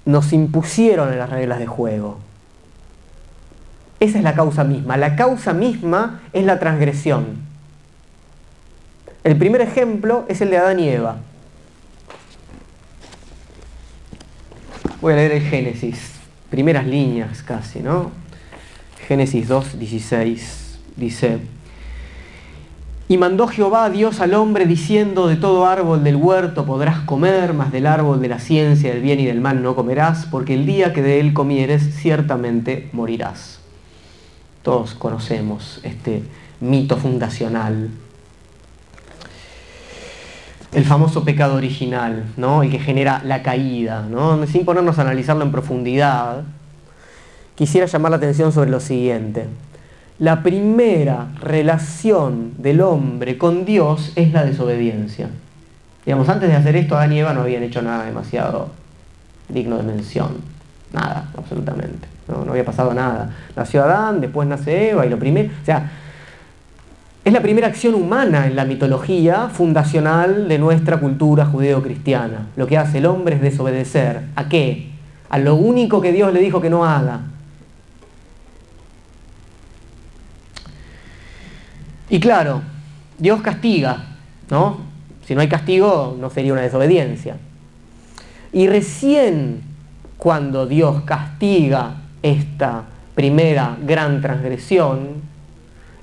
nos 0.05 0.33
impusieron 0.33 1.13
en 1.13 1.19
las 1.19 1.31
reglas 1.31 1.59
de 1.59 1.67
juego. 1.67 2.19
Esa 4.01 4.19
es 4.19 4.25
la 4.25 4.35
causa 4.35 4.65
misma. 4.65 4.97
La 4.97 5.17
causa 5.17 5.53
misma 5.53 6.21
es 6.33 6.45
la 6.45 6.59
transgresión. 6.59 7.39
El 9.25 9.37
primer 9.37 9.61
ejemplo 9.61 10.25
es 10.29 10.41
el 10.41 10.51
de 10.51 10.59
Adán 10.59 10.81
y 10.81 10.89
Eva. 10.89 11.17
Voy 15.01 15.13
a 15.13 15.17
leer 15.17 15.33
el 15.33 15.43
Génesis, 15.43 16.13
primeras 16.51 16.87
líneas 16.87 17.43
casi, 17.43 17.81
¿no? 17.81 18.11
Génesis 19.09 19.49
2, 19.49 19.79
16, 19.79 20.79
dice, 20.97 21.39
y 23.09 23.17
mandó 23.17 23.49
Jehová 23.49 23.89
Dios 23.89 24.21
al 24.21 24.35
hombre 24.35 24.67
diciendo, 24.67 25.29
de 25.29 25.37
todo 25.37 25.67
árbol 25.67 26.05
del 26.05 26.17
huerto 26.17 26.67
podrás 26.67 27.01
comer, 27.01 27.55
mas 27.55 27.73
del 27.73 27.87
árbol 27.87 28.21
de 28.21 28.29
la 28.29 28.39
ciencia 28.39 28.93
del 28.93 29.01
bien 29.01 29.19
y 29.19 29.25
del 29.25 29.41
mal 29.41 29.63
no 29.63 29.75
comerás, 29.75 30.27
porque 30.27 30.53
el 30.53 30.67
día 30.67 30.93
que 30.93 31.01
de 31.01 31.21
él 31.21 31.33
comieres 31.33 31.97
ciertamente 31.97 32.91
morirás. 32.93 33.61
Todos 34.63 34.93
conocemos 34.93 35.81
este 35.85 36.23
mito 36.61 36.99
fundacional 36.99 37.89
el 40.73 40.85
famoso 40.85 41.25
pecado 41.25 41.55
original, 41.55 42.27
¿no? 42.37 42.63
el 42.63 42.71
que 42.71 42.79
genera 42.79 43.23
la 43.25 43.43
caída. 43.43 44.07
¿no? 44.09 44.47
Sin 44.47 44.65
ponernos 44.67 44.99
a 44.99 45.03
analizarlo 45.03 45.45
en 45.45 45.51
profundidad, 45.51 46.45
quisiera 47.59 47.89
llamar 47.89 48.13
la 48.13 48.19
atención 48.19 48.53
sobre 48.53 48.71
lo 48.71 48.79
siguiente. 48.79 49.49
La 50.21 50.45
primera 50.45 51.27
relación 51.41 52.53
del 52.57 52.81
hombre 52.81 53.37
con 53.37 53.65
Dios 53.65 54.13
es 54.15 54.33
la 54.33 54.45
desobediencia. 54.45 55.29
Digamos, 56.07 56.29
antes 56.29 56.49
de 56.49 56.55
hacer 56.55 56.77
esto, 56.77 56.97
Adán 56.97 57.13
y 57.13 57.19
Eva 57.19 57.35
no 57.35 57.41
habían 57.41 57.65
hecho 57.65 57.83
nada 57.83 58.05
demasiado 58.05 58.69
digno 59.49 59.77
de 59.77 59.83
mención. 59.83 60.37
Nada, 60.93 61.31
absolutamente. 61.37 62.07
No, 62.29 62.49
había 62.49 62.65
pasado 62.65 62.95
nada. 62.95 63.35
Nació 63.57 63.83
Adán, 63.83 64.21
después 64.21 64.47
nace 64.47 64.91
Eva 64.91 65.05
y 65.05 65.11
lo 65.11 65.19
primero... 65.19 65.51
O 65.61 65.65
sea, 65.65 65.91
es 67.25 67.33
la 67.33 67.43
primera 67.43 67.67
acción 67.67 67.95
humana 67.95 68.47
en 68.47 68.55
la 68.55 68.67
mitología 68.67 69.49
fundacional 69.49 70.47
de 70.47 70.59
nuestra 70.61 70.99
cultura 70.99 71.45
judeo-cristiana. 71.47 72.47
Lo 72.55 72.69
que 72.69 72.79
hace 72.79 72.99
el 72.99 73.07
hombre 73.07 73.35
es 73.35 73.43
desobedecer. 73.43 74.23
¿A 74.37 74.49
qué? 74.49 74.91
A 75.29 75.39
lo 75.39 75.57
único 75.57 76.01
que 76.01 76.13
Dios 76.13 76.33
le 76.33 76.39
dijo 76.39 76.61
que 76.61 76.71
no 76.71 76.85
haga. 76.85 77.23
Y 82.11 82.21
claro, 82.21 82.63
Dios 83.19 83.41
castiga, 83.43 84.05
¿no? 84.51 84.79
Si 85.27 85.35
no 85.35 85.41
hay 85.41 85.49
castigo, 85.49 86.17
no 86.19 86.31
sería 86.31 86.53
una 86.53 86.63
desobediencia. 86.63 87.37
Y 88.53 88.67
recién 88.67 89.63
cuando 90.17 90.67
Dios 90.67 91.03
castiga 91.03 91.97
esta 92.23 92.85
primera 93.15 93.77
gran 93.85 94.23
transgresión, 94.23 95.23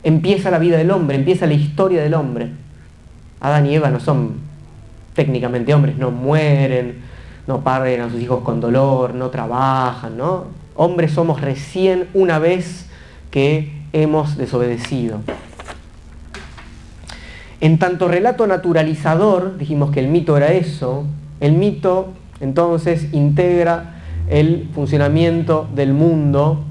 empieza 0.03 0.51
la 0.51 0.59
vida 0.59 0.77
del 0.77 0.91
hombre, 0.91 1.15
empieza 1.15 1.47
la 1.47 1.53
historia 1.53 2.03
del 2.03 2.13
hombre. 2.13 2.49
Adán 3.41 3.65
y 3.65 3.75
Eva 3.75 3.89
no 3.89 3.99
son 3.99 4.35
técnicamente 5.15 5.73
hombres, 5.73 5.97
no 5.97 6.11
mueren, 6.11 7.01
no 7.47 7.61
parten 7.61 8.01
a 8.01 8.09
sus 8.09 8.21
hijos 8.21 8.43
con 8.43 8.59
dolor, 8.59 9.15
no 9.15 9.29
trabajan, 9.29 10.17
¿no? 10.17 10.45
Hombres 10.75 11.11
somos 11.11 11.41
recién 11.41 12.07
una 12.13 12.37
vez 12.37 12.87
que 13.31 13.71
hemos 13.93 14.37
desobedecido. 14.37 15.21
En 17.61 17.79
tanto 17.79 18.07
relato 18.07 18.47
naturalizador, 18.47 19.57
dijimos 19.57 19.91
que 19.91 19.99
el 19.99 20.07
mito 20.09 20.35
era 20.35 20.51
eso, 20.51 21.05
el 21.39 21.53
mito 21.53 22.13
entonces 22.39 23.13
integra 23.13 23.95
el 24.29 24.69
funcionamiento 24.73 25.67
del 25.73 25.93
mundo 25.93 26.63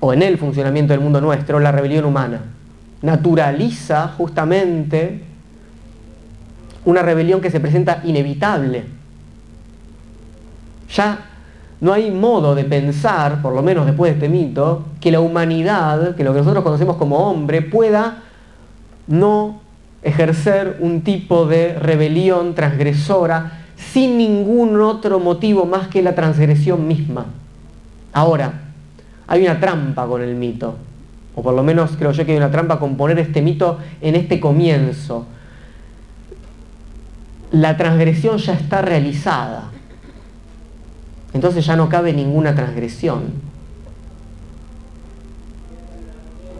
o 0.00 0.12
en 0.14 0.22
el 0.22 0.38
funcionamiento 0.38 0.92
del 0.92 1.02
mundo 1.02 1.20
nuestro, 1.20 1.60
la 1.60 1.72
rebelión 1.72 2.04
humana. 2.06 2.40
Naturaliza 3.02 4.08
justamente 4.08 5.22
una 6.84 7.02
rebelión 7.02 7.40
que 7.40 7.50
se 7.50 7.60
presenta 7.60 8.00
inevitable. 8.04 8.84
Ya 10.94 11.26
no 11.80 11.92
hay 11.92 12.10
modo 12.10 12.54
de 12.54 12.64
pensar, 12.64 13.42
por 13.42 13.54
lo 13.54 13.62
menos 13.62 13.86
después 13.86 14.10
de 14.10 14.14
este 14.24 14.28
mito, 14.28 14.86
que 15.00 15.10
la 15.10 15.20
humanidad, 15.20 16.14
que 16.14 16.24
lo 16.24 16.32
que 16.32 16.38
nosotros 16.38 16.64
conocemos 16.64 16.96
como 16.96 17.18
hombre, 17.18 17.62
pueda 17.62 18.22
no 19.10 19.60
ejercer 20.02 20.78
un 20.80 21.02
tipo 21.02 21.44
de 21.44 21.78
rebelión 21.78 22.54
transgresora 22.54 23.64
sin 23.76 24.16
ningún 24.16 24.80
otro 24.80 25.18
motivo 25.18 25.66
más 25.66 25.88
que 25.88 26.00
la 26.00 26.14
transgresión 26.14 26.86
misma. 26.86 27.26
Ahora, 28.12 28.52
hay 29.26 29.42
una 29.42 29.60
trampa 29.60 30.06
con 30.06 30.22
el 30.22 30.34
mito, 30.36 30.76
o 31.34 31.42
por 31.42 31.54
lo 31.54 31.62
menos 31.62 31.96
creo 31.98 32.12
yo 32.12 32.24
que 32.24 32.32
hay 32.32 32.38
una 32.38 32.50
trampa 32.50 32.78
con 32.78 32.96
poner 32.96 33.18
este 33.18 33.42
mito 33.42 33.78
en 34.00 34.14
este 34.14 34.40
comienzo. 34.40 35.26
La 37.50 37.76
transgresión 37.76 38.38
ya 38.38 38.54
está 38.54 38.80
realizada, 38.80 39.70
entonces 41.32 41.66
ya 41.66 41.74
no 41.74 41.88
cabe 41.88 42.12
ninguna 42.12 42.54
transgresión. 42.54 43.49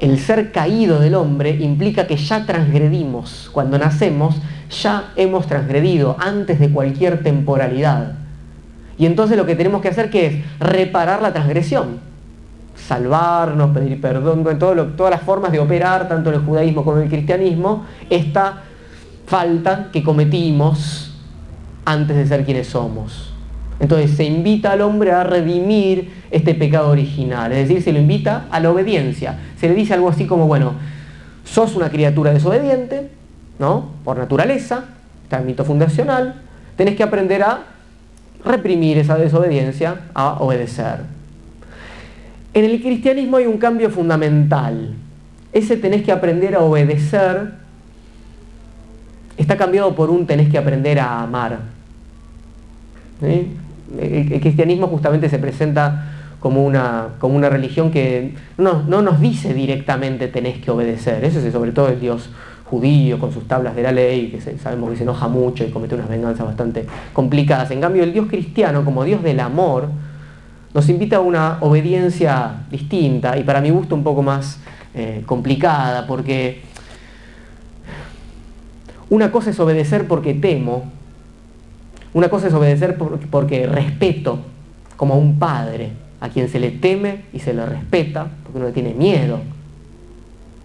El 0.01 0.19
ser 0.19 0.51
caído 0.51 0.99
del 0.99 1.15
hombre 1.15 1.51
implica 1.51 2.07
que 2.07 2.17
ya 2.17 2.47
transgredimos. 2.47 3.51
Cuando 3.53 3.79
nacemos, 3.79 4.37
ya 4.83 5.13
hemos 5.17 5.47
transgredido 5.47 6.17
antes 6.19 6.59
de 6.59 6.71
cualquier 6.71 7.23
temporalidad. 7.23 8.15
Y 8.99 9.07
entonces 9.07 9.37
lo 9.37 9.47
que 9.47 9.57
tenemos 9.57 9.83
que 9.83 9.89
hacer 9.89 10.11
es 10.13 10.45
reparar 10.59 11.23
la 11.23 11.33
transgresión 11.33 12.11
salvarnos, 12.87 13.71
pedir 13.71 14.01
perdón, 14.01 14.45
en 14.49 14.59
todas 14.59 15.11
las 15.11 15.23
formas 15.23 15.53
de 15.53 15.59
operar, 15.59 16.09
tanto 16.09 16.31
en 16.31 16.37
el 16.37 16.43
judaísmo 16.43 16.85
como 16.85 16.99
en 16.99 17.05
el 17.05 17.09
cristianismo, 17.09 17.85
esta 18.09 18.63
falta 19.27 19.89
que 19.93 20.03
cometimos 20.03 21.15
antes 21.85 22.17
de 22.17 22.27
ser 22.27 22.45
quienes 22.45 22.69
somos. 22.69 23.30
Entonces 23.81 24.11
se 24.11 24.25
invita 24.25 24.73
al 24.73 24.83
hombre 24.83 25.11
a 25.11 25.25
redimir 25.25 26.11
este 26.31 26.55
pecado 26.55 26.91
original, 26.91 27.51
es 27.51 27.67
decir, 27.67 27.83
se 27.83 27.93
lo 27.93 27.99
invita 27.99 28.47
a 28.51 28.61
la 28.61 28.71
obediencia. 28.71 29.39
Se 29.59 29.69
le 29.69 29.75
dice 29.75 29.95
algo 29.95 30.11
así 30.11 30.27
como, 30.27 30.47
bueno, 30.47 30.75
sos 31.45 31.75
una 31.75 31.91
criatura 31.91 32.33
desobediente, 32.33 33.11
¿no? 33.59 33.89
Por 34.05 34.19
naturaleza, 34.19 34.85
está 35.25 35.39
el 35.39 35.47
mito 35.47 35.65
fundacional, 35.65 36.43
tenés 36.77 36.95
que 36.95 37.03
aprender 37.03 37.43
a 37.43 37.63
reprimir 38.45 38.99
esa 38.99 39.17
desobediencia, 39.17 40.03
a 40.13 40.35
obedecer. 40.41 41.01
En 42.53 42.65
el 42.65 42.83
cristianismo 42.83 43.39
hay 43.39 43.47
un 43.47 43.59
cambio 43.59 43.91
fundamental. 43.91 44.95
Ese 45.53 45.77
tenés 45.77 46.03
que 46.03 46.13
aprender 46.13 46.55
a 46.55 46.61
obedecer 46.61 47.53
está 49.37 49.57
cambiado 49.57 49.95
por 49.95 50.11
un 50.11 50.27
tenés 50.27 50.51
que 50.51 50.59
aprender 50.59 51.01
a 51.01 51.23
amar. 51.23 51.61
El, 53.99 54.41
cristianismo 54.41 54.87
justamente 54.87 55.29
se 55.29 55.39
presenta 55.39 56.13
como 56.41 56.65
una, 56.65 57.09
como 57.19 57.37
una 57.37 57.49
religión 57.49 57.91
que 57.91 58.35
no, 58.57 58.83
no, 58.83 59.03
nos 59.03 59.21
dice 59.21 59.55
directamente 59.55 60.29
tenés 60.29 60.59
que 60.59 60.71
obedecer. 60.71 61.25
Eso 61.25 61.41
es 61.41 61.53
sobre 61.53 61.73
todo 61.73 61.89
el 61.89 62.01
Dios 62.01 62.31
judío 62.71 63.19
con 63.19 63.33
sus 63.33 63.49
tablas 63.49 63.75
de 63.75 63.83
la 63.83 63.91
ley, 63.91 64.29
que 64.29 64.41
sabemos 64.59 64.91
que 64.91 64.97
se 64.97 65.03
enoja 65.03 65.27
mucho 65.27 65.65
y 65.65 65.71
comete 65.71 65.97
unas 65.97 66.09
venganzas 66.09 66.47
bastante 66.47 66.87
complicadas. 67.13 67.71
En 67.73 67.81
cambio, 67.81 68.05
el 68.05 68.13
Dios 68.13 68.27
cristiano, 68.29 68.85
como 68.85 69.05
Dios 69.05 69.23
del 69.23 69.41
amor, 69.41 69.89
nos 70.73 70.89
invita 70.89 71.17
a 71.17 71.21
una 71.21 71.59
obediencia 71.61 72.65
distinta 72.71 73.37
y 73.37 73.43
para 73.43 73.61
mi 73.61 73.71
gusto 73.71 73.97
un 73.97 74.05
poco 74.05 74.23
más 74.23 74.61
eh, 74.95 75.23
complicada, 75.27 76.07
porque 76.07 76.63
una 79.09 79.33
cosa 79.33 79.51
es 79.51 79.59
obedecer 79.59 80.07
porque 80.07 80.35
temo, 80.35 80.85
una 82.13 82.29
cosa 82.29 82.49
es 82.49 82.55
obedecer 82.55 82.97
porque 83.31 83.67
respeto 83.67 84.41
como 84.97 85.15
a 85.15 85.17
un 85.17 85.39
padre, 85.39 85.93
a 86.21 86.29
quien 86.29 86.49
se 86.49 86.61
le 86.61 86.71
teme 86.71 87.23
y 87.33 87.39
se 87.39 87.55
le 87.55 87.65
respeta, 87.65 88.29
porque 88.43 88.59
uno 88.59 88.67
le 88.67 88.73
tiene 88.73 88.93
miedo. 88.95 89.41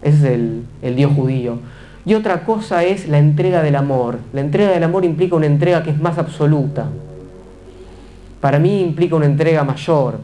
Ese 0.02 0.16
es 0.16 0.24
el, 0.24 0.62
el 0.82 0.96
Dios 0.96 1.12
judío. 1.14 1.58
Y 2.04 2.14
otra 2.14 2.44
cosa 2.44 2.84
es 2.84 3.08
la 3.08 3.18
entrega 3.18 3.62
del 3.62 3.76
amor. 3.76 4.18
La 4.32 4.40
entrega 4.40 4.70
del 4.70 4.84
amor 4.84 5.04
implica 5.04 5.36
una 5.36 5.46
entrega 5.46 5.82
que 5.82 5.90
es 5.90 5.98
más 5.98 6.18
absoluta, 6.18 6.86
para 8.40 8.58
mí 8.58 8.80
implica 8.80 9.16
una 9.16 9.26
entrega 9.26 9.64
mayor. 9.64 10.20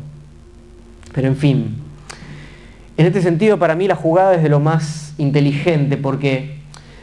Pero 1.12 1.29
en 1.29 1.37
fin, 1.37 1.75
en 2.97 3.07
este 3.07 3.23
sentido 3.23 3.59
para 3.59 3.75
mí 3.75 3.89
la 3.89 3.97
jugada 3.97 4.35
es 4.35 4.43
de 4.43 4.49
lo 4.49 4.61
más 4.61 5.14
inteligente 5.18 5.97
porque 5.97 6.59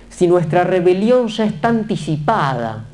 si 0.09 0.27
nuestra 0.27 0.63
rebelión 0.63 1.27
ya 1.27 1.45
está 1.45 1.69
anticipada, 1.69 2.85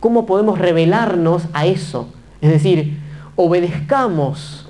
¿cómo 0.00 0.26
podemos 0.26 0.58
revelarnos 0.58 1.44
a 1.52 1.66
eso? 1.66 2.08
Es 2.40 2.50
decir, 2.50 2.98
obedezcamos 3.36 4.66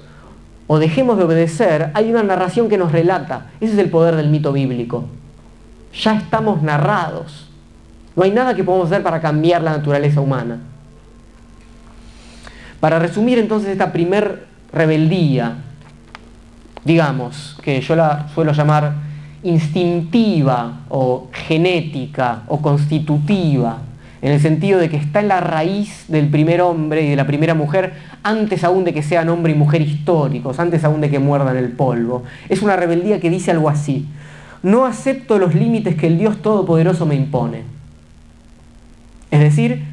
o 0.67 0.79
dejemos 0.79 1.17
de 1.19 1.25
obedecer, 1.25 1.91
hay 1.95 2.11
una 2.11 2.23
narración 2.23 2.69
que 2.69 2.79
nos 2.79 2.93
relata. 2.93 3.47
Ese 3.61 3.75
es 3.75 3.79
el 3.79 3.91
poder 3.91 4.17
del 4.17 4.29
mito 4.29 4.53
bíblico. 4.53 5.05
Ya 5.95 6.17
estamos 6.17 6.63
narrados. 6.63 7.49
No 8.17 8.25
hay 8.25 8.31
nada 8.31 8.55
que 8.55 8.65
podamos 8.65 8.89
hacer 8.91 9.03
para 9.03 9.21
cambiar 9.21 9.63
la 9.63 9.77
naturaleza 9.77 10.21
humana. 10.21 10.59
Para 12.81 12.99
resumir 12.99 13.39
entonces 13.39 13.71
esta 13.71 13.93
primer 13.93 14.47
rebeldía, 14.73 15.57
digamos, 16.85 17.57
que 17.63 17.81
yo 17.81 17.95
la 17.95 18.29
suelo 18.35 18.53
llamar 18.53 18.95
instintiva 19.43 20.81
o 20.89 21.29
genética 21.33 22.43
o 22.49 22.61
constitutiva, 22.61 23.79
en 24.27 24.33
el 24.33 24.41
sentido 24.41 24.81
de 24.81 24.91
que 24.91 24.97
está 24.97 25.21
en 25.21 25.29
la 25.29 25.39
raíz 25.39 26.07
del 26.09 26.29
primer 26.29 26.61
hombre 26.61 27.03
y 27.03 27.11
de 27.11 27.15
la 27.15 27.29
primera 27.29 27.55
mujer, 27.55 27.93
antes 28.25 28.65
aún 28.65 28.83
de 28.83 28.93
que 28.93 29.05
sean 29.05 29.29
hombre 29.29 29.53
y 29.53 29.55
mujer 29.55 29.83
históricos, 29.83 30.59
antes 30.59 30.83
aún 30.83 31.01
de 31.01 31.09
que 31.09 31.21
muerdan 31.21 31.57
el 31.57 31.69
polvo. 31.69 32.25
Es 32.49 32.61
una 32.61 32.75
rebeldía 32.75 33.21
que 33.21 33.31
dice 33.31 33.53
algo 33.53 33.69
así, 33.69 34.09
no 34.65 34.85
acepto 34.85 35.39
los 35.39 35.55
límites 35.55 35.95
que 35.95 36.09
el 36.09 36.19
Dios 36.19 36.43
Todopoderoso 36.43 37.07
me 37.07 37.15
impone. 37.15 37.63
Es 39.31 39.39
decir, 39.39 39.85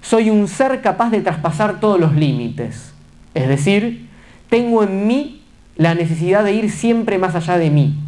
soy 0.00 0.30
un 0.30 0.46
ser 0.46 0.80
capaz 0.80 1.10
de 1.10 1.20
traspasar 1.20 1.80
todos 1.80 1.98
los 1.98 2.14
límites. 2.14 2.92
Es 3.34 3.48
decir, 3.48 4.06
tengo 4.48 4.84
en 4.84 5.08
mí 5.08 5.42
la 5.74 5.96
necesidad 5.96 6.44
de 6.44 6.52
ir 6.52 6.70
siempre 6.70 7.18
más 7.18 7.34
allá 7.34 7.58
de 7.58 7.70
mí. 7.70 7.98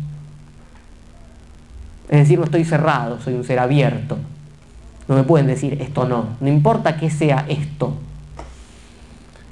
Es 2.11 2.21
decir, 2.21 2.39
no 2.39 2.45
estoy 2.45 2.65
cerrado, 2.65 3.21
soy 3.21 3.35
un 3.35 3.43
ser 3.43 3.59
abierto. 3.59 4.19
No 5.13 5.19
me 5.19 5.25
pueden 5.25 5.47
decir 5.47 5.77
esto 5.83 6.09
no, 6.09 6.39
no 6.41 6.49
importa 6.49 6.97
que 6.97 7.11
sea 7.11 7.45
esto. 7.47 7.93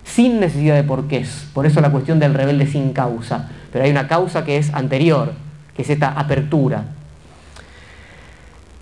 Sin 0.04 0.40
necesidad 0.40 0.74
de 0.74 0.84
porqués. 0.84 1.48
Por 1.52 1.66
eso 1.66 1.82
la 1.82 1.90
cuestión 1.90 2.18
del 2.18 2.32
rebelde 2.32 2.66
sin 2.66 2.94
causa. 2.94 3.50
Pero 3.70 3.84
hay 3.84 3.90
una 3.90 4.08
causa 4.08 4.42
que 4.42 4.56
es 4.56 4.72
anterior, 4.72 5.34
que 5.76 5.82
es 5.82 5.90
esta 5.90 6.18
apertura. 6.18 6.84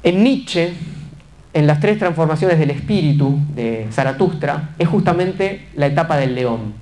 En 0.05 0.22
Nietzsche, 0.22 0.72
en 1.53 1.66
las 1.66 1.81
tres 1.81 1.99
transformaciones 1.99 2.61
del 2.61 2.70
espíritu 2.70 3.41
de 3.57 3.89
Zaratustra, 3.91 4.76
es 4.79 4.87
justamente 4.87 5.66
la 5.74 5.87
etapa 5.87 6.16
del 6.16 6.37
león. 6.37 6.74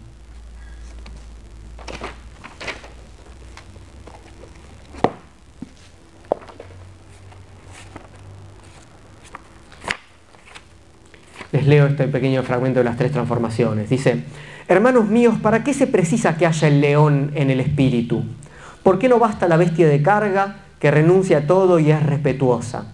Leo 11.66 11.86
este 11.86 12.08
pequeño 12.08 12.42
fragmento 12.42 12.80
de 12.80 12.84
las 12.84 12.96
tres 12.96 13.12
transformaciones. 13.12 13.90
Dice, 13.90 14.24
hermanos 14.68 15.08
míos, 15.08 15.36
¿para 15.40 15.64
qué 15.64 15.74
se 15.74 15.86
precisa 15.86 16.36
que 16.36 16.46
haya 16.46 16.68
el 16.68 16.80
león 16.80 17.32
en 17.34 17.50
el 17.50 17.60
espíritu? 17.60 18.24
¿Por 18.82 18.98
qué 18.98 19.08
no 19.08 19.18
basta 19.18 19.48
la 19.48 19.56
bestia 19.56 19.88
de 19.88 20.02
carga 20.02 20.56
que 20.78 20.90
renuncia 20.90 21.38
a 21.38 21.46
todo 21.46 21.78
y 21.78 21.90
es 21.90 22.02
respetuosa? 22.02 22.92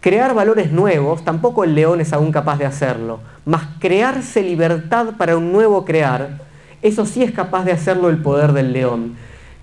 Crear 0.00 0.34
valores 0.34 0.72
nuevos, 0.72 1.24
tampoco 1.24 1.64
el 1.64 1.74
león 1.74 2.00
es 2.00 2.12
aún 2.12 2.30
capaz 2.30 2.58
de 2.58 2.66
hacerlo, 2.66 3.20
mas 3.44 3.62
crearse 3.80 4.42
libertad 4.42 5.14
para 5.18 5.36
un 5.36 5.52
nuevo 5.52 5.84
crear, 5.84 6.38
eso 6.82 7.06
sí 7.06 7.22
es 7.22 7.32
capaz 7.32 7.64
de 7.64 7.72
hacerlo 7.72 8.08
el 8.08 8.18
poder 8.18 8.52
del 8.52 8.72
león. 8.72 9.16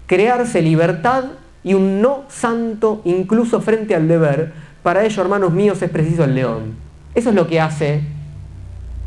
Crearse 0.07 0.61
libertad 0.61 1.25
y 1.63 1.73
un 1.75 2.01
no 2.01 2.25
santo 2.27 3.01
incluso 3.05 3.61
frente 3.61 3.95
al 3.95 4.07
deber, 4.07 4.51
para 4.83 5.05
ello, 5.05 5.21
hermanos 5.21 5.53
míos, 5.53 5.81
es 5.81 5.89
preciso 5.89 6.25
el 6.25 6.35
león. 6.35 6.82
Eso 7.15 7.29
es 7.29 7.35
lo 7.35 7.47
que 7.47 7.59
hace 7.59 8.01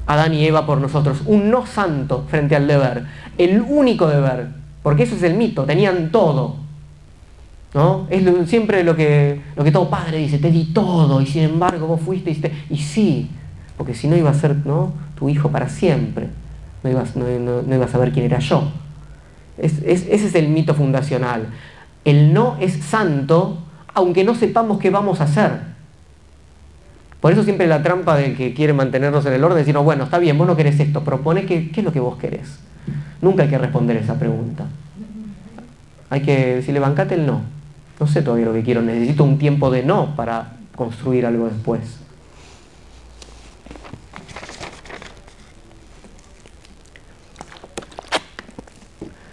Adán 0.06 0.34
y 0.34 0.46
Eva 0.46 0.66
por 0.66 0.80
nosotros, 0.80 1.22
un 1.26 1.50
no 1.50 1.66
santo 1.66 2.24
frente 2.28 2.54
al 2.54 2.68
deber, 2.68 3.06
el 3.38 3.60
único 3.60 4.06
deber, 4.06 4.48
porque 4.82 5.02
eso 5.02 5.16
es 5.16 5.22
el 5.24 5.34
mito, 5.34 5.64
tenían 5.64 6.10
todo. 6.10 6.64
¿No? 7.74 8.06
Es 8.08 8.22
siempre 8.48 8.84
lo 8.84 8.96
que, 8.96 9.40
lo 9.54 9.62
que 9.62 9.72
todo 9.72 9.90
padre 9.90 10.18
dice, 10.18 10.38
te 10.38 10.50
di 10.50 10.66
todo 10.72 11.20
y 11.20 11.26
sin 11.26 11.42
embargo 11.42 11.86
vos 11.86 12.00
fuiste 12.00 12.30
y 12.30 12.74
y 12.74 12.78
sí, 12.78 13.28
porque 13.76 13.92
si 13.92 14.08
no 14.08 14.16
iba 14.16 14.30
a 14.30 14.34
ser 14.34 14.56
¿no? 14.64 14.92
tu 15.18 15.28
hijo 15.28 15.50
para 15.50 15.68
siempre, 15.68 16.28
no 16.82 16.90
ibas, 16.90 17.16
no, 17.16 17.82
a 17.82 17.88
saber 17.88 18.12
quién 18.12 18.24
era 18.24 18.38
yo. 18.38 18.70
ese 19.58 20.14
es 20.14 20.34
el 20.34 20.48
mito 20.48 20.74
fundacional. 20.74 21.48
El 22.04 22.32
no 22.32 22.56
es 22.60 22.72
santo, 22.84 23.58
aunque 23.92 24.24
no 24.24 24.34
sepamos 24.34 24.78
qué 24.78 24.90
vamos 24.90 25.20
a 25.20 25.24
hacer. 25.24 25.75
Por 27.26 27.32
eso 27.32 27.42
siempre 27.42 27.66
la 27.66 27.82
trampa 27.82 28.16
del 28.16 28.36
que 28.36 28.54
quiere 28.54 28.72
mantenernos 28.72 29.26
en 29.26 29.32
el 29.32 29.42
orden 29.42 29.58
es 29.58 29.66
decir, 29.66 29.76
bueno, 29.80 30.04
está 30.04 30.20
bien, 30.20 30.38
vos 30.38 30.46
no 30.46 30.54
querés 30.54 30.78
esto, 30.78 31.02
propone 31.02 31.44
qué 31.44 31.72
es 31.74 31.82
lo 31.82 31.90
que 31.90 31.98
vos 31.98 32.18
querés. 32.18 32.60
Nunca 33.20 33.42
hay 33.42 33.48
que 33.48 33.58
responder 33.58 33.96
esa 33.96 34.16
pregunta. 34.16 34.66
Hay 36.08 36.20
que 36.20 36.54
decirle, 36.54 36.78
bancate 36.78 37.16
el 37.16 37.26
no. 37.26 37.40
No 37.98 38.06
sé 38.06 38.22
todavía 38.22 38.46
lo 38.46 38.52
que 38.52 38.62
quiero, 38.62 38.80
necesito 38.80 39.24
un 39.24 39.38
tiempo 39.38 39.72
de 39.72 39.82
no 39.82 40.14
para 40.14 40.52
construir 40.76 41.26
algo 41.26 41.46
después. 41.48 41.98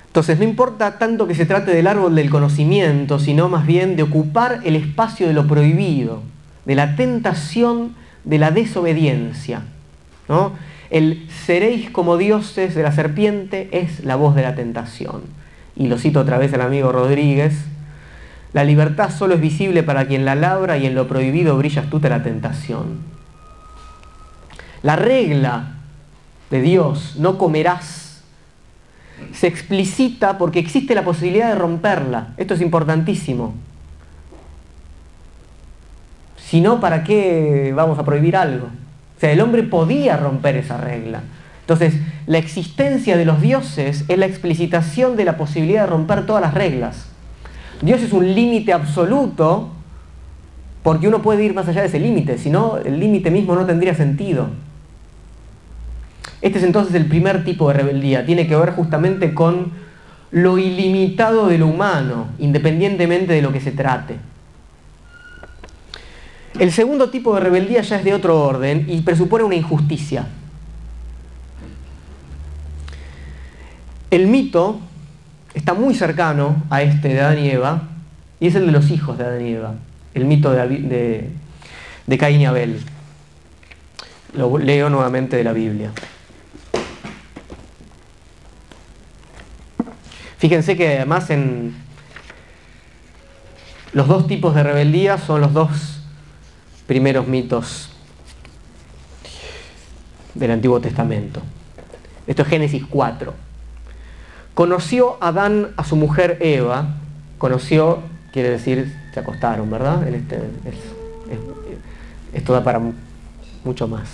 Entonces, 0.08 0.40
no 0.40 0.46
importa 0.46 0.98
tanto 0.98 1.28
que 1.28 1.36
se 1.36 1.46
trate 1.46 1.76
del 1.76 1.86
árbol 1.86 2.16
del 2.16 2.32
conocimiento, 2.32 3.20
sino 3.20 3.50
más 3.50 3.68
bien 3.68 3.96
de 3.96 4.02
ocupar 4.02 4.62
el 4.64 4.76
espacio 4.76 5.28
de 5.28 5.34
lo 5.34 5.46
prohibido, 5.46 6.33
de 6.66 6.76
la 6.76 6.96
tentación 6.96 7.96
de 8.24 8.38
la 8.38 8.52
desobediencia. 8.52 9.64
El 10.90 11.28
seréis 11.46 11.90
como 11.90 12.18
dioses 12.18 12.76
de 12.76 12.84
la 12.84 12.92
serpiente 12.92 13.70
es 13.72 14.04
la 14.06 14.16
voz 14.16 14.36
de 14.36 14.44
la 14.44 14.56
tentación. 14.56 15.24
Y 15.76 15.88
lo 15.88 15.98
cito 15.98 16.20
otra 16.20 16.38
vez 16.38 16.54
al 16.54 16.62
amigo 16.62 16.92
Rodríguez, 16.92 17.54
la 18.54 18.64
libertad 18.64 19.10
solo 19.10 19.36
es 19.36 19.42
visible 19.42 19.82
para 19.82 20.06
quien 20.06 20.26
la 20.26 20.36
labra 20.36 20.78
y 20.78 20.86
en 20.86 20.94
lo 20.94 21.08
prohibido 21.08 21.58
brilla 21.58 21.82
astuta 21.82 22.10
la 22.10 22.22
tentación. 22.22 23.00
La 24.84 24.96
regla 24.96 25.78
de 26.52 26.62
Dios, 26.62 27.16
no 27.18 27.40
comerás, 27.40 28.22
se 29.34 29.48
explicita 29.48 30.38
porque 30.38 30.60
existe 30.60 30.94
la 30.94 31.04
posibilidad 31.04 31.48
de 31.50 31.56
romperla. 31.56 32.34
Esto 32.38 32.54
es 32.54 32.62
importantísimo. 32.62 33.56
Si 36.54 36.62
no, 36.62 36.80
¿para 36.80 37.04
qué 37.04 37.74
vamos 37.76 37.98
a 37.98 38.06
prohibir 38.06 38.36
algo? 38.38 38.68
O 38.68 39.20
sea, 39.20 39.32
el 39.32 39.42
hombre 39.42 39.64
podía 39.64 40.18
romper 40.18 40.56
esa 40.56 40.78
regla. 40.78 41.24
Entonces, 41.62 41.96
la 42.28 42.38
existencia 42.38 43.18
de 43.18 43.26
los 43.26 43.42
dioses 43.42 44.06
es 44.08 44.18
la 44.20 44.28
explicitación 44.28 45.18
de 45.18 45.26
la 45.26 45.36
posibilidad 45.36 45.82
de 45.82 45.88
romper 45.88 46.28
todas 46.28 46.44
las 46.44 46.54
reglas. 46.54 47.08
Dios 47.82 48.04
es 48.04 48.14
un 48.14 48.36
límite 48.36 48.72
absoluto 48.72 49.72
porque 50.84 51.08
uno 51.08 51.24
puede 51.24 51.44
ir 51.44 51.56
más 51.56 51.68
allá 51.68 51.82
de 51.82 51.88
ese 51.88 52.00
límite, 52.00 52.38
si 52.38 52.52
no, 52.52 52.78
el 52.78 53.00
límite 53.00 53.32
mismo 53.32 53.56
no 53.56 53.66
tendría 53.66 53.96
sentido. 53.96 54.50
Este 56.44 56.60
es 56.60 56.64
entonces 56.64 56.94
el 56.94 57.08
primer 57.08 57.44
tipo 57.44 57.68
de 57.70 57.74
rebeldía, 57.74 58.28
tiene 58.28 58.46
que 58.46 58.56
ver 58.56 58.74
justamente 58.74 59.34
con 59.34 59.72
lo 60.30 60.60
ilimitado 60.60 61.48
de 61.48 61.58
lo 61.58 61.66
humano, 61.66 62.28
independientemente 62.38 63.34
de 63.34 63.42
lo 63.42 63.52
que 63.52 63.60
se 63.60 63.72
trate. 63.72 64.18
El 66.60 66.72
segundo 66.72 67.10
tipo 67.10 67.34
de 67.34 67.42
rebeldía 67.42 67.82
ya 67.82 67.98
es 67.98 68.04
de 68.04 68.14
otro 68.14 68.40
orden 68.40 68.86
y 68.88 69.02
presupone 69.02 69.44
una 69.44 69.56
injusticia. 69.56 70.28
El 74.12 74.28
mito 74.28 74.80
está 75.56 75.74
muy 75.74 75.96
cercano 75.96 76.64
a 76.70 76.84
este 76.84 77.10
de 77.10 77.22
Adán 77.22 77.40
y 77.40 77.50
Eva, 77.50 77.90
y 78.40 78.48
es 78.48 78.56
el 78.56 78.68
de 78.68 78.72
los 78.72 78.92
hijos 78.92 79.18
de 79.18 79.24
Adán 79.24 79.46
y 79.46 79.54
Eva, 79.54 79.74
el 80.14 80.26
mito 80.26 80.52
de, 80.52 81.32
de, 82.06 82.18
Caín 82.20 82.42
y 82.42 82.46
Abel. 82.46 82.80
Lo 84.34 84.56
leo 84.60 84.92
nuevamente 84.92 85.36
de 85.36 85.44
la 85.44 85.54
Biblia. 85.54 85.92
Fíjense 90.38 90.78
que 90.78 90.98
además 90.98 91.32
en 91.32 91.76
los 93.94 94.08
dos 94.08 94.28
tipos 94.28 94.54
de 94.54 94.62
rebeldía 94.62 95.18
son 95.18 95.42
los 95.42 95.54
dos 95.54 95.93
primeros 96.88 97.28
mitos 97.28 97.90
del 100.34 100.52
Antiguo 100.52 100.80
Testamento. 100.80 101.42
Esto 102.28 102.42
es 102.44 102.48
Génesis 102.48 102.84
4. 102.90 103.34
Conoció 104.54 105.18
Adán 105.22 105.70
a 105.78 105.84
su 105.84 105.96
mujer 105.96 106.38
Eva, 106.42 106.96
conoció, 107.38 108.00
quiere 108.32 108.50
decir, 108.50 108.94
se 109.14 109.20
acostaron, 109.20 109.70
¿verdad? 109.70 110.08
Este, 110.08 110.40
esto 112.34 112.54
da 112.54 112.64
para 112.64 112.82
mucho 113.64 113.88
más. 113.88 114.10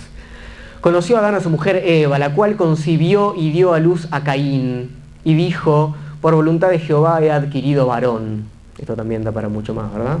Conoció 0.80 1.18
Adán 1.18 1.34
a 1.34 1.40
su 1.40 1.50
mujer 1.50 1.82
Eva, 1.84 2.18
la 2.18 2.34
cual 2.34 2.56
concibió 2.56 3.34
y 3.36 3.50
dio 3.50 3.74
a 3.74 3.80
luz 3.80 4.08
a 4.10 4.24
Caín, 4.24 4.96
y 5.24 5.34
dijo, 5.34 5.94
por 6.20 6.34
voluntad 6.34 6.70
de 6.70 6.78
Jehová 6.78 7.20
he 7.22 7.30
adquirido 7.30 7.86
varón. 7.86 8.44
Esto 8.78 8.96
también 8.96 9.22
da 9.22 9.32
para 9.32 9.48
mucho 9.48 9.74
más, 9.74 9.92
¿verdad? 9.92 10.20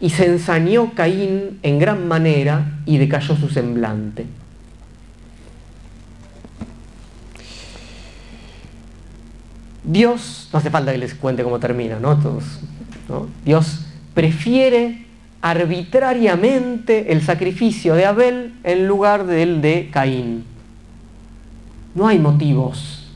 Y 0.00 0.10
se 0.10 0.26
ensañó 0.26 0.92
Caín 0.94 1.58
en 1.62 1.78
gran 1.78 2.06
manera 2.08 2.80
y 2.86 2.98
decayó 2.98 3.36
su 3.36 3.48
semblante. 3.48 4.26
Dios, 9.84 10.48
no 10.52 10.58
hace 10.58 10.70
falta 10.70 10.92
que 10.92 10.98
les 10.98 11.14
cuente 11.14 11.42
cómo 11.44 11.58
termina, 11.58 11.98
¿no? 12.00 12.18
Dios 13.44 13.84
prefiere 14.14 15.04
arbitrariamente 15.42 17.12
el 17.12 17.22
sacrificio 17.22 17.94
de 17.94 18.06
Abel 18.06 18.54
en 18.64 18.86
lugar 18.86 19.26
del 19.26 19.60
de 19.60 19.90
Caín. 19.92 20.44
No 21.94 22.08
hay 22.08 22.18
motivos. 22.18 23.12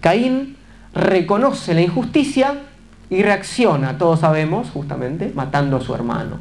Caín 0.00 0.56
reconoce 0.94 1.74
la 1.74 1.82
injusticia 1.82 2.62
y 3.12 3.22
reacciona, 3.22 3.98
todos 3.98 4.20
sabemos, 4.20 4.70
justamente, 4.70 5.32
matando 5.34 5.76
a 5.76 5.80
su 5.82 5.94
hermano. 5.94 6.38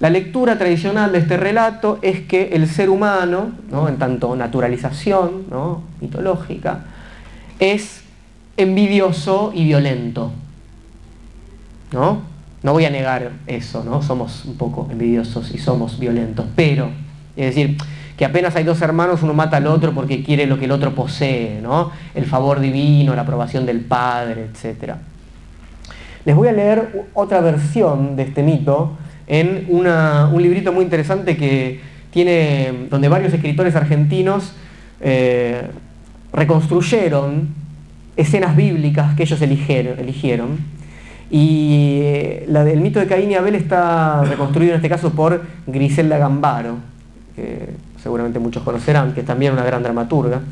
La 0.00 0.10
lectura 0.10 0.58
tradicional 0.58 1.12
de 1.12 1.18
este 1.18 1.36
relato 1.36 2.00
es 2.02 2.22
que 2.22 2.48
el 2.54 2.66
ser 2.66 2.90
humano, 2.90 3.52
¿no? 3.70 3.88
en 3.88 3.98
tanto 3.98 4.34
naturalización 4.34 5.44
¿no? 5.48 5.84
mitológica, 6.00 6.86
es 7.60 8.02
envidioso 8.56 9.52
y 9.54 9.64
violento. 9.64 10.32
¿no? 11.92 12.22
no 12.64 12.72
voy 12.72 12.84
a 12.84 12.90
negar 12.90 13.30
eso, 13.46 13.84
¿no? 13.84 14.02
somos 14.02 14.44
un 14.44 14.56
poco 14.56 14.88
envidiosos 14.90 15.54
y 15.54 15.58
somos 15.58 16.00
violentos, 16.00 16.46
pero, 16.56 16.90
es 17.36 17.54
decir, 17.54 17.78
que 18.16 18.24
apenas 18.24 18.56
hay 18.56 18.64
dos 18.64 18.82
hermanos, 18.82 19.22
uno 19.22 19.34
mata 19.34 19.58
al 19.58 19.68
otro 19.68 19.92
porque 19.92 20.24
quiere 20.24 20.46
lo 20.46 20.58
que 20.58 20.64
el 20.64 20.72
otro 20.72 20.96
posee, 20.96 21.60
¿no? 21.62 21.92
el 22.12 22.26
favor 22.26 22.58
divino, 22.58 23.14
la 23.14 23.22
aprobación 23.22 23.66
del 23.66 23.82
padre, 23.82 24.48
etc. 24.52 24.94
Les 26.24 26.36
voy 26.36 26.48
a 26.48 26.52
leer 26.52 27.06
otra 27.14 27.40
versión 27.40 28.14
de 28.16 28.22
este 28.22 28.42
mito 28.42 28.96
en 29.26 29.66
un 29.68 30.42
librito 30.42 30.72
muy 30.72 30.84
interesante 30.84 31.36
que 31.36 31.80
tiene, 32.10 32.86
donde 32.90 33.08
varios 33.08 33.32
escritores 33.32 33.74
argentinos 33.74 34.52
eh, 35.00 35.62
reconstruyeron 36.32 37.48
escenas 38.16 38.54
bíblicas 38.54 39.14
que 39.16 39.24
ellos 39.24 39.40
eligieron. 39.42 40.58
Y 41.30 42.00
eh, 42.02 42.44
la 42.48 42.62
del 42.62 42.80
mito 42.80 43.00
de 43.00 43.06
Caín 43.06 43.30
y 43.30 43.34
Abel 43.34 43.54
está 43.54 44.22
reconstruido 44.24 44.74
en 44.74 44.76
este 44.76 44.90
caso 44.90 45.12
por 45.12 45.42
Griselda 45.66 46.18
Gambaro, 46.18 46.76
que 47.34 47.70
seguramente 48.02 48.38
muchos 48.38 48.62
conocerán, 48.62 49.14
que 49.14 49.20
es 49.20 49.26
también 49.26 49.54
una 49.54 49.64
gran 49.64 49.82
dramaturga. 49.82 50.42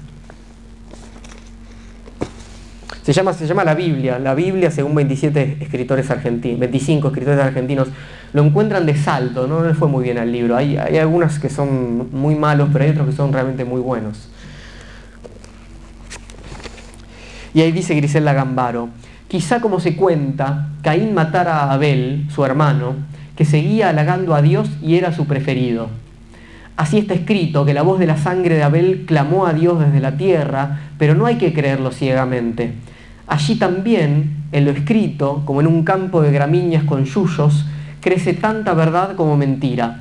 Se 3.02 3.12
llama, 3.12 3.32
se 3.32 3.46
llama 3.46 3.64
la 3.64 3.74
Biblia, 3.74 4.18
la 4.18 4.34
Biblia 4.34 4.70
según 4.70 4.94
27 4.94 5.58
escritores 5.60 6.10
argentinos, 6.10 6.60
25 6.60 7.08
escritores 7.08 7.40
argentinos, 7.40 7.88
lo 8.32 8.42
encuentran 8.42 8.84
de 8.84 8.94
salto, 8.94 9.46
no 9.46 9.64
le 9.64 9.74
fue 9.74 9.88
muy 9.88 10.04
bien 10.04 10.18
al 10.18 10.30
libro. 10.30 10.56
Hay, 10.56 10.76
hay 10.76 10.98
algunas 10.98 11.38
que 11.38 11.48
son 11.48 12.10
muy 12.12 12.34
malos, 12.34 12.68
pero 12.72 12.84
hay 12.84 12.90
otros 12.90 13.08
que 13.08 13.16
son 13.16 13.32
realmente 13.32 13.64
muy 13.64 13.80
buenos. 13.80 14.28
Y 17.54 17.62
ahí 17.62 17.72
dice 17.72 17.94
Griselda 17.94 18.32
Gambaro, 18.32 18.90
quizá 19.28 19.60
como 19.60 19.80
se 19.80 19.96
cuenta, 19.96 20.68
Caín 20.82 21.14
matara 21.14 21.64
a 21.64 21.72
Abel, 21.72 22.26
su 22.32 22.44
hermano, 22.44 22.94
que 23.34 23.44
seguía 23.44 23.88
halagando 23.88 24.34
a 24.34 24.42
Dios 24.42 24.70
y 24.82 24.96
era 24.96 25.12
su 25.12 25.26
preferido. 25.26 25.88
Así 26.76 26.98
está 26.98 27.14
escrito 27.14 27.64
que 27.64 27.74
la 27.74 27.82
voz 27.82 27.98
de 27.98 28.06
la 28.06 28.16
sangre 28.16 28.54
de 28.54 28.62
Abel 28.62 29.04
clamó 29.06 29.46
a 29.46 29.52
Dios 29.52 29.80
desde 29.80 30.00
la 30.00 30.16
tierra, 30.16 30.80
pero 30.98 31.14
no 31.14 31.26
hay 31.26 31.36
que 31.36 31.52
creerlo 31.52 31.90
ciegamente. 31.90 32.72
Allí 33.30 33.54
también, 33.54 34.42
en 34.50 34.64
lo 34.64 34.72
escrito, 34.72 35.42
como 35.44 35.60
en 35.60 35.68
un 35.68 35.84
campo 35.84 36.20
de 36.20 36.32
gramíneas 36.32 36.82
con 36.82 37.04
yuyos, 37.04 37.64
crece 38.00 38.34
tanta 38.34 38.74
verdad 38.74 39.14
como 39.14 39.36
mentira. 39.36 40.00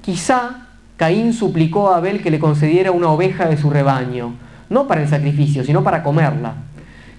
Quizá 0.00 0.68
Caín 0.96 1.34
suplicó 1.34 1.90
a 1.90 1.98
Abel 1.98 2.22
que 2.22 2.30
le 2.30 2.38
concediera 2.38 2.90
una 2.90 3.10
oveja 3.10 3.44
de 3.50 3.58
su 3.58 3.68
rebaño, 3.68 4.32
no 4.70 4.86
para 4.86 5.02
el 5.02 5.08
sacrificio, 5.08 5.62
sino 5.62 5.84
para 5.84 6.02
comerla. 6.02 6.54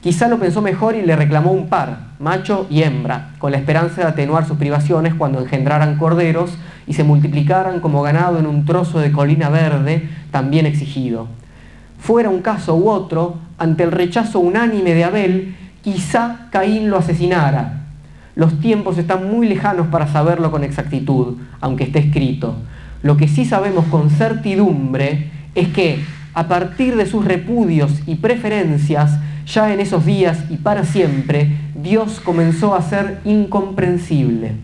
Quizá 0.02 0.28
lo 0.28 0.39
pensó 0.39 0.64
mejor 0.64 0.96
y 0.96 1.04
le 1.04 1.16
reclamó 1.16 1.52
un 1.52 1.70
par, 1.70 2.08
macho 2.18 2.66
y 2.72 2.82
hembra, 2.82 3.36
con 3.38 3.52
la 3.52 3.60
esperanza 3.60 4.02
de 4.02 4.08
atenuar 4.08 4.48
sus 4.48 4.58
privaciones 4.58 5.14
cuando 5.14 5.41
engendraran 5.41 6.00
corderos 6.00 6.58
y 6.88 6.93
se 6.93 7.04
multiplicaran 7.04 7.82
como 7.82 8.02
ganado 8.02 8.39
en 8.39 8.48
un 8.48 8.66
trozo 8.66 8.98
de 8.98 9.12
colina 9.12 9.50
verde 9.50 10.10
también 10.32 10.66
exigido. 10.66 11.28
Fuera 12.00 12.30
un 12.30 12.41
caso 12.41 12.76
u 12.76 12.89
otro, 12.89 13.45
ante 13.58 13.84
el 13.84 13.91
rechazo 13.91 14.39
unánime 14.39 14.93
de 14.93 15.03
Abel, 15.03 15.56
quizá 15.82 16.47
Caín 16.51 16.89
lo 16.89 16.97
asesinara, 16.97 17.86
los 18.36 18.60
tiempos 18.60 18.97
están 18.97 19.32
muy 19.32 19.47
lejanos 19.47 19.88
para 19.88 20.08
saberlo 20.08 20.51
con 20.51 20.64
exactitud, 20.64 21.38
aunque 21.62 21.86
esté 21.86 21.99
escrito. 21.99 22.56
Lo 23.01 23.16
que 23.16 23.30
sí 23.30 23.45
sabemos 23.45 23.86
con 23.86 24.10
certidumbre 24.10 25.32
es 25.56 25.70
que, 25.70 25.99
a 26.34 26.49
partir 26.49 26.97
de 26.97 27.06
sus 27.06 27.24
repudios 27.24 28.01
y 28.06 28.16
preferencias, 28.16 29.20
ya 29.45 29.74
en 29.74 29.80
esos 29.80 30.06
días 30.06 30.45
y 30.49 30.58
para 30.58 30.84
siempre, 30.84 31.49
Dios 31.76 32.20
comenzó 32.20 32.76
a 32.76 32.82
ser 32.82 33.22
incomprensible. 33.24 34.56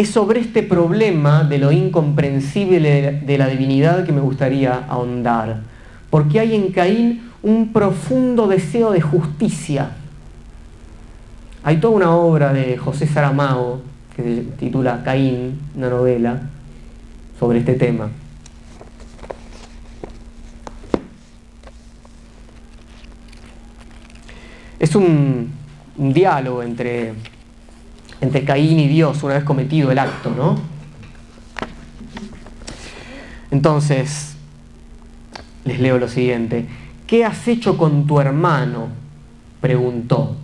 Es 0.00 0.08
sobre 0.08 0.40
este 0.40 0.62
problema 0.62 1.44
de 1.44 1.58
lo 1.58 1.72
incomprensible 1.72 3.20
de 3.22 3.36
la 3.36 3.48
divinidad 3.48 4.06
que 4.06 4.12
me 4.12 4.22
gustaría 4.22 4.86
ahondar 4.88 5.60
porque 6.08 6.40
hay 6.40 6.54
en 6.54 6.72
Caín 6.72 7.30
un 7.42 7.70
profundo 7.70 8.48
deseo 8.48 8.92
de 8.92 9.02
justicia. 9.02 9.90
Hay 11.62 11.76
toda 11.76 11.94
una 11.96 12.16
obra 12.16 12.54
de 12.54 12.78
José 12.78 13.06
Saramago 13.06 13.82
que 14.16 14.22
se 14.22 14.40
titula 14.58 15.02
Caín, 15.04 15.60
una 15.76 15.90
novela, 15.90 16.40
sobre 17.38 17.58
este 17.58 17.74
tema. 17.74 18.08
Es 24.78 24.94
un, 24.94 25.52
diálogo 25.96 26.62
entre, 26.62 27.12
entre 28.20 28.44
Caín 28.44 28.78
y 28.78 28.88
Dios 28.88 29.22
una 29.22 29.34
vez 29.34 29.44
cometido 29.44 29.90
el 29.90 29.98
acto, 29.98 30.30
¿no? 30.36 30.58
Entonces, 33.50 34.36
les 35.64 35.80
leo 35.80 35.98
lo 35.98 36.08
siguiente. 36.08 36.66
¿Qué 37.06 37.24
has 37.24 37.48
hecho 37.48 37.76
con 37.76 38.06
tu 38.06 38.20
hermano? 38.20 38.88
preguntó. 39.60 40.36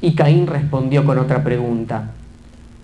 Y 0.00 0.14
Caín 0.14 0.46
respondió 0.46 1.04
con 1.04 1.18
otra 1.18 1.44
pregunta. 1.44 2.10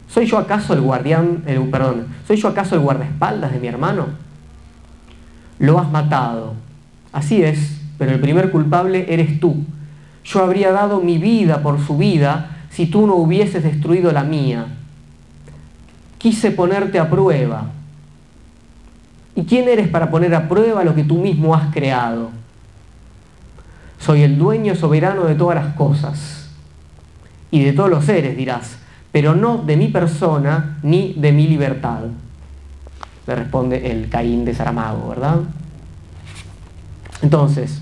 ¿Soy 0.09 0.26
yo 0.26 0.38
acaso 0.38 0.74
el 0.74 0.82
guardián, 0.82 1.42
el, 1.46 1.61
perdón, 1.70 2.07
¿soy 2.26 2.36
yo 2.36 2.48
acaso 2.48 2.74
el 2.74 2.82
guardaespaldas 2.82 3.53
de 3.53 3.59
mi 3.59 3.66
hermano? 3.66 4.09
Lo 5.59 5.78
has 5.78 5.90
matado. 5.90 6.55
Así 7.12 7.42
es, 7.42 7.80
pero 7.98 8.12
el 8.12 8.20
primer 8.20 8.50
culpable 8.50 9.07
eres 9.09 9.40
tú. 9.40 9.64
Yo 10.24 10.42
habría 10.42 10.72
dado 10.72 11.00
mi 11.00 11.18
vida 11.18 11.62
por 11.62 11.80
su 11.80 11.96
vida 11.96 12.61
si 12.72 12.86
tú 12.86 13.06
no 13.06 13.14
hubieses 13.14 13.62
destruido 13.62 14.12
la 14.12 14.24
mía. 14.24 14.66
Quise 16.18 16.50
ponerte 16.50 16.98
a 16.98 17.10
prueba, 17.10 17.70
¿Y 19.34 19.44
quién 19.44 19.68
eres 19.68 19.88
para 19.88 20.10
poner 20.10 20.34
a 20.34 20.48
prueba 20.48 20.84
lo 20.84 20.94
que 20.94 21.04
tú 21.04 21.18
mismo 21.18 21.54
has 21.54 21.72
creado? 21.72 22.30
Soy 23.98 24.22
el 24.22 24.36
dueño 24.36 24.74
soberano 24.74 25.24
de 25.24 25.34
todas 25.34 25.64
las 25.64 25.74
cosas 25.74 26.50
y 27.50 27.62
de 27.62 27.72
todos 27.72 27.88
los 27.88 28.04
seres, 28.04 28.36
dirás, 28.36 28.78
pero 29.10 29.34
no 29.34 29.58
de 29.58 29.76
mi 29.76 29.88
persona 29.88 30.78
ni 30.82 31.14
de 31.14 31.32
mi 31.32 31.46
libertad. 31.46 32.00
Le 33.26 33.34
responde 33.34 33.90
el 33.90 34.08
Caín 34.08 34.44
de 34.44 34.54
Saramago, 34.54 35.08
¿verdad? 35.08 35.40
Entonces, 37.22 37.80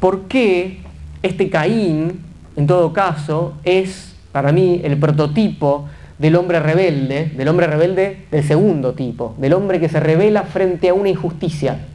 ¿por 0.00 0.22
qué 0.22 0.81
este 1.22 1.50
Caín, 1.50 2.20
en 2.56 2.66
todo 2.66 2.92
caso, 2.92 3.54
es 3.64 4.14
para 4.32 4.52
mí 4.52 4.80
el 4.84 4.98
prototipo 4.98 5.88
del 6.18 6.36
hombre 6.36 6.60
rebelde, 6.60 7.32
del 7.36 7.48
hombre 7.48 7.66
rebelde 7.66 8.26
del 8.30 8.44
segundo 8.44 8.94
tipo, 8.94 9.34
del 9.38 9.52
hombre 9.54 9.80
que 9.80 9.88
se 9.88 10.00
revela 10.00 10.44
frente 10.44 10.88
a 10.88 10.94
una 10.94 11.08
injusticia. 11.08 11.86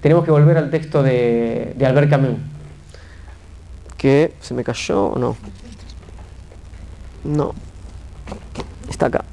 Tenemos 0.00 0.24
que 0.24 0.30
volver 0.30 0.56
al 0.56 0.70
texto 0.70 1.02
de, 1.02 1.76
Albert 1.84 2.08
Camus. 2.08 2.38
Que 3.96 4.32
se 4.40 4.54
me 4.54 4.64
cayó 4.64 5.08
o 5.08 5.18
no. 5.18 5.36
No. 7.24 7.54
Está 8.88 9.06
acá. 9.06 9.24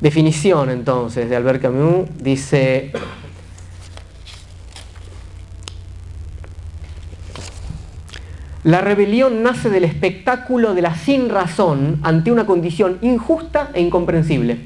Definición 0.00 0.70
entonces 0.70 1.30
de 1.30 1.36
Albert 1.36 1.62
Camus 1.62 2.08
dice 2.20 2.92
La 8.68 8.82
rebelión 8.82 9.42
nace 9.42 9.70
del 9.70 9.84
espectáculo 9.84 10.74
de 10.74 10.82
la 10.82 10.94
sin 10.94 11.30
razón 11.30 12.00
ante 12.02 12.30
una 12.30 12.44
condición 12.44 12.98
injusta 13.00 13.70
e 13.72 13.80
incomprensible. 13.80 14.58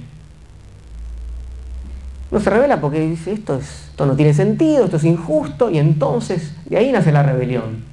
Uno 2.33 2.41
se 2.41 2.51
revela 2.51 2.81
porque 2.81 2.99
dice, 2.99 3.31
esto, 3.31 3.61
esto 3.61 4.05
no 4.05 4.17
tiene 4.17 4.35
sentido, 4.35 4.87
esto 4.87 4.97
es 4.97 5.05
injusto, 5.05 5.71
y 5.71 5.79
entonces 5.79 6.53
de 6.65 6.79
ahí 6.79 6.91
nace 6.91 7.13
la 7.13 7.23
rebelión. 7.23 7.85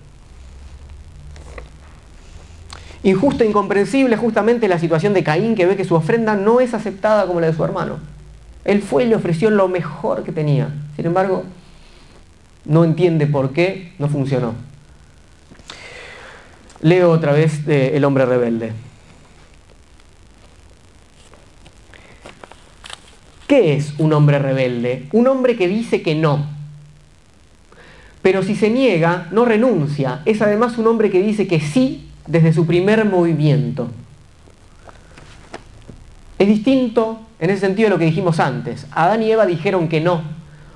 Injusto 3.04 3.44
e 3.44 3.48
incomprensible 3.48 4.18
justamente 4.18 4.68
la 4.68 4.80
situación 4.80 5.14
de 5.14 5.24
Caín 5.24 5.54
que 5.54 5.68
ve 5.68 5.76
que 5.76 5.86
su 5.86 5.94
ofrenda 5.94 6.36
no 6.36 6.60
es 6.60 6.74
aceptada 6.74 7.28
como 7.28 7.40
la 7.40 7.46
de 7.46 7.54
su 7.54 7.64
hermano. 7.64 8.00
Él 8.66 8.82
fue 8.82 9.04
y 9.04 9.08
le 9.10 9.16
ofreció 9.16 9.52
lo 9.52 9.68
mejor 9.68 10.24
que 10.24 10.32
tenía. 10.32 10.74
Sin 10.96 11.06
embargo, 11.06 11.44
no 12.66 12.84
entiende 12.84 13.28
por 13.28 13.52
qué 13.52 13.94
no 14.00 14.10
funcionó. 14.10 14.69
Leo 16.82 17.12
otra 17.12 17.34
vez 17.34 17.68
El 17.68 18.04
hombre 18.06 18.26
rebelde. 18.26 18.72
¿Qué 23.48 23.76
es 23.76 23.96
un 23.98 24.14
hombre 24.14 24.38
rebelde? 24.38 25.08
Un 25.12 25.28
hombre 25.28 25.58
que 25.58 25.68
dice 25.68 26.04
que 26.04 26.14
no. 26.14 26.46
Pero 28.22 28.44
si 28.44 28.56
se 28.56 28.70
niega, 28.70 29.28
no 29.32 29.44
renuncia. 29.44 30.22
Es 30.26 30.42
además 30.42 30.78
un 30.78 30.86
hombre 30.86 31.10
que 31.10 31.22
dice 31.22 31.48
que 31.48 31.60
sí 31.60 32.10
desde 32.28 32.54
su 32.54 32.68
primer 32.68 33.06
movimiento. 33.06 33.90
Es 36.38 36.48
distinto 36.48 37.22
en 37.40 37.50
ese 37.50 37.62
sentido 37.62 37.88
de 37.88 37.96
lo 37.96 38.00
que 38.00 38.06
dijimos 38.06 38.40
antes. 38.40 38.86
Adán 38.92 39.24
y 39.24 39.32
Eva 39.32 39.48
dijeron 39.48 39.88
que 39.88 40.00
no, 40.00 40.22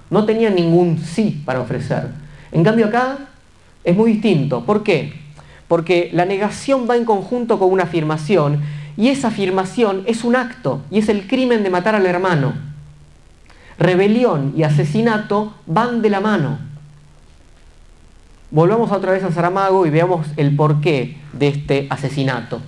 no 0.10 0.26
tenían 0.26 0.56
ningún 0.56 0.98
sí 0.98 1.44
para 1.46 1.62
ofrecer. 1.62 2.08
En 2.52 2.64
cambio 2.64 2.88
acá 2.88 3.20
es 3.84 3.96
muy 3.96 4.14
distinto. 4.14 4.66
¿Por 4.66 4.84
qué? 4.84 5.23
Porque 5.68 6.10
la 6.14 6.26
negación 6.26 6.88
va 6.90 6.96
en 6.96 7.06
conjunto 7.06 7.60
con 7.60 7.72
una 7.72 7.84
afirmación 7.84 8.62
y 8.96 9.10
esa 9.10 9.30
afirmación 9.30 10.04
es 10.06 10.24
un 10.24 10.36
acto 10.36 10.82
y 10.92 11.00
es 11.00 11.10
el 11.10 11.28
crimen 11.28 11.64
de 11.64 11.70
matar 11.70 11.96
al 11.96 12.06
hermano. 12.06 12.54
Rebelión 13.80 14.54
y 14.56 14.64
asesinato 14.64 15.54
van 15.66 16.02
de 16.02 16.10
la 16.10 16.20
mano. 16.20 16.60
Volvamos 18.52 18.92
otra 18.92 19.14
vez 19.14 19.24
a 19.24 19.32
Saramago 19.32 19.86
y 19.88 19.90
veamos 19.90 20.28
el 20.38 20.56
porqué 20.56 21.18
de 21.34 21.48
este 21.48 21.88
asesinato. 21.90 22.62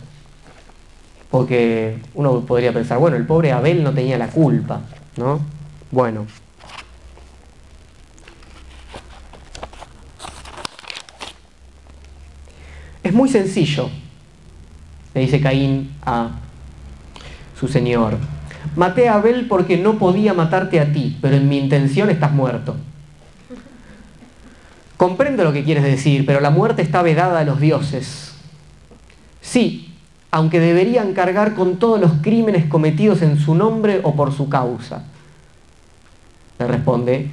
Porque 1.30 2.00
uno 2.16 2.42
podría 2.42 2.74
pensar, 2.74 2.98
bueno, 2.98 3.18
el 3.18 3.26
pobre 3.26 3.52
Abel 3.52 3.84
no 3.84 3.94
tenía 3.94 4.18
la 4.18 4.28
culpa, 4.28 4.82
¿no? 5.18 5.42
Bueno. 5.92 6.26
Es 13.06 13.14
muy 13.14 13.30
sencillo, 13.30 13.92
le 15.14 15.22
dice 15.22 15.40
Caín 15.40 15.92
a 16.04 16.32
su 17.56 17.68
señor. 17.68 18.18
Maté 18.76 19.08
a 19.08 19.14
Abel 19.14 19.48
porque 19.48 19.78
no 19.78 20.00
podía 20.00 20.34
matarte 20.34 20.80
a 20.80 20.92
ti, 20.92 21.16
pero 21.22 21.36
en 21.36 21.48
mi 21.48 21.60
intención 21.60 22.10
estás 22.10 22.32
muerto. 22.32 22.76
Comprendo 24.98 25.44
lo 25.44 25.54
que 25.54 25.64
quieres 25.64 25.84
decir, 25.84 26.26
pero 26.26 26.40
la 26.40 26.50
muerte 26.50 26.82
está 26.82 27.04
vedada 27.04 27.42
a 27.42 27.44
los 27.44 27.60
dioses. 27.60 28.34
Sí, 29.40 29.94
aunque 30.32 30.60
deberían 30.60 31.14
cargar 31.14 31.54
con 31.54 31.78
todos 31.78 32.02
los 32.02 32.12
crímenes 32.24 32.66
cometidos 32.66 33.22
en 33.22 33.38
su 33.38 33.54
nombre 33.54 34.02
o 34.02 34.16
por 34.16 34.34
su 34.34 34.50
causa. 34.50 35.04
Le 36.58 36.68
responde 36.68 37.30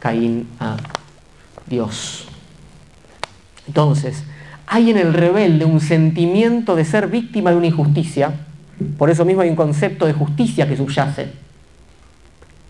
Caín 0.00 0.48
a 0.58 0.76
Dios. 1.68 2.26
Entonces, 3.68 4.24
hay 4.66 4.90
en 4.90 4.98
el 4.98 5.12
rebelde 5.12 5.64
un 5.64 5.80
sentimiento 5.80 6.76
de 6.76 6.84
ser 6.84 7.08
víctima 7.08 7.50
de 7.50 7.56
una 7.56 7.66
injusticia, 7.66 8.32
por 8.98 9.10
eso 9.10 9.24
mismo 9.24 9.42
hay 9.42 9.50
un 9.50 9.56
concepto 9.56 10.06
de 10.06 10.12
justicia 10.12 10.68
que 10.68 10.76
subyace. 10.76 11.28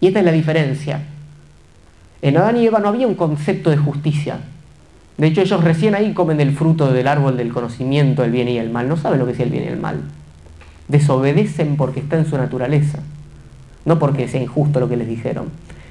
Y 0.01 0.09
esta 0.09 0.19
es 0.19 0.25
la 0.25 0.33
diferencia. 0.33 1.01
En 2.21 2.37
Adán 2.37 2.57
y 2.57 2.67
Eva 2.67 2.79
no 2.79 2.89
había 2.89 3.07
un 3.07 3.15
concepto 3.15 3.71
de 3.71 3.77
justicia. 3.77 4.39
De 5.17 5.29
hecho, 5.29 5.41
ellos 5.43 5.63
recién 5.63 5.95
ahí 5.95 6.13
comen 6.13 6.41
el 6.41 6.53
fruto 6.53 6.93
del 6.93 7.07
árbol 7.07 7.37
del 7.37 7.53
conocimiento 7.53 8.23
del 8.23 8.33
bien 8.33 8.49
y 8.49 8.59
el 8.59 8.71
mal. 8.71 8.89
No 8.89 8.97
saben 8.97 9.19
lo 9.19 9.27
que 9.27 9.33
es 9.33 9.41
el 9.41 9.51
bien 9.51 9.65
y 9.65 9.69
el 9.69 9.79
mal. 9.79 10.01
Desobedecen 10.89 11.77
porque 11.77 12.01
está 12.01 12.19
en 12.19 12.27
su 12.27 12.37
naturaleza, 12.37 12.99
no 13.85 13.99
porque 13.99 14.29
sea 14.29 14.43
injusto 14.43 14.81
lo 14.81 14.89
que 14.89 14.97
les 14.97 15.09
dijeron. 15.09 15.49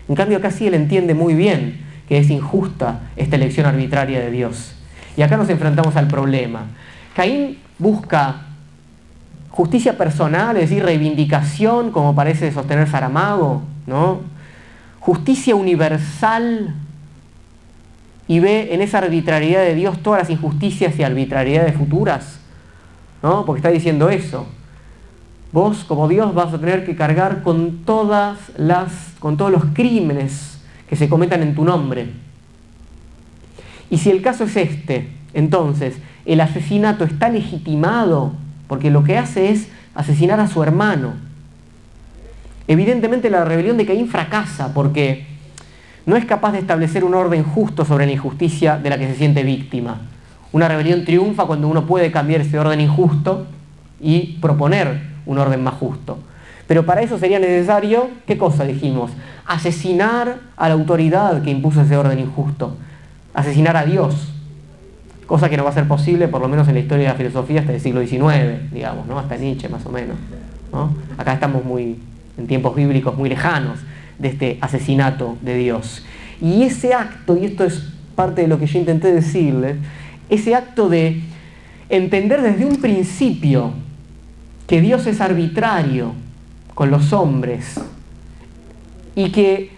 En 0.10 0.16
cambio, 0.16 0.38
acá 0.38 0.51
sí 0.51 0.68
él 0.68 0.74
entiende 0.74 1.14
muy 1.14 1.34
bien 1.34 1.82
que 2.08 2.18
es 2.18 2.30
injusta 2.30 3.12
esta 3.16 3.38
elección 3.38 3.66
arbitraria 3.66 4.20
de 4.20 4.30
Dios. 4.30 4.76
Y 5.16 5.22
acá 5.22 5.38
nos 5.38 5.49
enfrentamos 5.49 5.95
al 5.95 6.07
problema. 6.07 6.66
Caín 7.16 7.59
busca 7.78 8.41
justicia 9.49 9.97
personal, 9.97 10.55
es 10.57 10.70
decir, 10.70 10.84
reivindicación, 10.84 11.91
como 11.91 12.16
parece 12.16 12.51
sostener 12.51 12.89
Saramago, 12.89 13.61
¿no? 13.86 14.34
justicia 15.03 15.53
universal 15.53 16.74
y 18.26 18.39
ve 18.39 18.74
en 18.74 18.82
esa 18.82 18.99
arbitrariedad 18.99 19.61
de 19.61 19.76
Dios 19.76 20.01
todas 20.01 20.22
las 20.22 20.30
injusticias 20.30 20.97
y 20.97 21.03
arbitrariedades 21.03 21.76
futuras, 21.76 22.39
¿no? 23.22 23.45
Porque 23.45 23.59
está 23.59 23.70
diciendo 23.70 24.09
eso. 24.09 24.47
Vos, 25.51 25.84
como 25.84 26.07
Dios, 26.07 26.34
vas 26.34 26.53
a 26.53 26.57
tener 26.57 26.86
que 26.86 26.95
cargar 26.95 27.43
con 27.43 27.84
todas 27.84 28.38
las, 28.55 29.14
con 29.20 29.36
todos 29.36 29.51
los 29.51 29.66
crímenes 29.74 30.61
que 30.88 30.95
se 30.95 31.09
cometan 31.09 31.43
en 31.43 31.53
tu 31.53 31.66
nombre. 31.66 32.14
Y 33.94 34.00
si 34.00 34.10
el 34.10 34.24
caso 34.24 34.46
es 34.46 34.58
este, 34.58 35.08
entonces 35.36 35.98
el 36.26 36.41
asesinato 36.41 37.04
está 37.04 37.30
legitimado 37.30 38.34
porque 38.68 38.89
lo 38.89 39.04
que 39.04 39.20
hace 39.20 39.52
es 39.52 39.68
asesinar 39.94 40.39
a 40.39 40.48
su 40.48 40.64
hermano. 40.64 41.14
Evidentemente 42.68 43.30
la 43.30 43.46
rebelión 43.46 43.78
de 43.78 43.86
Caín 43.86 44.08
fracasa 44.08 44.74
porque 44.74 45.28
no 46.08 46.16
es 46.16 46.26
capaz 46.26 46.54
de 46.54 46.58
establecer 46.58 47.04
un 47.04 47.14
orden 47.14 47.44
justo 47.44 47.86
sobre 47.86 48.08
la 48.08 48.14
injusticia 48.14 48.80
de 48.80 48.89
la 48.89 48.98
que 48.98 49.06
se 49.06 49.14
siente 49.14 49.44
víctima. 49.44 50.02
Una 50.54 50.68
rebelión 50.68 51.06
triunfa 51.06 51.46
cuando 51.46 51.68
uno 51.68 51.86
puede 51.86 52.12
cambiar 52.12 52.41
ese 52.41 52.58
orden 52.58 52.82
injusto 52.82 53.46
y 54.02 54.39
proponer 54.41 55.04
un 55.28 55.38
orden 55.38 55.64
más 55.64 55.76
justo. 55.76 56.18
Pero 56.66 56.84
para 56.84 57.04
eso 57.04 57.20
sería 57.20 57.38
necesario, 57.38 58.10
¿qué 58.26 58.39
cosa 58.39 58.64
dijimos? 58.64 59.12
Asesinar 59.46 60.39
a 60.58 60.68
la 60.68 60.74
autoridad 60.74 61.44
que 61.44 61.52
impuso 61.52 61.82
ese 61.84 61.96
orden 61.96 62.18
injusto. 62.18 62.76
Asesinar 63.34 63.77
a 63.77 63.86
Dios. 63.86 64.29
Cosa 65.25 65.49
que 65.49 65.57
no 65.57 65.63
va 65.63 65.69
a 65.69 65.73
ser 65.73 65.88
posible, 65.88 66.27
por 66.27 66.41
lo 66.41 66.47
menos 66.47 66.67
en 66.67 66.75
la 66.75 66.81
historia 66.81 67.07
de 67.07 67.11
la 67.13 67.17
filosofía, 67.17 67.61
hasta 67.61 67.73
el 67.73 67.79
siglo 67.79 68.05
XIX, 68.05 68.71
digamos, 68.71 69.07
¿no? 69.07 69.17
hasta 69.17 69.38
Nietzsche 69.38 69.69
más 69.69 69.86
o 69.86 69.89
menos. 69.89 70.17
Acá 71.17 71.34
estamos 71.34 71.63
muy, 71.63 71.99
en 72.38 72.47
tiempos 72.47 72.75
bíblicos 72.75 73.15
muy 73.15 73.29
lejanos, 73.29 73.79
de 74.19 74.27
este 74.27 74.57
asesinato 74.61 75.38
de 75.41 75.55
Dios. 75.57 76.03
Y 76.41 76.63
ese 76.63 76.93
acto, 76.93 77.38
y 77.38 77.45
esto 77.45 77.63
es 77.63 77.93
parte 78.15 78.41
de 78.41 78.47
lo 78.47 78.59
que 78.59 78.67
yo 78.67 78.79
intenté 78.79 79.13
decirles, 79.13 79.77
ese 80.29 80.55
acto 80.55 80.89
de 80.89 81.21
entender 81.89 82.41
desde 82.41 82.65
un 82.65 82.77
principio 82.77 83.73
que 84.67 84.81
Dios 84.81 85.05
es 85.07 85.21
arbitrario 85.21 86.13
con 86.73 86.89
los 86.89 87.13
hombres 87.13 87.79
y 89.15 89.31
que 89.31 89.71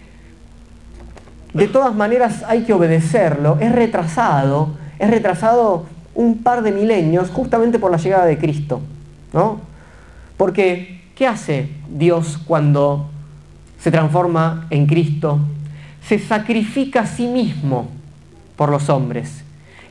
de 1.56 1.68
todas 1.68 1.96
maneras 1.96 2.44
hay 2.48 2.64
que 2.64 2.74
obedecerlo, 2.74 3.58
es 3.60 3.72
retrasado, 3.72 4.76
es 5.00 5.10
retrasado 5.10 5.86
un 6.14 6.44
par 6.44 6.62
de 6.62 6.72
milenios 6.72 7.30
justamente 7.30 7.80
por 7.80 7.92
la 7.92 7.98
llegada 7.98 8.26
de 8.26 8.38
Cristo, 8.38 8.82
¿no? 9.34 9.60
Porque 10.38 10.96
¿Qué 11.16 11.26
hace 11.26 11.70
Dios 11.90 12.38
cuando 12.46 13.08
se 13.80 13.90
transforma 13.90 14.68
en 14.70 14.86
Cristo? 14.86 15.40
Se 16.06 16.20
sacrifica 16.20 17.02
a 17.02 17.08
sí 17.08 17.26
mismo 17.26 17.88
por 18.58 18.70
los 18.70 18.90
hombres 18.90 19.44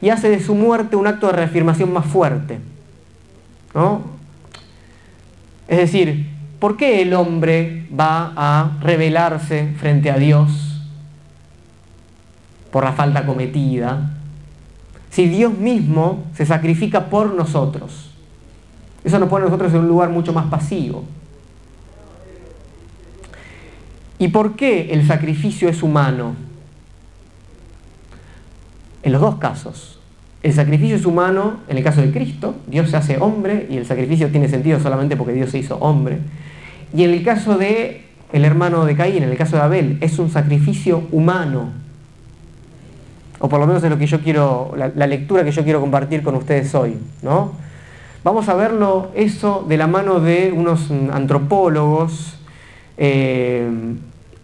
y 0.03 0.11
hace 0.11 0.29
de 0.29 0.41
su 0.41 0.55
muerte 0.55 0.97
un 0.97 1.07
acto 1.07 1.29
de 1.29 1.33
reafirmación 1.33 1.91
más 1.91 2.05
fuerte. 2.05 2.59
¿no? 3.75 4.03
Es 5.67 5.79
decir, 5.79 6.29
¿por 6.59 6.77
qué 6.77 7.01
el 7.01 7.15
hombre 7.15 7.87
va 7.99 8.35
a 8.37 8.73
rebelarse 8.83 9.73
frente 9.79 10.11
a 10.11 10.19
Dios 10.19 10.64
por 12.75 12.83
la 12.83 12.93
falta 12.93 13.25
cometida? 13.25 14.11
Si 15.09 15.29
Dios 15.29 15.57
mismo 15.57 16.25
se 16.35 16.45
sacrifica 16.45 17.09
por 17.09 17.33
nosotros. 17.33 18.11
Eso 19.05 19.21
nos 19.21 19.29
pone 19.29 19.45
a 19.45 19.47
nosotros 19.47 19.73
en 19.75 19.79
un 19.79 19.87
lugar 19.87 20.09
mucho 20.09 20.33
más 20.33 20.47
pasivo. 20.47 21.05
¿Y 24.19 24.27
por 24.27 24.57
qué 24.57 24.93
el 24.93 25.07
sacrificio 25.07 25.69
es 25.69 25.85
humano? 25.85 26.35
En 29.05 29.13
los 29.13 29.21
dos 29.21 29.37
casos. 29.37 30.01
El 30.43 30.53
sacrificio 30.53 30.97
es 30.97 31.07
humano 31.07 31.59
en 31.69 31.79
el 31.79 31.85
caso 31.85 32.01
de 32.01 32.11
Cristo, 32.11 32.57
Dios 32.67 32.91
se 32.91 32.97
hace 32.97 33.19
hombre 33.19 33.69
y 33.71 33.77
el 33.77 33.87
sacrificio 33.87 34.31
tiene 34.31 34.49
sentido 34.49 34.81
solamente 34.81 35.17
porque 35.17 35.33
Dios 35.33 35.51
se 35.51 35.59
hizo 35.59 35.77
hombre. 35.77 36.19
Y 36.93 37.05
en 37.05 37.11
el 37.11 37.23
caso 37.23 37.57
de 37.57 38.05
el 38.33 38.45
hermano 38.45 38.85
de 38.85 38.97
Caín, 38.97 39.23
en 39.23 39.31
el 39.31 39.37
caso 39.37 39.55
de 39.55 39.63
Abel, 39.63 39.99
es 40.01 40.19
un 40.19 40.29
sacrificio 40.29 41.07
humano. 41.13 41.84
O 43.45 43.49
por 43.49 43.61
lo 43.61 43.67
menos 43.67 43.85
es 43.85 43.91
lo 43.91 43.99
que 43.99 44.07
yo 44.07 44.23
quiero, 44.23 44.75
la, 44.75 45.07
lectura 45.07 45.45
que 45.45 45.53
yo 45.53 45.65
quiero 45.65 45.79
compartir 45.79 46.23
con 46.23 46.35
ustedes 46.35 46.75
hoy, 46.75 46.97
¿no? 47.21 47.53
Vamos 48.23 48.49
a 48.49 48.55
verlo 48.55 49.11
eso 49.15 49.67
de 49.69 49.77
la 49.77 49.87
mano 49.87 50.19
de 50.19 50.51
unos 50.51 50.91
antropólogos 51.13 52.39
eh, 52.97 53.69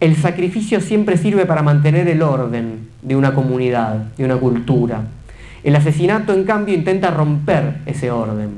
el 0.00 0.16
sacrificio 0.16 0.82
siempre 0.82 1.16
sirve 1.16 1.46
para 1.46 1.62
mantener 1.62 2.08
el 2.08 2.20
orden 2.20 2.88
de 3.00 3.16
una 3.16 3.34
comunidad, 3.34 3.96
de 4.18 4.24
una 4.26 4.36
cultura. 4.36 5.04
El 5.62 5.76
asesinato, 5.76 6.34
en 6.34 6.44
cambio, 6.44 6.74
intenta 6.74 7.10
romper 7.10 7.78
ese 7.86 8.10
orden. 8.10 8.50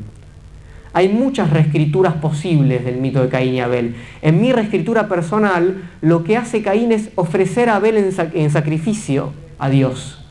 Hay 0.93 1.09
muchas 1.09 1.51
reescrituras 1.51 2.15
posibles 2.15 2.85
del 2.85 2.97
mito 2.97 3.23
de 3.23 3.29
Caín 3.29 3.55
y 3.55 3.61
Abel. 3.61 3.95
En 4.23 4.41
mi 4.41 4.53
reescritura 4.53 5.09
personal, 5.09 5.83
lo 6.01 6.23
que 6.23 6.37
hace 6.37 6.63
Caín 6.63 6.91
es 6.91 7.11
ofrecer 7.15 7.69
a 7.69 7.77
Abel 7.77 7.97
en, 8.35 8.51
sacrificio 8.51 9.33
a 9.59 9.69
Dios, 9.69 10.22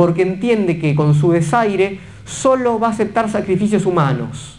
porque 0.00 0.22
entiende 0.22 0.78
que 0.78 0.94
con 0.94 1.14
su 1.14 1.30
desaire 1.30 2.00
solo 2.24 2.80
va 2.80 2.86
a 2.86 2.90
aceptar 2.90 3.28
sacrificios 3.28 3.84
humanos. 3.84 4.58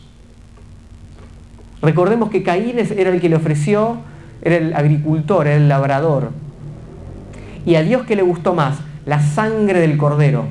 Recordemos 1.82 2.30
que 2.30 2.44
Caín 2.44 2.78
era 2.78 3.10
el 3.10 3.20
que 3.20 3.28
le 3.28 3.38
ofreció, 3.38 3.98
era 4.44 4.58
el 4.58 4.76
agricultor, 4.76 5.48
era 5.48 5.56
el 5.56 5.68
labrador. 5.68 6.30
Y 7.66 7.74
a 7.74 7.82
Dios 7.82 8.06
que 8.06 8.16
le 8.16 8.22
gustó 8.22 8.54
más, 8.54 8.82
la 9.08 9.20
sangre 9.20 9.80
del 9.80 9.98
cordero. 9.98 10.46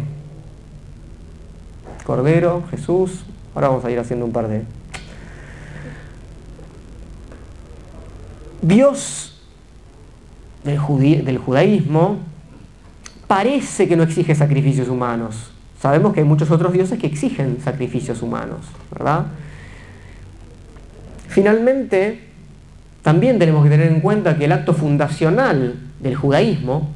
Cordero, 2.04 2.64
Jesús, 2.72 3.24
ahora 3.54 3.68
vamos 3.68 3.84
a 3.84 3.92
ir 3.92 3.98
haciendo 4.00 4.24
un 4.26 4.32
par 4.32 4.48
de... 4.48 4.64
Dios 8.60 9.40
del, 10.64 11.38
judaísmo 11.38 12.16
parece 13.30 13.86
que 13.86 13.94
no 13.94 14.02
exige 14.02 14.34
sacrificios 14.34 14.88
humanos. 14.88 15.52
Sabemos 15.80 16.12
que 16.12 16.18
hay 16.18 16.26
muchos 16.26 16.50
otros 16.50 16.72
dioses 16.72 16.98
que 16.98 17.06
exigen 17.06 17.58
sacrificios 17.62 18.22
humanos, 18.22 18.66
¿verdad? 18.90 19.26
Finalmente, 21.28 22.22
también 23.02 23.38
tenemos 23.38 23.62
que 23.62 23.70
tener 23.70 23.86
en 23.86 24.00
cuenta 24.00 24.36
que 24.36 24.46
el 24.46 24.52
acto 24.52 24.74
fundacional 24.74 25.76
del 26.00 26.16
judaísmo, 26.16 26.90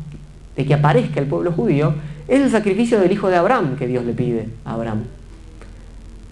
de 0.56 0.66
que 0.66 0.74
aparezca 0.74 1.20
el 1.20 1.26
pueblo 1.26 1.52
judío, 1.52 1.94
es 2.26 2.40
el 2.40 2.50
sacrificio 2.50 2.98
del 2.98 3.12
hijo 3.12 3.28
de 3.28 3.36
Abraham 3.36 3.76
que 3.76 3.86
Dios 3.86 4.04
le 4.04 4.12
pide 4.12 4.48
a 4.64 4.72
Abraham. 4.72 5.04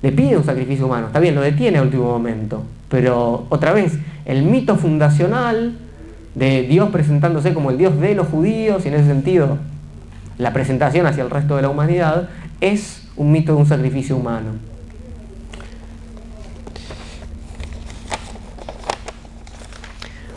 Le 0.02 0.10
pide 0.10 0.36
un 0.36 0.42
sacrificio 0.42 0.86
humano, 0.86 1.06
está 1.06 1.20
bien, 1.20 1.36
lo 1.36 1.42
detiene 1.42 1.78
a 1.78 1.82
último 1.82 2.06
momento, 2.06 2.64
pero 2.88 3.46
otra 3.50 3.72
vez, 3.72 3.96
el 4.24 4.42
mito 4.42 4.74
fundacional 4.74 5.76
de 6.34 6.62
Dios 6.62 6.90
presentándose 6.90 7.54
como 7.54 7.70
el 7.70 7.78
Dios 7.78 8.00
de 8.00 8.16
los 8.16 8.26
judíos, 8.26 8.84
y 8.84 8.88
en 8.88 8.94
ese 8.94 9.06
sentido 9.06 9.70
la 10.38 10.52
presentación 10.52 11.06
hacia 11.06 11.22
el 11.22 11.30
resto 11.30 11.56
de 11.56 11.62
la 11.62 11.68
humanidad, 11.68 12.28
es 12.60 13.08
un 13.16 13.32
mito 13.32 13.54
de 13.54 13.58
un 13.58 13.66
sacrificio 13.66 14.16
humano. 14.16 14.52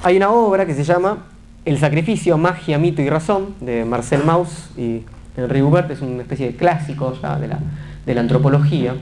Hay 0.03 0.17
una 0.17 0.29
obra 0.29 0.65
que 0.65 0.75
se 0.75 0.83
llama 0.83 1.25
El 1.65 1.79
sacrificio, 1.79 2.37
magia, 2.37 2.77
mito 2.77 3.01
y 3.01 3.09
razón, 3.09 3.55
de 3.59 3.85
Marcel 3.85 4.23
Mauss 4.23 4.69
y 4.77 5.03
Henri 5.35 5.61
Hubert, 5.61 5.89
es 5.89 6.01
una 6.01 6.21
especie 6.21 6.47
de 6.47 6.55
clásico 6.55 7.17
ya 7.21 7.37
de 7.37 7.47
la, 7.47 7.59
de 8.05 8.13
la 8.13 8.21
antropología. 8.21 8.95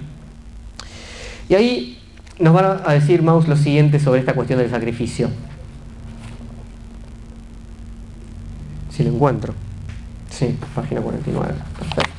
Y 1.50 1.56
ahí 1.56 2.00
nos 2.40 2.56
va 2.56 2.82
a 2.86 2.94
decir 2.94 3.22
Mauss 3.22 3.48
lo 3.48 3.58
siguiente 3.58 4.00
sobre 4.00 4.22
esta 4.22 4.34
cuestión 4.34 4.60
del 4.60 4.70
sacrificio. 4.70 5.30
Si 8.90 9.04
lo 9.04 9.10
encuentro. 9.10 9.54
Sí, 10.34 10.58
página 10.74 11.00
49. 11.00 11.54
Perfecto. 11.78 12.10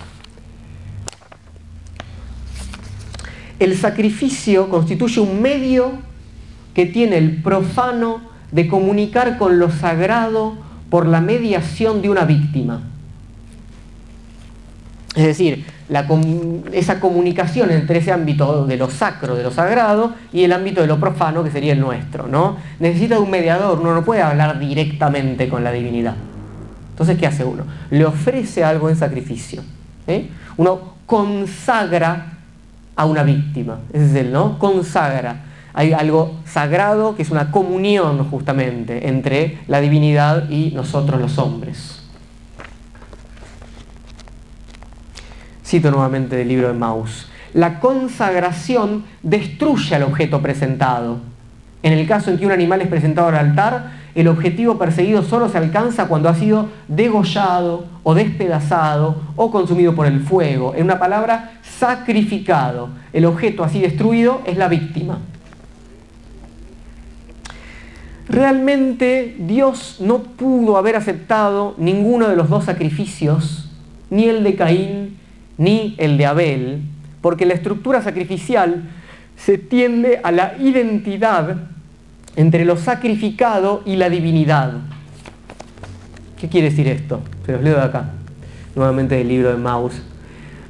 El 3.58 3.76
sacrificio 3.76 4.68
constituye 4.68 5.20
un 5.20 5.42
medio 5.42 5.92
que 6.74 6.86
tiene 6.86 7.18
el 7.18 7.42
profano 7.42 8.20
de 8.52 8.68
comunicar 8.68 9.36
con 9.36 9.58
lo 9.58 9.70
sagrado 9.70 10.54
por 10.90 11.06
la 11.06 11.20
mediación 11.20 12.02
de 12.02 12.10
una 12.10 12.24
víctima. 12.24 12.82
Es 15.16 15.26
decir, 15.26 15.64
esa 16.72 17.00
comunicación 17.00 17.72
entre 17.72 17.98
ese 17.98 18.12
ámbito 18.12 18.64
de 18.66 18.76
lo 18.76 18.90
sacro, 18.90 19.34
de 19.34 19.42
lo 19.42 19.50
sagrado, 19.50 20.14
y 20.32 20.44
el 20.44 20.52
ámbito 20.52 20.80
de 20.80 20.86
lo 20.86 21.00
profano, 21.00 21.42
que 21.42 21.50
sería 21.50 21.72
el 21.72 21.80
nuestro. 21.80 22.28
¿no? 22.28 22.58
Necesita 22.78 23.18
un 23.18 23.30
mediador, 23.30 23.80
uno 23.80 23.92
no 23.92 24.04
puede 24.04 24.22
hablar 24.22 24.60
directamente 24.60 25.48
con 25.48 25.64
la 25.64 25.72
divinidad. 25.72 26.14
Entonces, 26.94 27.18
¿qué 27.18 27.26
hace 27.26 27.44
uno? 27.44 27.64
Le 27.90 28.04
ofrece 28.04 28.62
algo 28.62 28.88
en 28.88 28.96
sacrificio. 28.96 29.62
¿eh? 30.06 30.30
Uno 30.56 30.94
consagra 31.06 32.38
a 32.94 33.04
una 33.04 33.24
víctima. 33.24 33.80
Ese 33.92 34.06
es 34.06 34.14
el, 34.14 34.32
¿no? 34.32 34.58
Consagra 34.58 35.44
hay 35.74 35.92
algo 35.92 36.36
sagrado 36.46 37.16
que 37.16 37.22
es 37.22 37.30
una 37.30 37.50
comunión 37.50 38.30
justamente 38.30 39.08
entre 39.08 39.58
la 39.66 39.80
divinidad 39.80 40.48
y 40.48 40.70
nosotros 40.70 41.20
los 41.20 41.36
hombres. 41.38 42.00
Cito 45.66 45.90
nuevamente 45.90 46.36
del 46.36 46.48
libro 46.48 46.68
de 46.68 46.74
Maus. 46.74 47.26
La 47.54 47.80
consagración 47.80 49.04
destruye 49.22 49.96
al 49.96 50.04
objeto 50.04 50.40
presentado. 50.40 51.18
En 51.84 51.92
el 51.92 52.08
caso 52.08 52.30
en 52.30 52.38
que 52.38 52.46
un 52.46 52.52
animal 52.52 52.80
es 52.80 52.88
presentado 52.88 53.28
al 53.28 53.34
altar, 53.34 53.90
el 54.14 54.26
objetivo 54.28 54.78
perseguido 54.78 55.22
solo 55.22 55.50
se 55.50 55.58
alcanza 55.58 56.08
cuando 56.08 56.30
ha 56.30 56.34
sido 56.34 56.70
degollado 56.88 57.84
o 58.02 58.14
despedazado 58.14 59.20
o 59.36 59.50
consumido 59.50 59.94
por 59.94 60.06
el 60.06 60.20
fuego. 60.20 60.72
En 60.74 60.84
una 60.84 60.98
palabra, 60.98 61.58
sacrificado. 61.62 62.88
El 63.12 63.26
objeto 63.26 63.62
así 63.62 63.82
destruido 63.82 64.40
es 64.46 64.56
la 64.56 64.68
víctima. 64.68 65.18
Realmente 68.30 69.36
Dios 69.38 69.98
no 70.00 70.20
pudo 70.20 70.78
haber 70.78 70.96
aceptado 70.96 71.74
ninguno 71.76 72.28
de 72.28 72.36
los 72.36 72.48
dos 72.48 72.64
sacrificios, 72.64 73.70
ni 74.08 74.24
el 74.24 74.42
de 74.42 74.54
Caín 74.54 75.18
ni 75.58 75.96
el 75.98 76.16
de 76.16 76.24
Abel, 76.24 76.80
porque 77.20 77.44
la 77.44 77.52
estructura 77.52 78.00
sacrificial 78.00 78.84
se 79.36 79.58
tiende 79.58 80.20
a 80.22 80.32
la 80.32 80.54
identidad 80.58 81.73
entre 82.36 82.64
lo 82.64 82.76
sacrificado 82.76 83.82
y 83.84 83.96
la 83.96 84.10
divinidad. 84.10 84.72
¿Qué 86.38 86.48
quiere 86.48 86.70
decir 86.70 86.88
esto? 86.88 87.22
Se 87.46 87.52
los 87.52 87.62
leo 87.62 87.76
de 87.76 87.82
acá, 87.82 88.10
nuevamente 88.74 89.16
del 89.16 89.28
libro 89.28 89.50
de 89.50 89.56
Maus. 89.56 89.94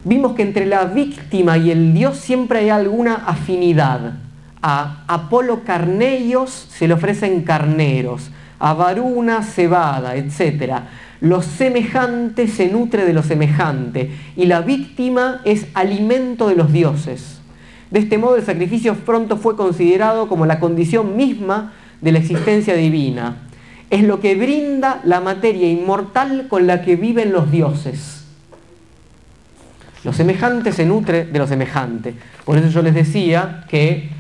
Vimos 0.05 0.35
que 0.35 0.43
entre 0.43 0.67
la 0.67 0.85
víctima 0.85 1.57
y 1.57 1.71
el 1.71 1.95
Dios 1.95 2.19
siempre 2.19 2.61
hay 2.61 2.71
alguna 2.71 3.15
afinidad 3.27 4.15
a 4.67 5.05
Apolo 5.09 5.63
carneios 5.63 6.69
se 6.71 6.89
le 6.89 6.95
ofrecen 6.95 7.43
carneros, 7.43 8.31
a 8.59 8.73
Varuna 8.73 9.43
cebada, 9.43 10.17
etc. 10.17 10.85
Lo 11.21 11.43
semejante 11.43 12.49
se 12.49 12.69
nutre 12.69 13.05
de 13.05 13.13
lo 13.13 13.23
semejante 13.23 14.11
y 14.37 14.47
la 14.47 14.63
víctima 14.63 15.43
es 15.45 15.67
alimento 15.75 16.49
de 16.49 16.57
los 16.57 16.73
dioses. 16.73 17.43
De 17.91 18.01
este 18.01 18.19
modo 18.19 18.37
el 18.37 18.45
sacrificio 18.45 18.95
pronto 18.95 19.37
fue 19.37 19.57
considerado 19.57 20.29
como 20.29 20.47
la 20.47 20.61
condición 20.61 21.17
misma 21.17 21.73
de 22.01 22.13
la 22.13 22.19
existencia 22.19 22.75
divina. 22.75 23.37
Es 23.91 24.03
lo 24.03 24.21
que 24.21 24.35
brinda 24.35 25.01
la 25.05 25.21
materia 25.21 25.69
inmortal 25.69 26.49
con 26.49 26.67
la 26.67 26.83
que 26.83 26.97
viven 26.97 27.33
los 27.33 27.51
dioses. 27.51 28.25
Lo 30.05 30.13
semejante 30.13 30.73
se 30.73 30.85
nutre 30.85 31.25
de 31.25 31.39
lo 31.39 31.47
semejante. 31.47 32.15
Por 32.45 32.59
eso 32.59 32.69
yo 32.69 32.83
les 32.83 32.95
decía 32.95 33.65
que 33.69 34.11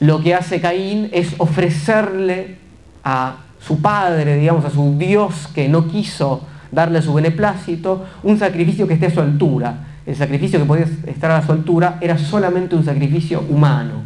lo 0.00 0.22
que 0.22 0.34
hace 0.34 0.60
Caín 0.60 1.08
es 1.12 1.34
ofrecerle 1.38 2.58
a 3.02 3.38
su 3.60 3.82
padre, 3.82 4.36
digamos, 4.36 4.64
a 4.64 4.70
su 4.70 4.96
Dios 4.96 5.48
que 5.52 5.68
no 5.68 5.88
quiso 5.88 6.46
darle 6.70 7.02
su 7.02 7.12
beneplácito, 7.14 8.06
un 8.22 8.38
sacrificio 8.38 8.86
que 8.86 8.94
esté 8.94 9.06
a 9.06 9.10
su 9.10 9.20
altura. 9.20 9.87
El 10.08 10.16
sacrificio 10.16 10.58
que 10.58 10.64
podía 10.64 10.86
estar 11.06 11.30
a 11.30 11.44
su 11.44 11.52
altura 11.52 11.98
era 12.00 12.16
solamente 12.16 12.74
un 12.74 12.82
sacrificio 12.82 13.44
humano. 13.46 14.04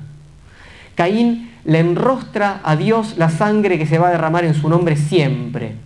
Caín 0.96 1.52
le 1.64 1.78
enrostra 1.78 2.60
a 2.64 2.74
Dios 2.74 3.14
la 3.18 3.30
sangre 3.30 3.78
que 3.78 3.86
se 3.86 3.98
va 3.98 4.08
a 4.08 4.10
derramar 4.10 4.44
en 4.44 4.54
su 4.54 4.68
nombre 4.68 4.96
siempre. 4.96 5.76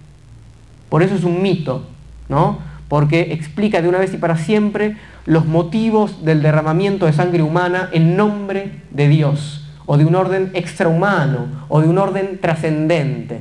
Por 0.88 1.02
eso 1.02 1.14
es 1.14 1.22
un 1.22 1.42
mito, 1.42 1.84
¿no? 2.30 2.60
Porque 2.88 3.34
explica 3.34 3.82
de 3.82 3.90
una 3.90 3.98
vez 3.98 4.14
y 4.14 4.16
para 4.16 4.38
siempre 4.38 4.96
los 5.26 5.44
motivos 5.44 6.24
del 6.24 6.40
derramamiento 6.40 7.04
de 7.04 7.12
sangre 7.12 7.42
humana 7.42 7.90
en 7.92 8.16
nombre 8.16 8.72
de 8.92 9.08
Dios 9.08 9.68
o 9.84 9.98
de 9.98 10.06
un 10.06 10.14
orden 10.14 10.50
extrahumano 10.54 11.66
o 11.68 11.82
de 11.82 11.88
un 11.88 11.98
orden 11.98 12.38
trascendente. 12.40 13.40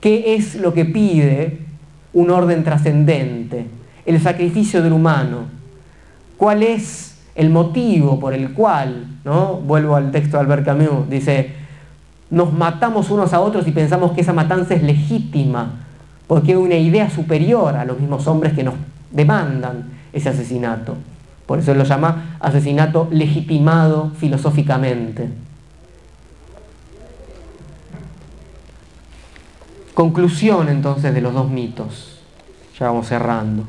¿Qué 0.00 0.34
es 0.34 0.54
lo 0.54 0.72
que 0.72 0.86
pide 0.86 1.58
un 2.14 2.30
orden 2.30 2.64
trascendente? 2.64 3.66
El 4.04 4.20
sacrificio 4.20 4.82
del 4.82 4.92
humano. 4.92 5.46
¿Cuál 6.36 6.62
es 6.62 7.12
el 7.34 7.50
motivo 7.50 8.20
por 8.20 8.34
el 8.34 8.52
cual, 8.52 9.06
¿no? 9.24 9.56
vuelvo 9.56 9.96
al 9.96 10.10
texto 10.10 10.36
de 10.36 10.42
Albert 10.42 10.64
Camus, 10.64 11.08
dice, 11.08 11.52
nos 12.30 12.52
matamos 12.52 13.10
unos 13.10 13.32
a 13.32 13.40
otros 13.40 13.66
y 13.66 13.72
pensamos 13.72 14.12
que 14.12 14.22
esa 14.22 14.32
matanza 14.32 14.74
es 14.74 14.82
legítima, 14.82 15.80
porque 16.26 16.52
hay 16.52 16.56
una 16.58 16.74
idea 16.76 17.10
superior 17.10 17.76
a 17.76 17.84
los 17.84 17.98
mismos 17.98 18.26
hombres 18.26 18.52
que 18.52 18.64
nos 18.64 18.74
demandan 19.10 19.84
ese 20.12 20.28
asesinato. 20.28 20.96
Por 21.46 21.58
eso 21.58 21.74
lo 21.74 21.84
llama 21.84 22.36
asesinato 22.40 23.08
legitimado 23.10 24.10
filosóficamente. 24.16 25.28
Conclusión 29.94 30.68
entonces 30.68 31.12
de 31.12 31.20
los 31.20 31.34
dos 31.34 31.50
mitos. 31.50 32.20
Ya 32.78 32.86
vamos 32.86 33.08
cerrando. 33.08 33.64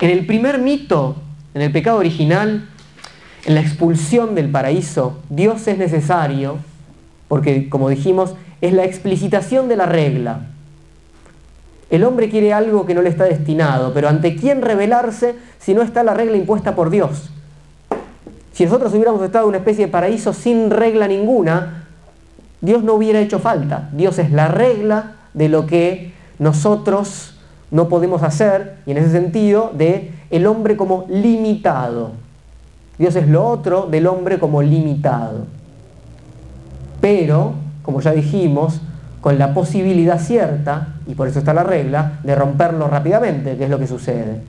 En 0.00 0.10
el 0.10 0.26
primer 0.26 0.58
mito, 0.58 1.16
en 1.54 1.62
el 1.62 1.72
pecado 1.72 1.98
original, 1.98 2.68
en 3.44 3.54
la 3.54 3.60
expulsión 3.60 4.34
del 4.34 4.50
paraíso, 4.50 5.18
Dios 5.28 5.66
es 5.68 5.78
necesario, 5.78 6.58
porque 7.28 7.68
como 7.68 7.88
dijimos, 7.88 8.34
es 8.60 8.72
la 8.72 8.84
explicitación 8.84 9.68
de 9.68 9.76
la 9.76 9.86
regla. 9.86 10.46
El 11.90 12.04
hombre 12.04 12.30
quiere 12.30 12.52
algo 12.52 12.86
que 12.86 12.94
no 12.94 13.02
le 13.02 13.08
está 13.08 13.24
destinado, 13.24 13.92
pero 13.92 14.08
¿ante 14.08 14.36
quién 14.36 14.62
rebelarse 14.62 15.34
si 15.58 15.74
no 15.74 15.82
está 15.82 16.02
la 16.02 16.14
regla 16.14 16.36
impuesta 16.36 16.74
por 16.74 16.88
Dios? 16.88 17.30
Si 18.52 18.64
nosotros 18.64 18.92
hubiéramos 18.94 19.22
estado 19.22 19.44
en 19.44 19.50
una 19.50 19.58
especie 19.58 19.86
de 19.86 19.92
paraíso 19.92 20.32
sin 20.32 20.70
regla 20.70 21.08
ninguna, 21.08 21.88
Dios 22.60 22.84
no 22.84 22.94
hubiera 22.94 23.20
hecho 23.20 23.38
falta. 23.38 23.90
Dios 23.92 24.18
es 24.18 24.30
la 24.30 24.48
regla 24.48 25.16
de 25.34 25.48
lo 25.48 25.66
que 25.66 26.12
nosotros 26.38 27.34
no 27.70 27.88
podemos 27.88 28.22
hacer, 28.22 28.76
y 28.86 28.92
en 28.92 28.98
ese 28.98 29.10
sentido, 29.10 29.72
de 29.74 30.12
el 30.30 30.46
hombre 30.46 30.76
como 30.76 31.06
limitado. 31.08 32.12
Dios 32.98 33.16
es 33.16 33.28
lo 33.28 33.46
otro 33.46 33.86
del 33.86 34.06
hombre 34.06 34.38
como 34.38 34.62
limitado. 34.62 35.46
Pero, 37.00 37.54
como 37.82 38.00
ya 38.00 38.12
dijimos, 38.12 38.80
con 39.20 39.38
la 39.38 39.54
posibilidad 39.54 40.20
cierta, 40.20 40.94
y 41.06 41.14
por 41.14 41.28
eso 41.28 41.38
está 41.38 41.54
la 41.54 41.62
regla, 41.62 42.20
de 42.24 42.34
romperlo 42.34 42.88
rápidamente, 42.88 43.56
que 43.56 43.64
es 43.64 43.70
lo 43.70 43.78
que 43.78 43.86
sucede. 43.86 44.42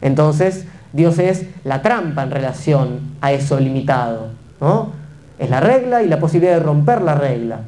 Entonces, 0.00 0.66
Dios 0.92 1.18
es 1.18 1.46
la 1.64 1.82
trampa 1.82 2.22
en 2.22 2.30
relación 2.30 3.00
a 3.20 3.32
eso 3.32 3.58
limitado. 3.58 4.28
¿no? 4.60 4.92
Es 5.38 5.50
la 5.50 5.60
regla 5.60 6.02
y 6.02 6.08
la 6.08 6.18
posibilidad 6.18 6.54
de 6.54 6.60
romper 6.60 7.02
la 7.02 7.14
regla. 7.14 7.60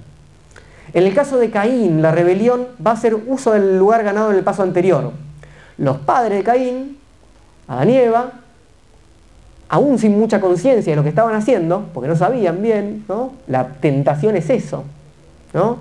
En 0.92 1.04
el 1.04 1.14
caso 1.14 1.36
de 1.36 1.50
Caín, 1.50 2.02
la 2.02 2.12
rebelión 2.12 2.66
va 2.84 2.92
a 2.92 2.94
hacer 2.94 3.14
uso 3.14 3.52
del 3.52 3.78
lugar 3.78 4.02
ganado 4.04 4.30
en 4.30 4.36
el 4.36 4.44
paso 4.44 4.62
anterior. 4.62 5.12
Los 5.76 5.98
padres 5.98 6.38
de 6.38 6.44
Caín, 6.44 6.98
Adán 7.66 7.90
y 7.90 7.96
Eva, 7.96 8.32
aún 9.68 9.98
sin 9.98 10.18
mucha 10.18 10.40
conciencia 10.40 10.92
de 10.92 10.96
lo 10.96 11.02
que 11.02 11.10
estaban 11.10 11.34
haciendo, 11.34 11.88
porque 11.92 12.08
no 12.08 12.16
sabían 12.16 12.62
bien, 12.62 13.04
¿no? 13.08 13.32
La 13.46 13.68
tentación 13.68 14.36
es 14.36 14.48
eso, 14.48 14.84
¿no? 15.52 15.78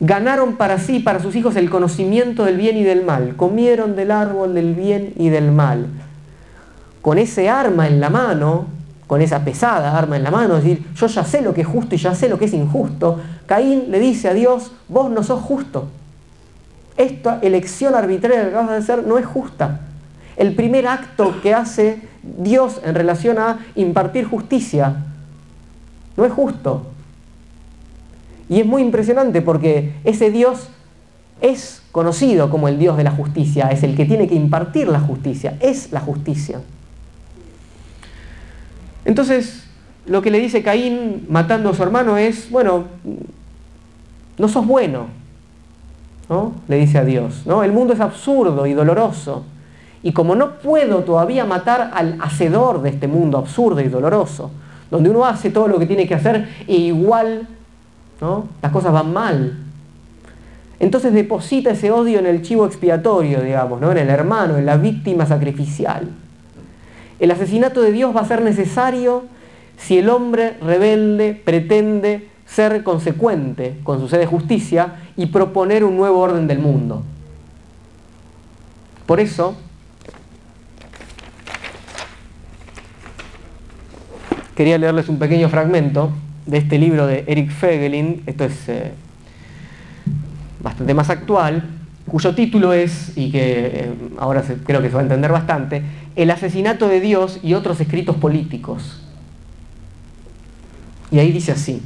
Ganaron 0.00 0.56
para 0.56 0.78
sí, 0.78 1.00
para 1.00 1.20
sus 1.20 1.34
hijos, 1.34 1.56
el 1.56 1.70
conocimiento 1.70 2.44
del 2.44 2.56
bien 2.56 2.76
y 2.76 2.84
del 2.84 3.04
mal. 3.04 3.34
Comieron 3.36 3.96
del 3.96 4.12
árbol 4.12 4.54
del 4.54 4.74
bien 4.74 5.12
y 5.16 5.28
del 5.28 5.50
mal. 5.50 5.88
Con 7.02 7.18
ese 7.18 7.48
arma 7.48 7.88
en 7.88 8.00
la 8.00 8.08
mano, 8.08 8.66
con 9.08 9.22
esa 9.22 9.42
pesada 9.42 9.96
arma 9.96 10.16
en 10.16 10.22
la 10.22 10.30
mano, 10.30 10.58
es 10.58 10.64
decir, 10.64 10.86
yo 10.94 11.06
ya 11.06 11.24
sé 11.24 11.40
lo 11.40 11.54
que 11.54 11.62
es 11.62 11.66
justo 11.66 11.94
y 11.94 11.98
ya 11.98 12.14
sé 12.14 12.28
lo 12.28 12.38
que 12.38 12.44
es 12.44 12.52
injusto, 12.52 13.18
Caín 13.46 13.90
le 13.90 13.98
dice 13.98 14.28
a 14.28 14.34
Dios, 14.34 14.70
vos 14.86 15.10
no 15.10 15.24
sos 15.24 15.40
justo. 15.40 15.88
Esta 16.98 17.38
elección 17.40 17.94
arbitraria 17.94 18.42
que 18.42 18.48
acabas 18.48 18.70
de 18.70 18.76
hacer 18.76 19.06
no 19.06 19.16
es 19.16 19.24
justa. 19.24 19.80
El 20.36 20.54
primer 20.54 20.86
acto 20.86 21.40
que 21.42 21.54
hace 21.54 22.02
Dios 22.22 22.82
en 22.84 22.94
relación 22.94 23.38
a 23.38 23.60
impartir 23.76 24.26
justicia 24.26 25.06
no 26.16 26.26
es 26.26 26.32
justo. 26.32 26.86
Y 28.50 28.60
es 28.60 28.66
muy 28.66 28.82
impresionante 28.82 29.40
porque 29.40 29.94
ese 30.04 30.30
Dios 30.30 30.68
es 31.40 31.82
conocido 31.92 32.50
como 32.50 32.68
el 32.68 32.78
Dios 32.78 32.98
de 32.98 33.04
la 33.04 33.10
justicia, 33.12 33.70
es 33.70 33.82
el 33.82 33.96
que 33.96 34.04
tiene 34.04 34.28
que 34.28 34.34
impartir 34.34 34.88
la 34.88 35.00
justicia, 35.00 35.56
es 35.60 35.92
la 35.92 36.00
justicia. 36.00 36.60
Entonces, 39.08 39.64
lo 40.04 40.20
que 40.20 40.30
le 40.30 40.38
dice 40.38 40.62
Caín 40.62 41.24
matando 41.30 41.70
a 41.70 41.74
su 41.74 41.82
hermano 41.82 42.18
es, 42.18 42.50
bueno, 42.50 42.84
no 44.36 44.48
sos 44.48 44.66
bueno, 44.66 45.06
¿no? 46.28 46.52
Le 46.68 46.76
dice 46.76 46.98
a 46.98 47.06
Dios, 47.06 47.46
¿no? 47.46 47.64
El 47.64 47.72
mundo 47.72 47.94
es 47.94 48.00
absurdo 48.00 48.66
y 48.66 48.74
doloroso. 48.74 49.44
Y 50.02 50.12
como 50.12 50.34
no 50.34 50.58
puedo 50.58 51.04
todavía 51.04 51.46
matar 51.46 51.90
al 51.94 52.18
hacedor 52.20 52.82
de 52.82 52.90
este 52.90 53.08
mundo 53.08 53.38
absurdo 53.38 53.80
y 53.80 53.88
doloroso, 53.88 54.50
donde 54.90 55.08
uno 55.08 55.24
hace 55.24 55.48
todo 55.48 55.68
lo 55.68 55.78
que 55.78 55.86
tiene 55.86 56.06
que 56.06 56.14
hacer 56.14 56.46
e 56.66 56.76
igual 56.76 57.48
¿no? 58.20 58.44
las 58.60 58.70
cosas 58.70 58.92
van 58.92 59.10
mal. 59.10 59.56
Entonces 60.80 61.14
deposita 61.14 61.70
ese 61.70 61.90
odio 61.90 62.18
en 62.18 62.26
el 62.26 62.42
chivo 62.42 62.66
expiatorio, 62.66 63.40
digamos, 63.40 63.80
¿no? 63.80 63.90
en 63.90 63.96
el 63.96 64.10
hermano, 64.10 64.58
en 64.58 64.66
la 64.66 64.76
víctima 64.76 65.24
sacrificial. 65.24 66.10
El 67.20 67.30
asesinato 67.30 67.82
de 67.82 67.92
Dios 67.92 68.14
va 68.14 68.20
a 68.20 68.26
ser 68.26 68.42
necesario 68.42 69.24
si 69.76 69.98
el 69.98 70.08
hombre 70.08 70.56
rebelde 70.60 71.34
pretende 71.34 72.28
ser 72.46 72.82
consecuente 72.82 73.76
con 73.84 74.00
su 74.00 74.08
sed 74.08 74.18
de 74.18 74.26
justicia 74.26 74.96
y 75.16 75.26
proponer 75.26 75.84
un 75.84 75.96
nuevo 75.96 76.18
orden 76.20 76.46
del 76.46 76.58
mundo. 76.58 77.02
Por 79.06 79.20
eso, 79.20 79.56
quería 84.54 84.76
leerles 84.78 85.08
un 85.08 85.18
pequeño 85.18 85.48
fragmento 85.48 86.10
de 86.46 86.58
este 86.58 86.78
libro 86.78 87.06
de 87.06 87.24
Eric 87.26 87.50
Fegelin, 87.50 88.22
esto 88.26 88.44
es 88.44 88.68
eh, 88.68 88.92
bastante 90.60 90.94
más 90.94 91.10
actual, 91.10 91.62
cuyo 92.06 92.34
título 92.34 92.72
es, 92.72 93.16
y 93.16 93.30
que 93.30 93.66
eh, 93.66 93.90
ahora 94.18 94.42
creo 94.64 94.82
que 94.82 94.88
se 94.88 94.94
va 94.94 95.00
a 95.00 95.04
entender 95.04 95.30
bastante, 95.30 95.82
El 96.18 96.32
asesinato 96.32 96.88
de 96.88 97.00
Dios 97.00 97.38
y 97.44 97.54
otros 97.54 97.80
escritos 97.80 98.16
políticos. 98.16 99.00
Y 101.12 101.20
ahí 101.20 101.30
dice 101.30 101.52
así. 101.52 101.80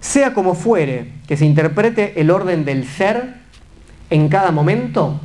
Sea 0.00 0.34
como 0.34 0.56
fuere 0.56 1.12
que 1.28 1.36
se 1.36 1.46
interprete 1.46 2.20
el 2.20 2.32
orden 2.32 2.64
del 2.64 2.84
ser 2.84 3.34
en 4.10 4.28
cada 4.28 4.50
momento, 4.50 5.20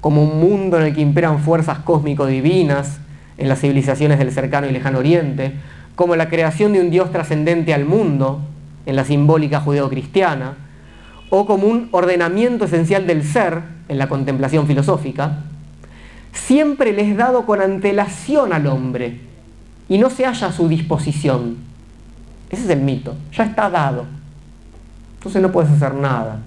como 0.00 0.22
un 0.22 0.38
mundo 0.38 0.78
en 0.78 0.84
el 0.84 0.94
que 0.94 1.00
imperan 1.00 1.40
fuerzas 1.40 1.80
cósmico-divinas, 1.80 3.00
en 3.36 3.48
las 3.48 3.60
civilizaciones 3.60 4.20
del 4.20 4.30
cercano 4.30 4.68
y 4.68 4.70
lejano 4.70 5.00
oriente, 5.00 5.54
como 5.94 6.16
la 6.16 6.28
creación 6.28 6.72
de 6.72 6.80
un 6.80 6.90
Dios 6.90 7.10
trascendente 7.10 7.74
al 7.74 7.84
mundo, 7.84 8.40
en 8.86 8.96
la 8.96 9.04
simbólica 9.04 9.60
judeocristiana, 9.60 10.56
o 11.30 11.46
como 11.46 11.66
un 11.66 11.88
ordenamiento 11.92 12.64
esencial 12.64 13.06
del 13.06 13.24
ser, 13.24 13.62
en 13.88 13.98
la 13.98 14.08
contemplación 14.08 14.66
filosófica, 14.66 15.40
siempre 16.32 16.92
le 16.92 17.10
es 17.10 17.16
dado 17.16 17.44
con 17.44 17.60
antelación 17.60 18.52
al 18.52 18.66
hombre 18.66 19.20
y 19.88 19.98
no 19.98 20.08
se 20.08 20.24
halla 20.24 20.48
a 20.48 20.52
su 20.52 20.68
disposición. 20.68 21.56
Ese 22.50 22.64
es 22.64 22.70
el 22.70 22.80
mito, 22.80 23.14
ya 23.32 23.44
está 23.44 23.68
dado. 23.68 24.06
Entonces 25.18 25.42
no 25.42 25.52
puedes 25.52 25.70
hacer 25.70 25.94
nada. 25.94 26.40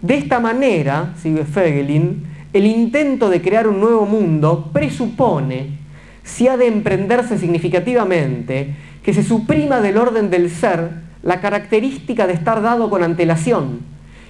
De 0.00 0.16
esta 0.16 0.40
manera, 0.40 1.14
sigue 1.16 1.44
Fegelin, 1.44 2.24
el 2.52 2.66
intento 2.66 3.30
de 3.30 3.40
crear 3.40 3.68
un 3.68 3.80
nuevo 3.80 4.04
mundo 4.04 4.70
presupone, 4.72 5.78
si 6.22 6.48
ha 6.48 6.56
de 6.56 6.66
emprenderse 6.66 7.38
significativamente, 7.38 8.74
que 9.02 9.12
se 9.12 9.22
suprima 9.22 9.80
del 9.80 9.98
orden 9.98 10.30
del 10.30 10.50
ser 10.50 10.90
la 11.22 11.40
característica 11.40 12.26
de 12.26 12.32
estar 12.32 12.62
dado 12.62 12.90
con 12.90 13.02
antelación 13.02 13.80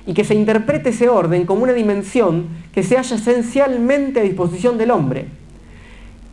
y 0.07 0.15
que 0.15 0.25
se 0.25 0.35
interprete 0.35 0.91
ese 0.91 1.09
orden 1.09 1.47
como 1.47 1.63
una 1.63 1.73
dimensión 1.73 2.49
que 2.73 2.83
se 2.83 2.97
halla 2.97 3.17
esencialmente 3.17 4.21
a 4.21 4.25
disposición 4.25 4.79
del 4.79 4.91
hombre. 4.91 5.27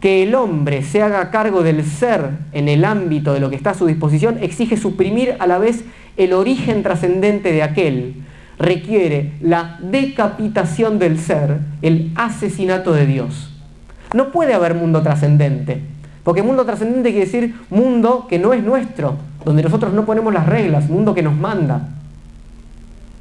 Que 0.02 0.24
el 0.24 0.34
hombre 0.36 0.82
se 0.82 1.02
haga 1.02 1.30
cargo 1.30 1.62
del 1.62 1.84
ser 1.84 2.30
en 2.54 2.70
el 2.70 2.86
ámbito 2.86 3.34
de 3.34 3.42
lo 3.42 3.50
que 3.50 3.58
está 3.58 3.72
a 3.72 3.76
su 3.76 3.86
disposición 3.86 4.38
exige 4.42 4.78
suprimir 4.78 5.36
a 5.40 5.48
la 5.48 5.60
vez 5.60 5.84
el 6.18 6.34
origen 6.34 6.84
trascendente 6.84 7.52
de 7.52 7.64
aquel, 7.64 8.16
requiere 8.58 9.34
la 9.42 9.78
decapitación 9.82 11.00
del 11.00 11.20
ser, 11.20 11.60
el 11.82 12.12
asesinato 12.16 12.94
de 12.94 13.06
Dios. 13.06 13.49
No 14.14 14.32
puede 14.32 14.54
haber 14.54 14.74
mundo 14.74 15.02
trascendente, 15.02 15.82
porque 16.24 16.44
mundo 16.44 16.66
trascendente 16.66 17.12
quiere 17.12 17.26
decir 17.26 17.56
mundo 17.70 18.28
que 18.28 18.40
no 18.40 18.54
es 18.54 18.64
nuestro, 18.64 19.18
donde 19.46 19.64
nosotros 19.64 19.94
no 19.94 20.06
ponemos 20.06 20.34
las 20.34 20.46
reglas, 20.46 20.90
mundo 20.90 21.14
que 21.14 21.22
nos 21.22 21.36
manda. 21.36 21.90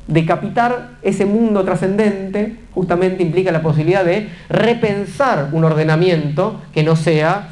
Decapitar 0.06 0.92
ese 1.02 1.26
mundo 1.26 1.64
trascendente 1.64 2.56
justamente 2.72 3.22
implica 3.22 3.52
la 3.52 3.60
posibilidad 3.60 4.04
de 4.04 4.30
repensar 4.48 5.50
un 5.52 5.64
ordenamiento 5.64 6.60
que 6.72 6.82
no 6.82 6.96
sea, 6.96 7.48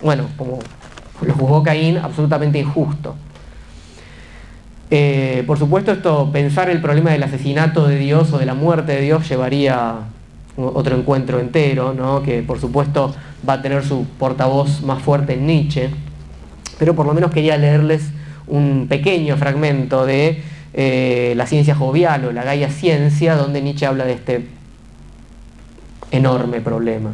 bueno, 0.00 0.26
como 0.36 0.60
lo 1.22 1.34
juzgó 1.34 1.62
Caín, 1.62 1.98
absolutamente 1.98 2.58
injusto. 2.58 3.16
Eh, 4.92 5.44
por 5.46 5.58
supuesto, 5.58 5.92
esto, 5.92 6.30
pensar 6.32 6.68
el 6.68 6.80
problema 6.80 7.10
del 7.10 7.22
asesinato 7.22 7.86
de 7.86 7.96
Dios 7.96 8.32
o 8.32 8.38
de 8.38 8.46
la 8.46 8.54
muerte 8.54 8.92
de 8.92 9.02
Dios 9.02 9.28
llevaría 9.28 9.98
otro 10.62 10.96
encuentro 10.96 11.38
entero, 11.38 11.94
¿no? 11.94 12.22
que 12.22 12.42
por 12.42 12.60
supuesto 12.60 13.14
va 13.48 13.54
a 13.54 13.62
tener 13.62 13.84
su 13.84 14.06
portavoz 14.18 14.82
más 14.82 15.02
fuerte 15.02 15.34
en 15.34 15.46
Nietzsche, 15.46 15.90
pero 16.78 16.94
por 16.94 17.06
lo 17.06 17.14
menos 17.14 17.30
quería 17.30 17.56
leerles 17.56 18.10
un 18.46 18.86
pequeño 18.88 19.36
fragmento 19.36 20.06
de 20.06 20.42
eh, 20.72 21.34
La 21.36 21.46
ciencia 21.46 21.74
jovial 21.74 22.24
o 22.26 22.32
la 22.32 22.44
Gaia 22.44 22.70
Ciencia, 22.70 23.36
donde 23.36 23.60
Nietzsche 23.62 23.86
habla 23.86 24.04
de 24.04 24.12
este 24.12 24.46
enorme 26.10 26.60
problema. 26.60 27.12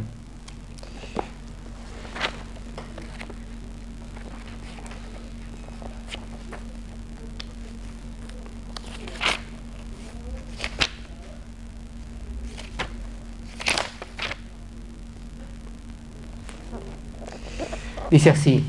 Dice 18.11 18.31
así, 18.31 18.65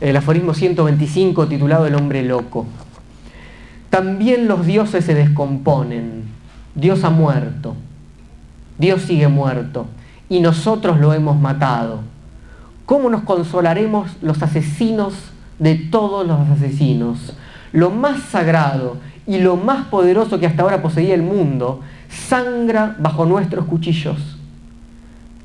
el 0.00 0.16
aforismo 0.16 0.54
125 0.54 1.48
titulado 1.48 1.86
El 1.86 1.94
hombre 1.94 2.22
loco. 2.22 2.66
También 3.90 4.46
los 4.46 4.64
dioses 4.64 5.04
se 5.04 5.14
descomponen. 5.14 6.24
Dios 6.74 7.04
ha 7.04 7.10
muerto. 7.10 7.74
Dios 8.78 9.02
sigue 9.02 9.28
muerto. 9.28 9.86
Y 10.28 10.40
nosotros 10.40 11.00
lo 11.00 11.12
hemos 11.12 11.38
matado. 11.38 12.00
¿Cómo 12.86 13.10
nos 13.10 13.22
consolaremos 13.22 14.16
los 14.22 14.42
asesinos 14.42 15.14
de 15.58 15.74
todos 15.74 16.26
los 16.26 16.40
asesinos? 16.48 17.34
Lo 17.72 17.90
más 17.90 18.20
sagrado 18.22 18.96
y 19.26 19.38
lo 19.38 19.56
más 19.56 19.86
poderoso 19.86 20.40
que 20.40 20.46
hasta 20.46 20.62
ahora 20.62 20.82
poseía 20.82 21.14
el 21.14 21.22
mundo 21.22 21.82
sangra 22.08 22.96
bajo 22.98 23.26
nuestros 23.26 23.66
cuchillos. 23.66 24.39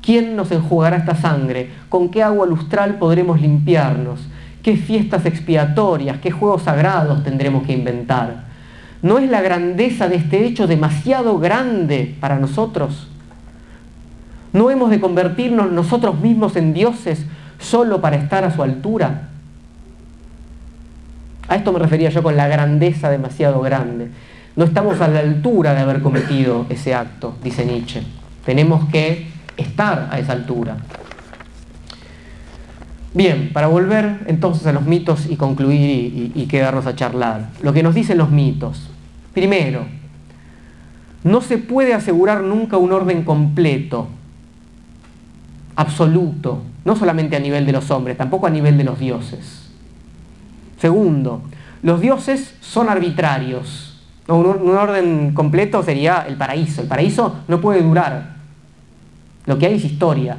¿Quién 0.06 0.36
nos 0.36 0.52
enjugará 0.52 0.98
esta 0.98 1.16
sangre? 1.16 1.68
¿Con 1.88 2.10
qué 2.10 2.22
agua 2.22 2.46
lustral 2.46 2.94
podremos 2.94 3.40
limpiarnos? 3.40 4.20
¿Qué 4.62 4.76
fiestas 4.76 5.26
expiatorias, 5.26 6.18
qué 6.18 6.30
juegos 6.30 6.62
sagrados 6.62 7.24
tendremos 7.24 7.66
que 7.66 7.72
inventar? 7.72 8.44
¿No 9.02 9.18
es 9.18 9.28
la 9.28 9.42
grandeza 9.42 10.08
de 10.08 10.14
este 10.14 10.46
hecho 10.46 10.68
demasiado 10.68 11.40
grande 11.40 12.14
para 12.20 12.38
nosotros? 12.38 13.08
¿No 14.52 14.70
hemos 14.70 14.90
de 14.90 15.00
convertirnos 15.00 15.72
nosotros 15.72 16.20
mismos 16.20 16.54
en 16.54 16.72
dioses 16.72 17.26
solo 17.58 18.00
para 18.00 18.14
estar 18.14 18.44
a 18.44 18.54
su 18.54 18.62
altura? 18.62 19.30
A 21.48 21.56
esto 21.56 21.72
me 21.72 21.80
refería 21.80 22.10
yo 22.10 22.22
con 22.22 22.36
la 22.36 22.46
grandeza 22.46 23.10
demasiado 23.10 23.60
grande. 23.60 24.12
No 24.54 24.66
estamos 24.66 25.00
a 25.00 25.08
la 25.08 25.18
altura 25.18 25.74
de 25.74 25.80
haber 25.80 26.00
cometido 26.00 26.64
ese 26.68 26.94
acto, 26.94 27.34
dice 27.42 27.66
Nietzsche. 27.66 28.04
Tenemos 28.44 28.88
que 28.90 29.34
estar 29.56 30.08
a 30.10 30.18
esa 30.18 30.32
altura. 30.32 30.76
Bien, 33.16 33.50
para 33.54 33.66
volver 33.66 34.24
entonces 34.26 34.66
a 34.66 34.72
los 34.72 34.84
mitos 34.84 35.24
y 35.24 35.36
concluir 35.36 36.32
y, 36.34 36.46
quedarnos 36.48 36.86
a 36.86 36.94
charlar. 36.94 37.48
Lo 37.62 37.72
que 37.72 37.82
nos 37.82 37.94
dicen 37.94 38.18
los 38.18 38.30
mitos. 38.30 38.90
Primero, 39.32 39.86
no 41.24 41.40
se 41.40 41.56
puede 41.56 41.94
asegurar 41.94 42.42
nunca 42.42 42.76
un 42.76 42.92
orden 42.92 43.24
completo, 43.24 44.08
absoluto, 45.76 46.60
no 46.84 46.94
solamente 46.94 47.36
a 47.36 47.40
nivel 47.40 47.64
de 47.64 47.72
los 47.72 47.90
hombres, 47.90 48.18
tampoco 48.18 48.48
a 48.48 48.50
nivel 48.50 48.76
de 48.76 48.84
los 48.84 48.98
dioses. 48.98 49.70
Segundo, 50.78 51.40
los 51.82 52.02
dioses 52.02 52.54
son 52.60 52.90
arbitrarios. 52.90 53.98
un 54.28 54.76
orden 54.76 55.32
completo 55.32 55.82
sería 55.82 56.26
el 56.28 56.36
paraíso. 56.36 56.82
El 56.82 56.88
paraíso 56.88 57.36
no 57.48 57.62
puede 57.62 57.82
durar, 57.82 58.35
lo 59.46 59.58
que 59.58 59.66
hay 59.66 59.74
es 59.74 59.84
historia. 59.84 60.38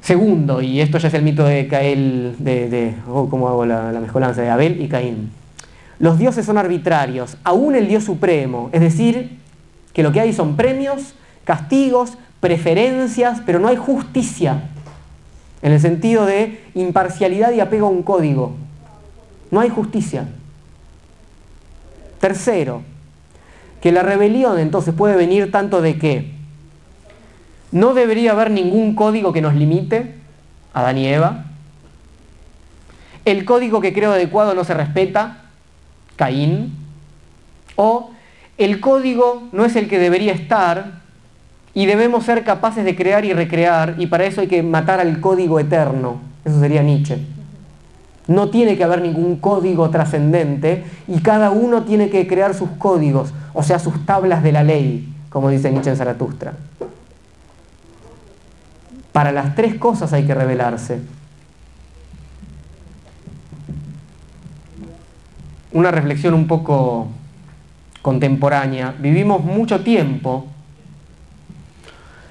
Segundo, 0.00 0.60
y 0.60 0.80
esto 0.80 0.98
ya 0.98 1.08
es 1.08 1.14
el 1.14 1.22
mito 1.22 1.44
de 1.44 1.66
Cael, 1.66 2.36
de, 2.38 2.94
oh, 3.08 3.28
¿cómo 3.30 3.48
hago 3.48 3.64
la, 3.64 3.90
la 3.92 4.00
mezcolanza? 4.00 4.42
De 4.42 4.50
Abel 4.50 4.80
y 4.82 4.88
Caín. 4.88 5.30
Los 5.98 6.18
dioses 6.18 6.44
son 6.44 6.58
arbitrarios, 6.58 7.38
aún 7.44 7.74
el 7.74 7.88
Dios 7.88 8.04
supremo, 8.04 8.68
es 8.72 8.80
decir, 8.80 9.38
que 9.94 10.02
lo 10.02 10.12
que 10.12 10.20
hay 10.20 10.32
son 10.32 10.56
premios, 10.56 11.14
castigos, 11.44 12.18
preferencias, 12.40 13.40
pero 13.46 13.58
no 13.58 13.68
hay 13.68 13.76
justicia, 13.76 14.64
en 15.62 15.72
el 15.72 15.80
sentido 15.80 16.26
de 16.26 16.62
imparcialidad 16.74 17.52
y 17.52 17.60
apego 17.60 17.86
a 17.86 17.90
un 17.90 18.02
código. 18.02 18.54
No 19.50 19.60
hay 19.60 19.70
justicia. 19.70 20.28
Tercero, 22.20 22.82
que 23.84 23.92
la 23.92 24.02
rebelión 24.02 24.58
entonces 24.58 24.94
puede 24.94 25.14
venir 25.14 25.52
tanto 25.52 25.82
de 25.82 25.98
que 25.98 26.32
no 27.70 27.92
debería 27.92 28.32
haber 28.32 28.50
ningún 28.50 28.94
código 28.94 29.34
que 29.34 29.42
nos 29.42 29.54
limite, 29.54 30.14
Adán 30.72 30.96
y 30.96 31.06
Eva, 31.06 31.44
el 33.26 33.44
código 33.44 33.82
que 33.82 33.92
creo 33.92 34.12
adecuado 34.12 34.54
no 34.54 34.64
se 34.64 34.72
respeta, 34.72 35.42
Caín, 36.16 36.72
o 37.76 38.10
el 38.56 38.80
código 38.80 39.48
no 39.52 39.66
es 39.66 39.76
el 39.76 39.86
que 39.86 39.98
debería 39.98 40.32
estar 40.32 41.02
y 41.74 41.84
debemos 41.84 42.24
ser 42.24 42.42
capaces 42.42 42.86
de 42.86 42.96
crear 42.96 43.26
y 43.26 43.34
recrear 43.34 43.96
y 43.98 44.06
para 44.06 44.24
eso 44.24 44.40
hay 44.40 44.46
que 44.46 44.62
matar 44.62 44.98
al 44.98 45.20
código 45.20 45.60
eterno, 45.60 46.22
eso 46.46 46.58
sería 46.58 46.82
Nietzsche. 46.82 47.18
No 48.26 48.48
tiene 48.48 48.76
que 48.76 48.84
haber 48.84 49.02
ningún 49.02 49.36
código 49.36 49.90
trascendente 49.90 50.84
y 51.06 51.20
cada 51.20 51.50
uno 51.50 51.82
tiene 51.82 52.08
que 52.08 52.26
crear 52.26 52.54
sus 52.54 52.70
códigos, 52.70 53.34
o 53.52 53.62
sea, 53.62 53.78
sus 53.78 54.06
tablas 54.06 54.42
de 54.42 54.52
la 54.52 54.62
ley, 54.62 55.12
como 55.28 55.50
dice 55.50 55.70
Nietzsche 55.70 55.90
en 55.90 55.96
Zaratustra. 55.96 56.54
Para 59.12 59.30
las 59.30 59.54
tres 59.54 59.76
cosas 59.76 60.12
hay 60.12 60.24
que 60.24 60.34
revelarse. 60.34 61.00
Una 65.72 65.90
reflexión 65.90 66.34
un 66.34 66.46
poco 66.46 67.08
contemporánea. 68.02 68.94
Vivimos 68.98 69.44
mucho 69.44 69.80
tiempo 69.80 70.46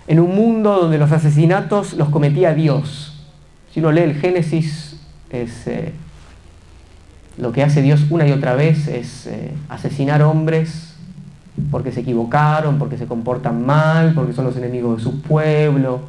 en 0.07 0.19
un 0.19 0.35
mundo 0.35 0.81
donde 0.81 0.97
los 0.97 1.11
asesinatos 1.11 1.93
los 1.93 2.09
cometía 2.09 2.53
Dios. 2.53 3.25
Si 3.71 3.79
uno 3.79 3.91
lee 3.91 4.01
el 4.01 4.15
Génesis 4.15 4.92
eh, 5.33 5.93
lo 7.37 7.51
que 7.51 7.63
hace 7.63 7.81
Dios 7.81 8.05
una 8.09 8.27
y 8.27 8.31
otra 8.31 8.53
vez 8.53 8.87
es 8.87 9.27
eh, 9.27 9.51
asesinar 9.67 10.21
hombres 10.21 10.93
porque 11.71 11.91
se 11.91 12.01
equivocaron, 12.01 12.79
porque 12.79 12.97
se 12.97 13.05
comportan 13.05 13.65
mal, 13.65 14.13
porque 14.13 14.33
son 14.33 14.45
los 14.45 14.55
enemigos 14.57 14.97
de 14.97 15.03
su 15.03 15.21
pueblo. 15.21 16.01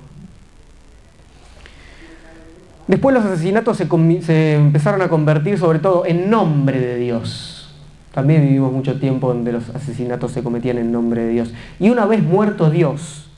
Después 2.87 3.15
los 3.15 3.25
asesinatos 3.25 3.79
se, 3.79 3.89
se 4.23 4.55
empezaron 4.55 5.01
a 5.01 5.09
convertir 5.09 5.59
sobre 5.59 5.79
todo 5.79 6.05
en 6.07 6.29
nombre 6.29 6.79
de 6.79 6.97
Dios. 6.97 7.75
También 8.13 8.43
vivimos 8.43 8.73
mucho 8.73 9.01
tiempo 9.01 9.29
donde 9.29 9.53
los 9.53 9.71
asesinatos 9.71 10.33
se 10.33 10.43
cometían 10.43 10.79
en 10.79 10.93
nombre 10.93 11.25
de 11.25 11.31
Dios. 11.31 11.55
Y 11.81 11.91
una 11.91 12.07
vez 12.07 12.23
muerto 12.23 12.71
Dios, 12.71 13.29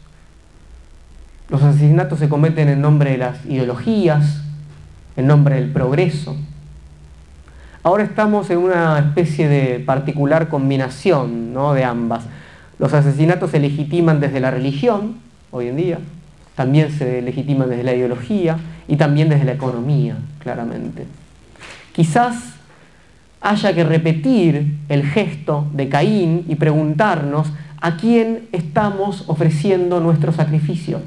los 1.48 1.62
asesinatos 1.62 2.18
se 2.18 2.28
cometen 2.28 2.68
en 2.68 2.80
nombre 2.80 3.12
de 3.12 3.18
las 3.18 3.44
ideologías, 3.46 4.42
en 5.16 5.26
nombre 5.26 5.56
del 5.56 5.70
progreso. 5.70 6.36
Ahora 7.82 8.02
estamos 8.02 8.50
en 8.50 8.58
una 8.58 8.98
especie 8.98 9.48
de 9.48 9.80
particular 9.80 10.48
combinación 10.48 11.52
¿no? 11.52 11.72
de 11.72 11.84
ambas. 11.84 12.24
Los 12.78 12.92
asesinatos 12.92 13.52
se 13.52 13.60
legitiman 13.60 14.20
desde 14.20 14.40
la 14.40 14.50
religión, 14.50 15.16
hoy 15.50 15.68
en 15.68 15.76
día, 15.76 15.98
también 16.56 16.90
se 16.90 17.22
legitiman 17.22 17.70
desde 17.70 17.84
la 17.84 17.94
ideología 17.94 18.58
y 18.88 18.96
también 18.96 19.28
desde 19.28 19.44
la 19.44 19.52
economía, 19.52 20.16
claramente. 20.40 21.06
Quizás 21.92 22.54
haya 23.40 23.74
que 23.74 23.84
repetir 23.84 24.78
el 24.88 25.04
gesto 25.04 25.66
de 25.72 25.88
Caín 25.88 26.44
y 26.48 26.56
preguntarnos 26.56 27.46
a 27.80 27.96
quién 27.96 28.48
estamos 28.52 29.24
ofreciendo 29.28 30.00
nuestro 30.00 30.32
sacrificio. 30.32 31.00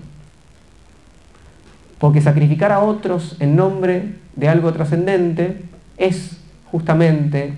Porque 2.00 2.22
sacrificar 2.22 2.72
a 2.72 2.80
otros 2.80 3.36
en 3.40 3.56
nombre 3.56 4.16
de 4.36 4.48
algo 4.48 4.72
trascendente 4.72 5.62
es 5.98 6.38
justamente 6.72 7.54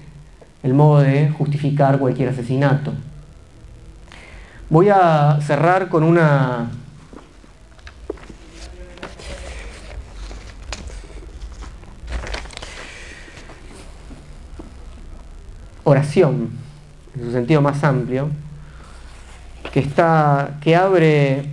el 0.64 0.74
modo 0.74 1.02
de 1.02 1.30
justificar 1.30 2.00
cualquier 2.00 2.30
asesinato. 2.30 2.92
Voy 4.70 4.90
a 4.90 5.40
cerrar 5.42 5.90
con 5.90 6.04
una 6.04 6.72
oración, 15.84 16.50
en 17.16 17.24
su 17.26 17.32
sentido 17.32 17.62
más 17.62 17.84
amplio, 17.84 18.30
que, 19.72 19.82
está, 19.82 20.58
que 20.62 20.76
abre, 20.76 21.46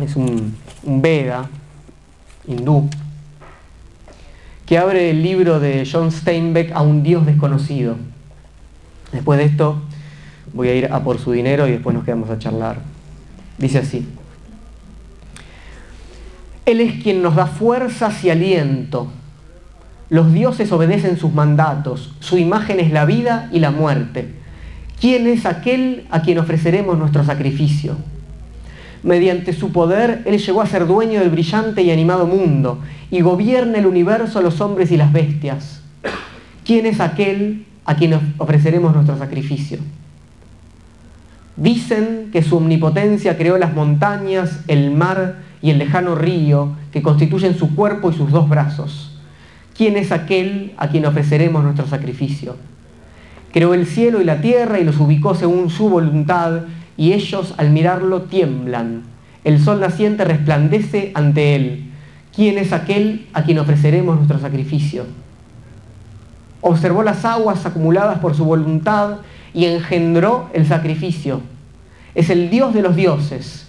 es 0.00 0.16
un, 0.16 0.56
un 0.84 1.02
Veda, 1.02 1.48
hindú, 2.46 2.88
que 4.66 4.78
abre 4.78 5.10
el 5.10 5.22
libro 5.22 5.60
de 5.60 5.88
John 5.90 6.10
Steinbeck 6.10 6.72
a 6.72 6.82
un 6.82 7.02
Dios 7.02 7.26
desconocido. 7.26 7.96
Después 9.12 9.38
de 9.38 9.44
esto 9.44 9.82
voy 10.52 10.68
a 10.68 10.74
ir 10.74 10.92
a 10.92 11.02
por 11.02 11.18
su 11.18 11.32
dinero 11.32 11.66
y 11.66 11.72
después 11.72 11.94
nos 11.94 12.04
quedamos 12.04 12.30
a 12.30 12.38
charlar. 12.38 12.78
Dice 13.58 13.78
así. 13.78 14.06
Él 16.64 16.80
es 16.80 17.02
quien 17.02 17.22
nos 17.22 17.34
da 17.34 17.46
fuerzas 17.46 18.22
y 18.24 18.30
aliento. 18.30 19.10
Los 20.08 20.32
dioses 20.32 20.70
obedecen 20.72 21.16
sus 21.18 21.32
mandatos. 21.32 22.14
Su 22.20 22.38
imagen 22.38 22.80
es 22.80 22.92
la 22.92 23.04
vida 23.04 23.48
y 23.52 23.58
la 23.58 23.70
muerte. 23.70 24.34
¿Quién 25.00 25.26
es 25.26 25.46
aquel 25.46 26.06
a 26.10 26.22
quien 26.22 26.38
ofreceremos 26.38 26.96
nuestro 26.96 27.24
sacrificio? 27.24 27.96
Mediante 29.02 29.52
su 29.52 29.72
poder, 29.72 30.22
Él 30.26 30.38
llegó 30.38 30.62
a 30.62 30.66
ser 30.66 30.86
dueño 30.86 31.20
del 31.20 31.30
brillante 31.30 31.82
y 31.82 31.90
animado 31.90 32.26
mundo 32.26 32.78
y 33.10 33.20
gobierna 33.20 33.78
el 33.78 33.86
universo, 33.86 34.40
los 34.40 34.60
hombres 34.60 34.92
y 34.92 34.96
las 34.96 35.12
bestias. 35.12 35.82
¿Quién 36.64 36.86
es 36.86 37.00
aquel 37.00 37.66
a 37.84 37.96
quien 37.96 38.18
ofreceremos 38.38 38.94
nuestro 38.94 39.18
sacrificio? 39.18 39.78
Dicen 41.56 42.30
que 42.32 42.42
su 42.42 42.56
omnipotencia 42.56 43.36
creó 43.36 43.58
las 43.58 43.74
montañas, 43.74 44.60
el 44.68 44.90
mar 44.92 45.40
y 45.60 45.70
el 45.70 45.78
lejano 45.78 46.14
río 46.14 46.72
que 46.92 47.02
constituyen 47.02 47.58
su 47.58 47.74
cuerpo 47.74 48.10
y 48.10 48.14
sus 48.14 48.30
dos 48.30 48.48
brazos. 48.48 49.18
¿Quién 49.76 49.96
es 49.96 50.12
aquel 50.12 50.72
a 50.76 50.88
quien 50.88 51.06
ofreceremos 51.06 51.64
nuestro 51.64 51.86
sacrificio? 51.86 52.56
Creó 53.52 53.74
el 53.74 53.86
cielo 53.86 54.20
y 54.20 54.24
la 54.24 54.40
tierra 54.40 54.78
y 54.78 54.84
los 54.84 54.98
ubicó 54.98 55.34
según 55.34 55.68
su 55.70 55.88
voluntad 55.88 56.62
y 57.02 57.14
ellos 57.14 57.52
al 57.56 57.70
mirarlo 57.70 58.22
tiemblan. 58.22 59.02
El 59.42 59.60
sol 59.60 59.80
naciente 59.80 60.24
resplandece 60.24 61.10
ante 61.14 61.56
él. 61.56 61.90
¿Quién 62.32 62.58
es 62.58 62.72
aquel 62.72 63.26
a 63.32 63.42
quien 63.42 63.58
ofreceremos 63.58 64.14
nuestro 64.14 64.38
sacrificio? 64.38 65.06
Observó 66.60 67.02
las 67.02 67.24
aguas 67.24 67.66
acumuladas 67.66 68.20
por 68.20 68.36
su 68.36 68.44
voluntad 68.44 69.16
y 69.52 69.64
engendró 69.64 70.48
el 70.52 70.64
sacrificio. 70.64 71.40
Es 72.14 72.30
el 72.30 72.50
Dios 72.50 72.72
de 72.72 72.82
los 72.82 72.94
dioses. 72.94 73.66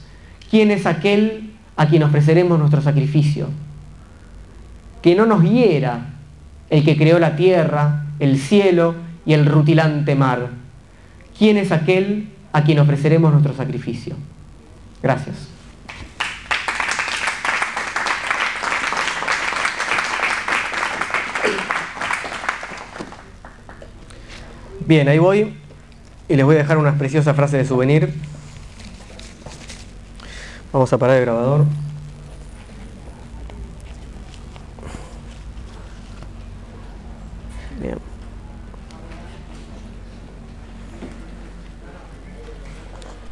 ¿Quién 0.52 0.70
es 0.70 0.86
aquel 0.86 1.54
a 1.76 1.88
quien 1.88 2.04
ofreceremos 2.04 2.60
nuestro 2.60 2.84
sacrificio? 2.84 3.48
Que 5.02 5.16
no 5.16 5.26
nos 5.26 5.44
hiera 5.44 6.06
el 6.70 6.86
que 6.86 6.98
creó 6.98 7.18
la 7.18 7.36
tierra, 7.36 8.06
el 8.20 8.38
cielo 8.38 8.94
y 9.26 9.34
el 9.34 9.48
rutilante 9.48 10.14
mar. 10.14 10.50
¿Quién 11.36 11.58
es 11.58 11.72
aquel 11.72 12.28
a 12.54 12.64
quien 12.64 12.80
ofreceremos 12.80 13.32
nuestro 13.32 13.54
sacrificio? 13.56 14.16
Gracias. 15.02 15.50
Bien, 24.86 25.08
ahí 25.08 25.18
voy 25.18 25.54
y 26.28 26.36
les 26.36 26.46
voy 26.46 26.56
a 26.56 26.60
dejar 26.60 26.78
una 26.78 26.98
preciosa 26.98 27.34
frase 27.34 27.58
de 27.58 27.66
souvenir. 27.66 28.14
Vamos 30.72 30.92
a 30.92 30.98
parar 30.98 31.18
el 31.18 31.24
grabador. 31.24 31.66
Bien. 37.82 38.13